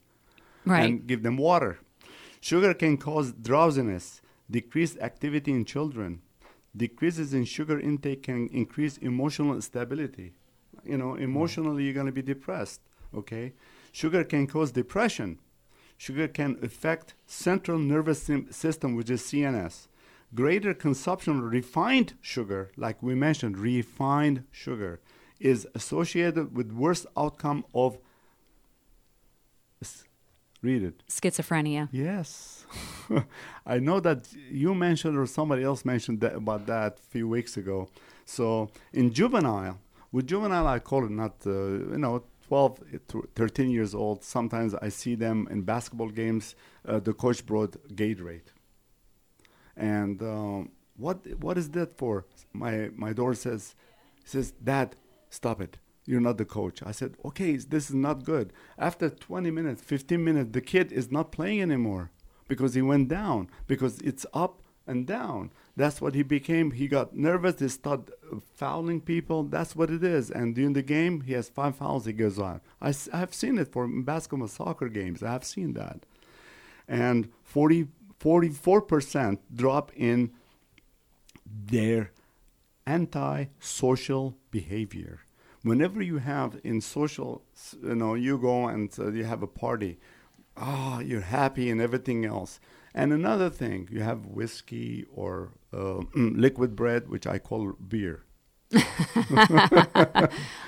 Right. 0.64 0.84
And 0.84 1.07
give 1.07 1.22
them 1.22 1.36
water. 1.36 1.78
Sugar 2.40 2.74
can 2.74 2.96
cause 2.96 3.32
drowsiness, 3.32 4.20
decreased 4.51 4.99
activity 4.99 5.53
in 5.53 5.64
children. 5.64 6.22
Decreases 6.77 7.35
in 7.35 7.45
sugar 7.45 7.79
intake 7.79 8.23
can 8.23 8.49
increase 8.49 8.99
emotional 8.99 9.61
stability. 9.62 10.35
You 10.85 10.99
know, 10.99 11.14
emotionally 11.14 11.85
you're 11.85 11.95
gonna 11.95 12.12
be 12.12 12.23
depressed. 12.23 12.81
Okay. 13.14 13.55
Sugar 13.93 14.23
can 14.25 14.47
cause 14.47 14.71
depression. 14.71 15.39
Sugar 15.97 16.29
can 16.29 16.59
affect 16.62 17.14
central 17.27 17.79
nervous 17.79 18.31
system, 18.51 18.95
which 18.95 19.11
is 19.11 19.23
CNS. 19.23 19.89
Greater 20.35 20.75
consumption 20.75 21.39
of 21.39 21.51
refined 21.51 22.14
sugar, 22.21 22.71
like 22.77 23.03
we 23.03 23.14
mentioned, 23.14 23.59
refined 23.59 24.45
sugar, 24.53 25.01
is 25.41 25.66
associated 25.75 26.55
with 26.55 26.71
worse 26.71 27.07
outcome 27.16 27.64
of. 27.75 27.99
Read 30.61 30.82
it. 30.82 31.02
Schizophrenia. 31.09 31.88
Yes, 31.92 32.66
I 33.66 33.78
know 33.78 34.00
that 34.00 34.28
you 34.50 34.74
mentioned 34.74 35.16
or 35.16 35.26
somebody 35.26 35.62
else 35.62 35.84
mentioned 35.84 36.20
that, 36.20 36.34
about 36.34 36.66
that 36.66 36.98
a 36.98 37.11
few 37.11 37.28
weeks 37.28 37.56
ago. 37.56 37.88
So 38.24 38.70
in 38.92 39.12
juvenile, 39.12 39.78
with 40.11 40.26
juvenile, 40.26 40.66
I 40.66 40.80
call 40.80 41.04
it 41.04 41.11
not 41.11 41.34
uh, 41.46 41.50
you 41.50 41.98
know 41.98 42.24
12, 42.48 42.80
13 43.36 43.70
years 43.70 43.94
old. 43.94 44.24
Sometimes 44.24 44.74
I 44.74 44.88
see 44.88 45.14
them 45.14 45.46
in 45.50 45.62
basketball 45.62 46.09
games. 46.09 46.56
Uh, 46.86 46.98
the 46.98 47.12
coach 47.12 47.44
brought 47.46 47.76
Gatorade, 47.94 48.50
and 49.76 50.20
um, 50.22 50.70
what 50.96 51.24
what 51.40 51.56
is 51.56 51.70
that 51.70 51.96
for? 51.96 52.26
My 52.52 52.90
my 52.96 53.12
daughter 53.12 53.34
says, 53.34 53.76
says 54.24 54.50
Dad, 54.52 54.96
stop 55.30 55.61
it. 55.61 55.78
You're 56.09 56.22
not 56.22 56.38
the 56.38 56.46
coach. 56.46 56.82
I 56.82 56.92
said, 56.92 57.16
okay, 57.22 57.54
this 57.59 57.90
is 57.90 57.94
not 57.94 58.24
good. 58.24 58.54
After 58.78 59.11
20 59.11 59.50
minutes, 59.50 59.82
15 59.82 60.24
minutes, 60.24 60.52
the 60.52 60.62
kid 60.62 60.90
is 60.90 61.12
not 61.12 61.32
playing 61.32 61.61
anymore 61.61 62.11
because 62.48 62.72
he 62.72 62.80
went 62.80 63.09
down, 63.09 63.50
because 63.66 63.98
it's 64.00 64.24
up 64.32 64.62
and 64.86 65.06
down. 65.06 65.50
That's 65.76 66.00
what 66.00 66.14
he 66.14 66.22
became. 66.22 66.70
He 66.70 66.88
got 66.88 67.14
nervous. 67.14 67.61
He 67.61 67.68
started 67.68 68.11
uh, 68.32 68.38
fouling 68.54 69.02
people. 69.02 69.42
That's 69.42 69.76
what 69.76 69.90
it 69.90 70.02
is. 70.02 70.30
And 70.30 70.54
during 70.54 70.72
the 70.72 70.82
game, 70.82 71.20
he 71.20 71.34
has 71.34 71.50
five 71.50 71.76
fouls 71.76 72.06
he 72.06 72.14
goes 72.14 72.38
on. 72.38 72.62
I, 72.80 72.94
I 73.12 73.18
have 73.18 73.34
seen 73.34 73.59
it 73.59 73.70
for 73.70 73.86
basketball, 73.86 74.48
soccer 74.48 74.88
games. 74.88 75.22
I 75.22 75.32
have 75.32 75.44
seen 75.44 75.74
that. 75.74 76.06
And 76.88 77.28
40, 77.42 77.88
44% 78.18 79.40
drop 79.54 79.92
in 79.94 80.32
their 81.44 82.12
anti-social 82.86 84.38
behavior. 84.50 85.20
Whenever 85.69 86.03
you 86.03 86.19
have 86.19 86.59
in 86.64 86.81
social, 86.81 87.43
you 87.83 87.95
know, 87.95 88.14
you 88.14 88.39
go 88.39 88.66
and 88.69 88.91
uh, 88.99 89.11
you 89.12 89.25
have 89.25 89.43
a 89.43 89.47
party, 89.47 89.99
ah, 90.57 91.01
you're 91.01 91.21
happy 91.21 91.71
and 91.71 91.81
everything 91.81 92.25
else. 92.25 92.61
And 92.95 93.12
another 93.12 93.51
thing, 93.51 93.89
you 93.93 94.01
have 94.03 94.27
whiskey 94.27 95.05
or 95.14 95.53
uh, 95.73 96.01
liquid 96.14 96.75
bread, 96.75 97.09
which 97.09 97.27
I 97.27 97.39
call 97.39 97.73
beer. 97.75 98.25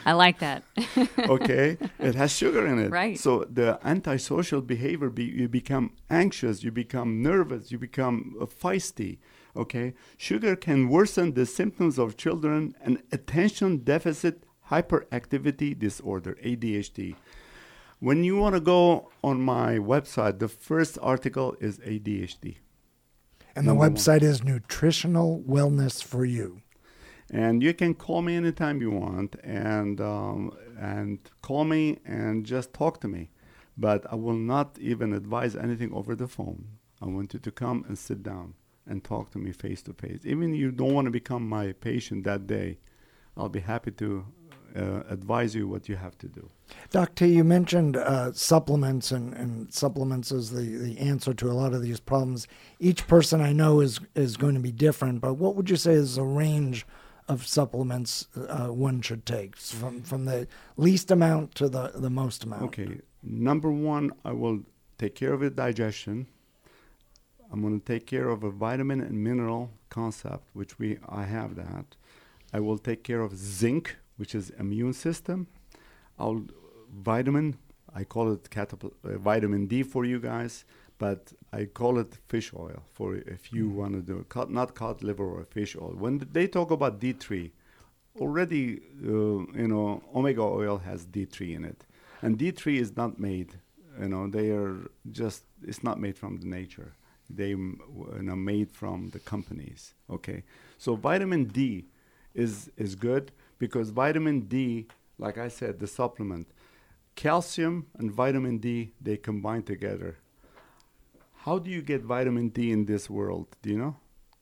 I 0.07 0.13
like 0.13 0.39
that. 0.39 0.63
okay 1.19 1.77
it 1.99 2.15
has 2.15 2.35
sugar 2.35 2.67
in 2.67 2.79
it 2.79 2.91
Right. 2.91 3.19
so 3.19 3.45
the 3.45 3.79
antisocial 3.85 4.63
behavior 4.63 5.11
be, 5.11 5.25
you 5.25 5.49
become 5.49 5.93
anxious 6.09 6.65
you 6.65 6.73
become 6.73 7.23
nervous 7.23 7.71
you 7.71 7.79
become 7.79 8.35
uh, 8.41 8.47
feisty 8.47 9.19
okay 9.55 9.93
sugar 10.17 10.57
can 10.57 10.89
worsen 10.89 11.35
the 11.35 11.45
symptoms 11.45 11.99
of 11.99 12.17
children 12.17 12.75
and 12.83 13.03
attention 13.13 13.79
deficit 13.79 14.45
hyperactivity 14.71 15.79
disorder 15.79 16.37
adhd 16.45 17.15
when 17.99 18.25
you 18.25 18.37
want 18.37 18.55
to 18.55 18.61
go 18.61 19.11
on 19.23 19.41
my 19.41 19.77
website 19.79 20.39
the 20.39 20.49
first 20.49 20.99
article 21.03 21.57
is 21.61 21.79
adhd 21.81 22.57
And 23.57 23.67
the 23.67 23.73
Number 23.75 23.81
one. 23.81 23.95
website 23.95 24.23
is 24.23 24.43
Nutritional 24.45 25.31
Wellness 25.55 25.97
for 26.11 26.25
You. 26.25 26.49
and 27.45 27.63
you 27.63 27.73
can 27.81 27.93
call 27.95 28.21
me 28.23 28.33
anytime 28.43 28.81
you 28.85 28.91
want 29.05 29.37
and 29.43 30.01
um, 30.01 30.41
and 30.93 31.19
call 31.43 31.65
me 31.65 31.99
and 32.19 32.35
just 32.55 32.69
talk 32.81 32.95
to 33.03 33.09
me. 33.17 33.23
But 33.87 34.01
i 34.13 34.17
will 34.25 34.41
not 34.55 34.69
even 34.91 35.09
advise 35.21 35.55
anything 35.67 35.91
over 35.99 36.13
the 36.17 36.27
phone. 36.37 36.61
I 37.05 37.07
want 37.15 37.29
you 37.35 37.41
to 37.47 37.53
come 37.63 37.79
and 37.89 37.97
sit 38.09 38.21
down 38.31 38.49
and 38.89 38.97
talk 39.13 39.25
to 39.33 39.39
me 39.45 39.51
face 39.65 39.83
to 39.87 39.93
face. 40.03 40.21
Even 40.33 40.47
if 40.55 40.59
you 40.63 40.71
don't 40.81 40.95
want 40.97 41.07
to 41.11 41.11
become 41.21 41.45
my 41.59 41.67
patient 41.89 42.21
that 42.25 42.43
day 42.57 42.69
i'll 43.37 43.55
be 43.61 43.65
happy 43.75 43.93
to 44.03 44.09
uh, 44.77 45.03
advise 45.09 45.55
you 45.55 45.69
what 45.69 45.89
you 45.89 45.97
have 45.97 46.17
to 46.19 46.29
do 46.29 46.51
Doctor, 46.91 47.27
T, 47.27 47.35
you 47.35 47.45
mentioned 47.45 47.97
uh, 47.97 48.33
supplements, 48.33 49.13
and, 49.13 49.35
and 49.35 49.73
supplements 49.73 50.33
is 50.33 50.51
the, 50.51 50.63
the 50.63 50.99
answer 50.99 51.35
to 51.35 51.51
a 51.51 51.53
lot 51.53 51.73
of 51.73 51.83
these 51.83 52.01
problems. 52.01 52.47
Each 52.79 53.07
person 53.07 53.41
I 53.41 53.53
know 53.53 53.81
is 53.81 54.01
is 54.15 54.37
going 54.37 54.55
to 54.55 54.61
be 54.61 54.73
different, 54.73 55.21
but 55.21 55.35
what 55.35 55.55
would 55.57 55.71
you 55.71 55.77
say 55.77 55.93
is 55.93 56.17
the 56.17 56.23
range 56.23 56.87
of 57.29 57.47
supplements 57.47 58.27
uh, 58.37 58.69
one 58.69 59.01
should 59.03 59.25
take 59.25 59.57
from 59.57 60.03
from 60.03 60.25
the 60.25 60.49
least 60.77 61.11
amount 61.11 61.55
to 61.57 61.69
the, 61.69 61.93
the 61.95 62.11
most 62.11 62.45
amount? 62.45 62.63
Okay. 62.65 63.01
Number 63.23 63.71
one, 63.71 64.13
I 64.25 64.33
will 64.33 64.61
take 64.99 65.15
care 65.15 65.33
of 65.33 65.41
the 65.41 65.51
digestion. 65.51 66.27
I'm 67.53 67.63
going 67.63 67.81
to 67.81 67.85
take 67.85 68.07
care 68.07 68.29
of 68.29 68.45
a 68.45 68.51
vitamin 68.51 69.01
and 69.01 69.23
mineral 69.23 69.71
concept, 69.89 70.49
which 70.55 70.79
we 70.79 70.99
I 71.09 71.25
have 71.25 71.57
that. 71.57 71.97
I 72.53 72.61
will 72.61 72.79
take 72.79 73.05
care 73.05 73.21
of 73.21 73.37
zinc, 73.37 73.97
which 74.21 74.35
is 74.35 74.51
immune 74.65 74.93
system. 75.07 75.39
I'll 76.19 76.45
vitamin. 77.11 77.57
I 78.01 78.05
call 78.05 78.27
it 78.33 78.43
uh, 78.57 79.19
vitamin 79.31 79.67
D 79.67 79.83
for 79.83 80.05
you 80.05 80.21
guys. 80.33 80.55
but 81.01 81.33
I 81.53 81.65
call 81.65 81.99
it 81.99 82.19
fish 82.29 82.53
oil 82.55 82.83
for 82.93 83.17
if 83.17 83.53
you 83.53 83.71
want 83.71 83.95
to 83.95 84.03
do 84.03 84.25
cod, 84.29 84.51
not 84.51 84.75
cod 84.75 85.03
liver 85.03 85.25
or 85.25 85.45
fish 85.45 85.75
oil. 85.75 85.95
When 86.05 86.15
they 86.37 86.47
talk 86.47 86.71
about 86.71 87.01
D3, 87.01 87.51
already 88.21 88.65
uh, 89.03 89.11
you 89.63 89.69
know 89.73 90.03
omega 90.15 90.43
oil 90.43 90.77
has 90.89 91.07
D3 91.07 91.57
in 91.57 91.65
it, 91.65 91.81
and 92.23 92.39
D3 92.39 92.79
is 92.85 92.97
not 92.97 93.19
made. 93.19 93.51
You 94.01 94.09
know 94.13 94.29
they 94.29 94.51
are 94.51 94.77
just 95.11 95.45
it's 95.71 95.83
not 95.83 95.99
made 95.99 96.17
from 96.23 96.33
the 96.43 96.47
nature. 96.47 96.93
They 97.31 97.51
you 97.51 98.23
know 98.29 98.37
made 98.37 98.71
from 98.71 99.11
the 99.15 99.21
companies. 99.21 99.95
Okay, 100.17 100.45
so 100.77 100.97
vitamin 100.97 101.45
D 101.47 101.87
is 102.35 102.71
is 102.77 102.95
good 102.95 103.33
because 103.59 103.91
vitamin 103.91 104.41
D, 104.43 104.87
like 105.19 105.39
I 105.39 105.49
said, 105.49 105.79
the 105.79 105.87
supplement, 105.87 106.49
calcium 107.15 107.87
and 107.99 108.11
vitamin 108.11 108.59
D 108.59 108.93
they 109.01 109.17
combine 109.17 109.63
together. 109.63 110.19
How 111.45 111.59
do 111.59 111.71
you 111.71 111.83
get 111.83 112.03
vitamin 112.03 112.49
D 112.51 112.71
in 112.71 112.85
this 112.87 113.09
world? 113.09 113.57
Do 113.63 113.71
you 113.71 113.79
know? 113.79 113.97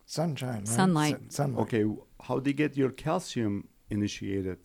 Sunshine, 0.06 0.58
right? 0.60 0.66
Sunlight. 0.66 1.12
Sun- 1.12 1.30
sunlight. 1.30 1.62
Okay, 1.62 1.84
how 2.22 2.38
do 2.40 2.50
you 2.50 2.54
get 2.56 2.76
your 2.76 2.90
calcium 2.90 3.68
initiated? 3.90 4.58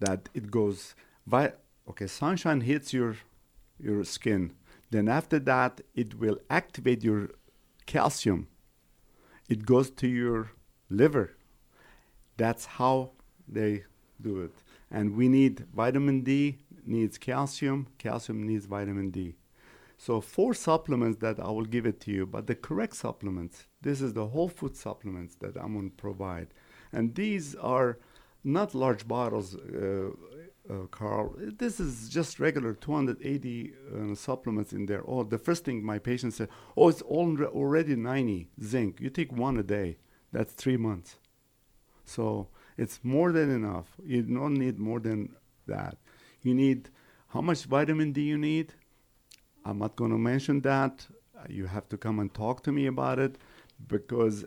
That 0.00 0.28
it 0.34 0.50
goes, 0.50 0.94
vi- 1.26 1.52
okay, 1.88 2.06
sunshine 2.06 2.62
hits 2.62 2.92
your 2.92 3.16
your 3.78 4.04
skin. 4.04 4.52
Then 4.90 5.08
after 5.08 5.38
that, 5.40 5.80
it 5.94 6.18
will 6.18 6.38
activate 6.50 7.02
your 7.04 7.30
calcium. 7.86 8.48
It 9.48 9.64
goes 9.66 9.90
to 9.90 10.06
your 10.08 10.50
liver. 10.90 11.32
That's 12.44 12.64
how 12.78 12.94
they 13.56 13.84
do 14.20 14.34
it. 14.46 14.56
And 14.90 15.16
we 15.20 15.28
need 15.28 15.54
vitamin 15.82 16.22
D 16.22 16.58
needs 16.84 17.16
calcium. 17.16 17.86
Calcium 17.98 18.40
needs 18.50 18.66
vitamin 18.66 19.10
D. 19.10 19.36
So 19.96 20.20
four 20.20 20.52
supplements 20.52 21.18
that 21.20 21.38
I 21.38 21.50
will 21.56 21.70
give 21.76 21.86
it 21.86 22.00
to 22.04 22.10
you, 22.10 22.26
but 22.26 22.48
the 22.48 22.56
correct 22.56 22.96
supplements. 22.96 23.66
This 23.80 24.00
is 24.00 24.12
the 24.14 24.26
whole 24.26 24.48
food 24.48 24.74
supplements 24.76 25.36
that 25.36 25.54
I'm 25.56 25.74
going 25.74 25.90
to 25.90 25.96
provide, 25.96 26.48
and 26.92 27.14
these 27.14 27.54
are 27.54 27.98
not 28.42 28.74
large 28.74 29.06
bottles, 29.06 29.54
uh, 29.54 30.10
uh, 30.68 30.86
Carl. 30.90 31.36
This 31.62 31.78
is 31.78 32.08
just 32.08 32.40
regular 32.40 32.72
280 32.74 33.72
uh, 33.72 34.14
supplements 34.16 34.72
in 34.72 34.86
there. 34.86 35.02
Oh, 35.06 35.22
the 35.22 35.38
first 35.38 35.64
thing 35.64 35.84
my 35.84 36.00
patient 36.00 36.34
said, 36.34 36.48
oh, 36.76 36.88
it's 36.88 37.02
alre- 37.02 37.54
already 37.60 37.94
90 37.94 38.50
zinc. 38.60 39.00
You 39.00 39.10
take 39.10 39.30
one 39.32 39.56
a 39.58 39.62
day. 39.62 39.98
That's 40.32 40.52
three 40.54 40.76
months. 40.76 41.18
So 42.04 42.48
it's 42.76 43.00
more 43.02 43.32
than 43.32 43.50
enough. 43.50 43.86
You 44.04 44.22
don't 44.22 44.54
need 44.54 44.78
more 44.78 45.00
than 45.00 45.34
that. 45.66 45.96
You 46.42 46.54
need 46.54 46.90
how 47.28 47.40
much 47.40 47.64
vitamin 47.64 48.12
D 48.12 48.22
you 48.22 48.38
need? 48.38 48.74
I'm 49.64 49.78
not 49.78 49.96
going 49.96 50.10
to 50.10 50.18
mention 50.18 50.60
that. 50.62 51.06
You 51.48 51.66
have 51.66 51.88
to 51.88 51.96
come 51.96 52.18
and 52.18 52.32
talk 52.32 52.62
to 52.64 52.72
me 52.72 52.86
about 52.86 53.18
it 53.18 53.36
because 53.88 54.44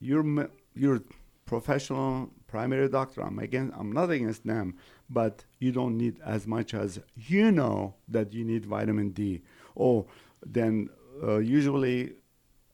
you're 0.00 0.48
you're 0.74 1.00
professional 1.46 2.30
primary 2.46 2.88
doctor. 2.88 3.22
I'm 3.22 3.38
against. 3.38 3.74
I'm 3.76 3.92
not 3.92 4.10
against 4.10 4.46
them, 4.46 4.76
but 5.08 5.44
you 5.58 5.72
don't 5.72 5.96
need 5.96 6.20
as 6.24 6.46
much 6.46 6.74
as 6.74 7.00
you 7.16 7.50
know 7.50 7.94
that 8.08 8.32
you 8.32 8.44
need 8.44 8.66
vitamin 8.66 9.10
D. 9.10 9.42
Oh, 9.76 10.06
then 10.44 10.90
uh, 11.22 11.38
usually 11.38 12.14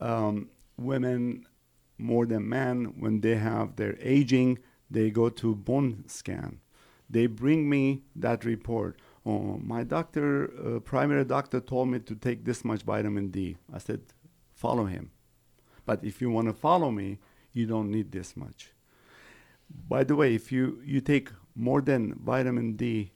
um, 0.01 0.49
women 0.77 1.47
more 1.99 2.27
than 2.27 2.49
men 2.49 2.95
when 2.99 3.21
they 3.21 3.37
have 3.37 3.77
their 3.77 3.97
aging, 4.01 4.59
they 4.91 5.11
go 5.11 5.29
to 5.29 5.55
bone 5.55 6.05
scan. 6.07 6.61
They 7.09 7.27
bring 7.27 7.69
me 7.69 8.03
that 8.17 8.45
report. 8.45 9.01
Oh, 9.27 9.59
my 9.63 9.85
doctor, 9.85 10.51
uh, 10.77 10.81
primary 10.81 11.25
doctor, 11.25 11.61
told 11.61 11.89
me 11.89 11.99
to 12.01 12.15
take 12.15 12.45
this 12.45 12.65
much 12.65 12.83
vitamin 12.83 13.29
D. 13.29 13.57
I 13.73 13.79
said, 13.79 14.01
follow 14.53 14.87
him. 14.87 15.11
But 15.87 16.05
if 16.05 16.21
you 16.21 16.31
want 16.31 16.49
to 16.49 16.55
follow 16.55 16.91
me, 16.91 17.19
you 17.53 17.67
don't 17.67 17.91
need 17.91 18.13
this 18.13 18.37
much. 18.37 18.73
By 19.89 20.05
the 20.05 20.17
way, 20.17 20.35
if 20.35 20.53
you, 20.53 20.81
you 20.85 21.01
take 21.01 21.31
more 21.55 21.81
than 21.81 22.15
vitamin 22.15 22.77
D, 22.77 23.13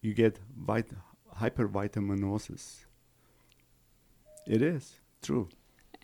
you 0.00 0.14
get 0.14 0.40
vit- 0.56 0.92
hypervitaminosis. 1.40 2.86
It 4.46 4.62
is 4.62 4.94
true. 5.22 5.48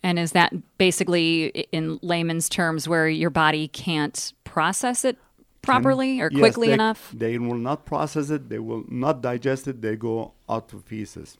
And 0.03 0.19
is 0.19 0.33
that 0.33 0.53
basically, 0.77 1.45
in 1.71 1.97
layman's 2.01 2.49
terms, 2.49 2.87
where 2.87 3.07
your 3.07 3.29
body 3.29 3.67
can't 3.69 4.33
process 4.43 5.05
it 5.05 5.17
properly 5.61 6.19
or 6.19 6.29
Yes, 6.31 6.39
quickly 6.39 6.67
they- 6.67 6.73
enough? 6.73 7.11
They 7.15 7.37
will 7.37 7.57
not 7.57 7.85
process 7.85 8.29
it. 8.29 8.49
They 8.49 8.59
will 8.59 8.83
not 8.89 9.21
digest 9.21 9.67
it. 9.67 9.81
They 9.81 9.95
go 9.95 10.33
out 10.49 10.67
to 10.69 10.77
pieces. 10.81 11.37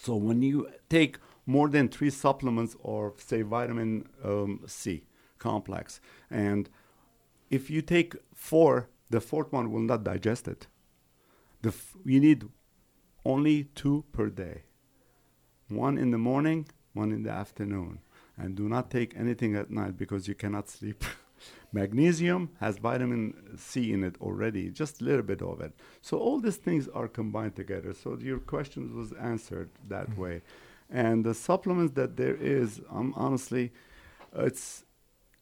So 0.00 0.14
when 0.16 0.42
you 0.42 0.68
take 0.88 1.18
more 1.44 1.68
than 1.68 1.88
three 1.88 2.10
supplements 2.10 2.76
or 2.80 3.14
say 3.16 3.42
vitamin 3.42 4.06
um, 4.24 4.60
C 4.66 5.04
complex, 5.38 6.00
and 6.30 6.70
if 7.50 7.68
you 7.68 7.82
take 7.82 8.14
four, 8.32 8.88
the 9.10 9.20
fourth 9.20 9.52
one 9.52 9.72
will 9.72 9.80
not 9.82 10.04
digest 10.04 10.46
it. 10.46 10.68
The 11.62 11.70
f- 11.70 11.96
you 12.04 12.20
need 12.20 12.44
only 13.24 13.64
two 13.74 14.04
per 14.12 14.28
day. 14.30 14.62
One 15.68 15.98
in 15.98 16.10
the 16.12 16.18
morning, 16.18 16.66
one 16.92 17.12
in 17.12 17.22
the 17.22 17.30
afternoon. 17.30 18.00
And 18.36 18.56
do 18.56 18.68
not 18.68 18.90
take 18.90 19.16
anything 19.16 19.54
at 19.56 19.70
night 19.70 19.96
because 19.96 20.26
you 20.26 20.34
cannot 20.34 20.68
sleep. 20.68 21.04
Magnesium 21.72 22.50
has 22.60 22.78
vitamin 22.78 23.56
C 23.56 23.92
in 23.92 24.04
it 24.04 24.16
already, 24.20 24.70
just 24.70 25.00
a 25.00 25.04
little 25.04 25.22
bit 25.22 25.42
of 25.42 25.60
it. 25.60 25.72
So 26.00 26.18
all 26.18 26.38
these 26.40 26.56
things 26.56 26.88
are 26.88 27.08
combined 27.08 27.56
together. 27.56 27.92
So 27.94 28.16
your 28.20 28.38
question 28.38 28.94
was 28.96 29.12
answered 29.12 29.70
that 29.88 30.16
way. 30.16 30.42
And 30.90 31.24
the 31.24 31.34
supplements 31.34 31.94
that 31.94 32.16
there 32.16 32.34
is, 32.34 32.80
um, 32.90 33.14
honestly, 33.16 33.72
it's 34.34 34.84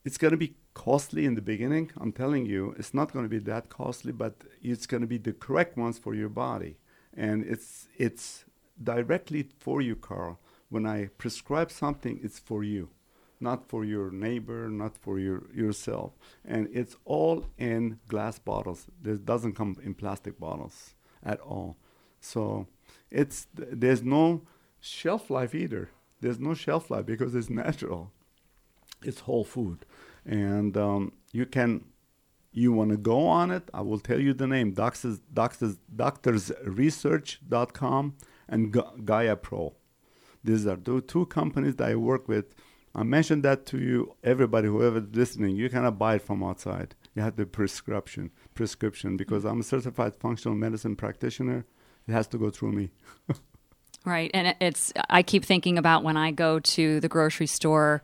it's 0.05 0.17
going 0.17 0.31
to 0.31 0.37
be 0.39 0.55
costly 0.73 1.27
in 1.27 1.35
the 1.35 1.43
beginning. 1.43 1.91
I'm 2.01 2.13
telling 2.13 2.47
you, 2.47 2.75
it's 2.79 2.95
not 2.95 3.13
going 3.13 3.25
to 3.25 3.29
be 3.29 3.39
that 3.41 3.69
costly, 3.69 4.13
but 4.13 4.35
it's 4.63 4.87
going 4.87 5.03
to 5.03 5.07
be 5.07 5.19
the 5.19 5.33
correct 5.33 5.77
ones 5.77 5.99
for 5.99 6.15
your 6.15 6.29
body, 6.29 6.77
and 7.15 7.45
it's 7.45 7.89
it's 7.97 8.45
directly 8.83 9.49
for 9.59 9.83
you, 9.83 9.97
Carl. 9.97 10.39
When 10.71 10.87
I 10.87 11.09
prescribe 11.19 11.71
something, 11.71 12.21
it's 12.23 12.39
for 12.39 12.65
you, 12.65 12.89
not 13.41 13.69
for 13.69 13.85
your 13.85 14.11
neighbor, 14.11 14.71
not 14.71 14.97
for 14.97 15.19
your 15.19 15.53
yourself, 15.53 16.13
and 16.45 16.69
it's 16.73 16.97
all 17.05 17.47
in 17.59 17.99
glass 18.09 18.39
bottles. 18.39 18.87
This 19.03 19.19
doesn't 19.19 19.57
come 19.57 19.77
in 19.83 19.95
plastic 19.95 20.39
bottles 20.41 20.95
at 21.23 21.41
all. 21.41 21.77
So 22.21 22.69
it's 23.11 23.49
there's 23.55 24.03
no 24.03 24.43
shelf 24.81 25.29
life 25.29 25.55
either. 25.55 25.91
There's 26.21 26.39
no 26.39 26.55
shelf 26.55 26.91
life 26.91 27.07
because 27.07 27.35
it's 27.35 27.51
natural 27.51 28.13
it's 29.03 29.21
whole 29.21 29.45
food 29.45 29.87
and 30.27 30.77
um, 30.77 31.13
you 31.33 31.47
can 31.47 31.85
you 32.53 32.73
want 32.73 32.91
to 32.91 32.97
go 32.97 33.25
on 33.27 33.53
it 33.53 33.71
i 33.73 33.81
will 33.81 34.01
tell 34.01 34.21
you 34.21 34.35
the 34.35 34.47
name 34.47 34.73
doctors 34.73 35.21
doctors 35.33 35.79
doctorsresearch.com 35.95 38.17
and 38.49 38.73
Ga- 38.73 38.93
gaia 39.05 39.37
pro 39.37 39.75
these 40.45 40.67
are 40.67 40.77
the 40.77 41.01
two 41.01 41.27
companies 41.27 41.77
that 41.77 41.89
i 41.89 41.95
work 41.95 42.29
with 42.29 42.55
i 42.95 43.03
mentioned 43.03 43.43
that 43.43 43.67
to 43.67 43.79
you 43.79 44.15
everybody 44.25 44.69
whoever 44.69 45.01
listening 45.01 45.57
you 45.57 45.69
cannot 45.69 45.99
buy 45.99 46.17
it 46.17 46.23
from 46.23 46.43
outside 46.43 46.95
you 47.15 47.23
have 47.23 47.37
the 47.37 47.47
prescription 47.47 48.31
prescription 48.55 49.17
because 49.17 49.45
i'm 49.45 49.61
a 49.61 49.65
certified 49.65 50.15
functional 50.17 50.57
medicine 50.57 50.97
practitioner 50.97 51.65
it 52.09 52.13
has 52.13 52.27
to 52.27 52.39
go 52.39 52.51
through 52.51 52.73
me 52.73 52.91
Right. 54.05 54.31
And 54.33 54.55
it's, 54.61 54.93
I 55.11 55.23
keep 55.23 55.45
thinking 55.45 55.77
about 55.77 56.05
when 56.05 56.17
I 56.17 56.31
go 56.31 56.59
to 56.59 57.01
the 57.01 57.09
grocery 57.09 57.47
store 57.47 58.03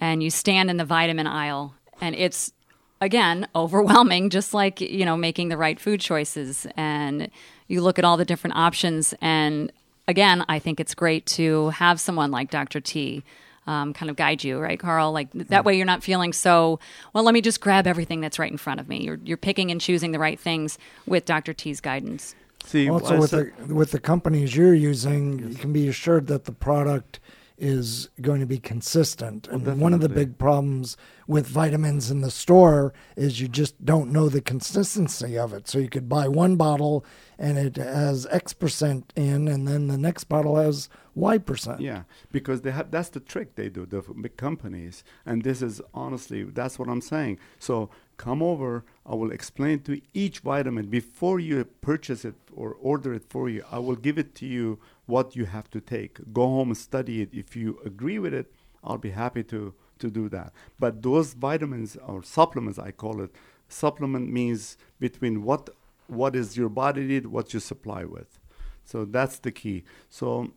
and 0.00 0.22
you 0.22 0.30
stand 0.30 0.70
in 0.70 0.76
the 0.76 0.84
vitamin 0.84 1.26
aisle 1.26 1.74
and 2.00 2.14
it's, 2.14 2.52
again, 3.00 3.48
overwhelming, 3.54 4.30
just 4.30 4.54
like, 4.54 4.80
you 4.80 5.04
know, 5.04 5.16
making 5.16 5.48
the 5.48 5.56
right 5.56 5.80
food 5.80 6.00
choices. 6.00 6.66
And 6.76 7.28
you 7.66 7.82
look 7.82 7.98
at 7.98 8.04
all 8.04 8.16
the 8.16 8.24
different 8.24 8.56
options. 8.56 9.14
And 9.20 9.72
again, 10.08 10.44
I 10.48 10.58
think 10.58 10.80
it's 10.80 10.94
great 10.94 11.26
to 11.26 11.70
have 11.70 12.00
someone 12.00 12.30
like 12.30 12.50
Dr. 12.50 12.80
T. 12.80 13.22
Um, 13.64 13.92
kind 13.92 14.10
of 14.10 14.16
guide 14.16 14.42
you, 14.42 14.58
right, 14.58 14.78
Carl? 14.78 15.12
Like 15.12 15.30
that 15.32 15.64
way, 15.64 15.76
you're 15.76 15.86
not 15.86 16.02
feeling 16.02 16.32
so. 16.32 16.80
Well, 17.12 17.22
let 17.22 17.32
me 17.32 17.40
just 17.40 17.60
grab 17.60 17.86
everything 17.86 18.20
that's 18.20 18.36
right 18.40 18.50
in 18.50 18.58
front 18.58 18.80
of 18.80 18.88
me. 18.88 19.04
You're 19.04 19.20
you're 19.24 19.36
picking 19.36 19.70
and 19.70 19.80
choosing 19.80 20.10
the 20.10 20.18
right 20.18 20.38
things 20.38 20.78
with 21.06 21.26
Dr. 21.26 21.52
T's 21.52 21.80
guidance. 21.80 22.34
see 22.64 22.90
Also, 22.90 23.20
with 23.20 23.30
said- 23.30 23.52
the 23.68 23.72
with 23.72 23.92
the 23.92 24.00
companies 24.00 24.56
you're 24.56 24.74
using, 24.74 25.38
you 25.50 25.54
can 25.54 25.72
be 25.72 25.86
assured 25.86 26.26
that 26.26 26.44
the 26.44 26.50
product 26.52 27.20
is 27.58 28.08
going 28.20 28.40
to 28.40 28.46
be 28.46 28.58
consistent. 28.58 29.48
Oh, 29.50 29.54
and 29.54 29.80
one 29.80 29.94
of 29.94 30.00
the 30.00 30.08
big 30.08 30.38
problems 30.38 30.96
with 31.26 31.46
vitamins 31.46 32.10
in 32.10 32.20
the 32.20 32.30
store 32.30 32.92
is 33.16 33.40
you 33.40 33.48
just 33.48 33.84
don't 33.84 34.10
know 34.10 34.28
the 34.28 34.40
consistency 34.40 35.38
of 35.38 35.52
it. 35.52 35.68
So 35.68 35.78
you 35.78 35.88
could 35.88 36.08
buy 36.08 36.28
one 36.28 36.56
bottle 36.56 37.04
and 37.38 37.58
it 37.58 37.76
has 37.76 38.26
X 38.30 38.52
percent 38.52 39.12
in, 39.16 39.48
and 39.48 39.66
then 39.66 39.88
the 39.88 39.98
next 39.98 40.24
bottle 40.24 40.56
has 40.56 40.88
Y 41.14 41.38
percent. 41.38 41.80
Yeah, 41.80 42.02
because 42.30 42.62
they 42.62 42.70
have 42.70 42.90
that's 42.90 43.08
the 43.08 43.20
trick 43.20 43.56
they 43.56 43.68
do, 43.68 43.86
the 43.86 44.00
big 44.00 44.36
companies. 44.36 45.04
And 45.26 45.42
this 45.42 45.62
is 45.62 45.80
honestly, 45.92 46.44
that's 46.44 46.78
what 46.78 46.88
I'm 46.88 47.00
saying. 47.00 47.38
So 47.58 47.90
come 48.16 48.42
over, 48.42 48.84
I 49.04 49.14
will 49.14 49.32
explain 49.32 49.80
to 49.80 50.00
each 50.14 50.40
vitamin 50.40 50.86
before 50.86 51.40
you 51.40 51.64
purchase 51.80 52.24
it 52.24 52.34
or 52.54 52.74
order 52.80 53.12
it 53.14 53.24
for 53.28 53.48
you. 53.48 53.64
I 53.70 53.78
will 53.78 53.96
give 53.96 54.18
it 54.18 54.34
to 54.36 54.46
you 54.46 54.78
what 55.06 55.36
you 55.36 55.44
have 55.46 55.70
to 55.70 55.80
take. 55.80 56.20
Go 56.32 56.42
home 56.42 56.68
and 56.68 56.76
study 56.76 57.22
it. 57.22 57.30
If 57.32 57.56
you 57.56 57.80
agree 57.84 58.18
with 58.18 58.34
it, 58.34 58.52
I'll 58.84 58.98
be 58.98 59.10
happy 59.10 59.44
to 59.44 59.74
to 59.98 60.10
do 60.10 60.28
that. 60.28 60.52
But 60.80 61.02
those 61.02 61.32
vitamins 61.34 61.96
or 61.96 62.22
supplements, 62.24 62.78
I 62.78 62.90
call 62.90 63.22
it, 63.22 63.30
supplement 63.68 64.30
means 64.30 64.76
between 64.98 65.44
what 65.44 65.70
what 66.08 66.36
is 66.36 66.56
your 66.56 66.68
body 66.68 67.04
need, 67.04 67.26
what 67.26 67.54
you 67.54 67.60
supply 67.60 68.04
with. 68.04 68.38
So 68.84 69.04
that's 69.04 69.38
the 69.38 69.52
key. 69.52 69.84
So 70.10 70.52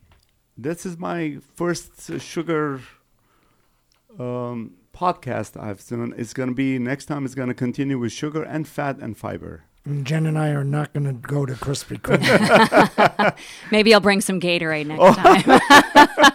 this 0.58 0.86
is 0.86 0.97
my 0.97 1.38
first 1.56 2.22
sugar 2.22 2.82
um, 4.20 4.72
podcast 4.93 5.61
I've 5.61 5.86
done. 5.88 6.13
It's 6.18 6.34
going 6.34 6.49
to 6.49 6.55
be 6.55 6.80
next 6.80 7.05
time. 7.05 7.26
It's 7.26 7.36
going 7.36 7.49
to 7.49 7.53
continue 7.53 7.97
with 7.99 8.11
sugar 8.11 8.43
and 8.43 8.68
fat 8.68 8.97
and 8.99 9.18
fiber. 9.18 9.63
And 9.86 10.05
Jen 10.05 10.26
and 10.26 10.38
I 10.39 10.49
are 10.49 10.63
not 10.63 10.93
going 10.93 11.03
to 11.05 11.13
go 11.13 11.45
to 11.45 11.53
Krispy 11.53 11.99
Kreme. 12.01 13.36
Maybe 13.72 13.93
I'll 13.93 13.99
bring 13.99 14.20
some 14.22 14.39
Gatorade 14.39 14.88
next 14.88 14.99
Oh. 15.01 15.13
time. 15.13 16.32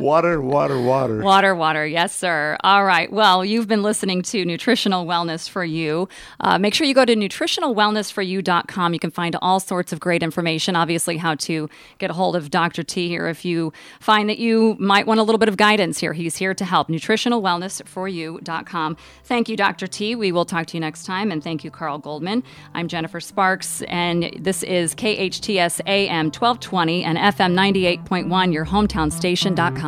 water, 0.00 0.40
water, 0.40 0.80
water. 0.80 1.22
Water, 1.22 1.54
water. 1.54 1.86
Yes, 1.86 2.14
sir. 2.14 2.56
All 2.64 2.84
right. 2.84 3.10
Well, 3.12 3.44
you've 3.44 3.68
been 3.68 3.82
listening 3.82 4.22
to 4.22 4.44
Nutritional 4.44 5.06
Wellness 5.06 5.48
for 5.48 5.64
You. 5.64 6.08
Uh, 6.40 6.58
make 6.58 6.74
sure 6.74 6.86
you 6.86 6.94
go 6.94 7.04
to 7.04 7.14
nutritionalwellnessforyou.com. 7.14 8.92
You 8.92 9.00
can 9.00 9.10
find 9.10 9.36
all 9.40 9.60
sorts 9.60 9.92
of 9.92 10.00
great 10.00 10.22
information, 10.22 10.76
obviously, 10.76 11.16
how 11.16 11.34
to 11.36 11.68
get 11.98 12.10
a 12.10 12.14
hold 12.14 12.36
of 12.36 12.50
Dr. 12.50 12.82
T 12.82 13.08
here 13.08 13.28
if 13.28 13.44
you 13.44 13.72
find 14.00 14.28
that 14.28 14.38
you 14.38 14.76
might 14.78 15.06
want 15.06 15.20
a 15.20 15.22
little 15.22 15.38
bit 15.38 15.48
of 15.48 15.56
guidance 15.56 15.98
here. 15.98 16.12
He's 16.12 16.36
here 16.36 16.54
to 16.54 16.64
help. 16.64 16.88
Nutritionalwellnessforyou.com. 16.88 18.96
Thank 19.24 19.48
you, 19.48 19.56
Dr. 19.56 19.86
T. 19.86 20.14
We 20.14 20.32
will 20.32 20.44
talk 20.44 20.66
to 20.66 20.76
you 20.76 20.80
next 20.80 21.04
time. 21.04 21.32
And 21.32 21.42
thank 21.42 21.64
you, 21.64 21.70
Carl 21.70 21.98
Goldman. 21.98 22.42
I'm 22.74 22.88
Jennifer 22.88 23.20
Sparks, 23.20 23.82
and 23.82 24.30
this 24.38 24.62
is 24.62 24.94
KHTS 24.94 25.80
AM 25.86 26.26
1220 26.26 27.04
and 27.04 27.18
FM 27.18 27.54
98.1, 27.54 28.52
your 28.52 28.66
hometown 28.66 29.12
station.com 29.12 29.87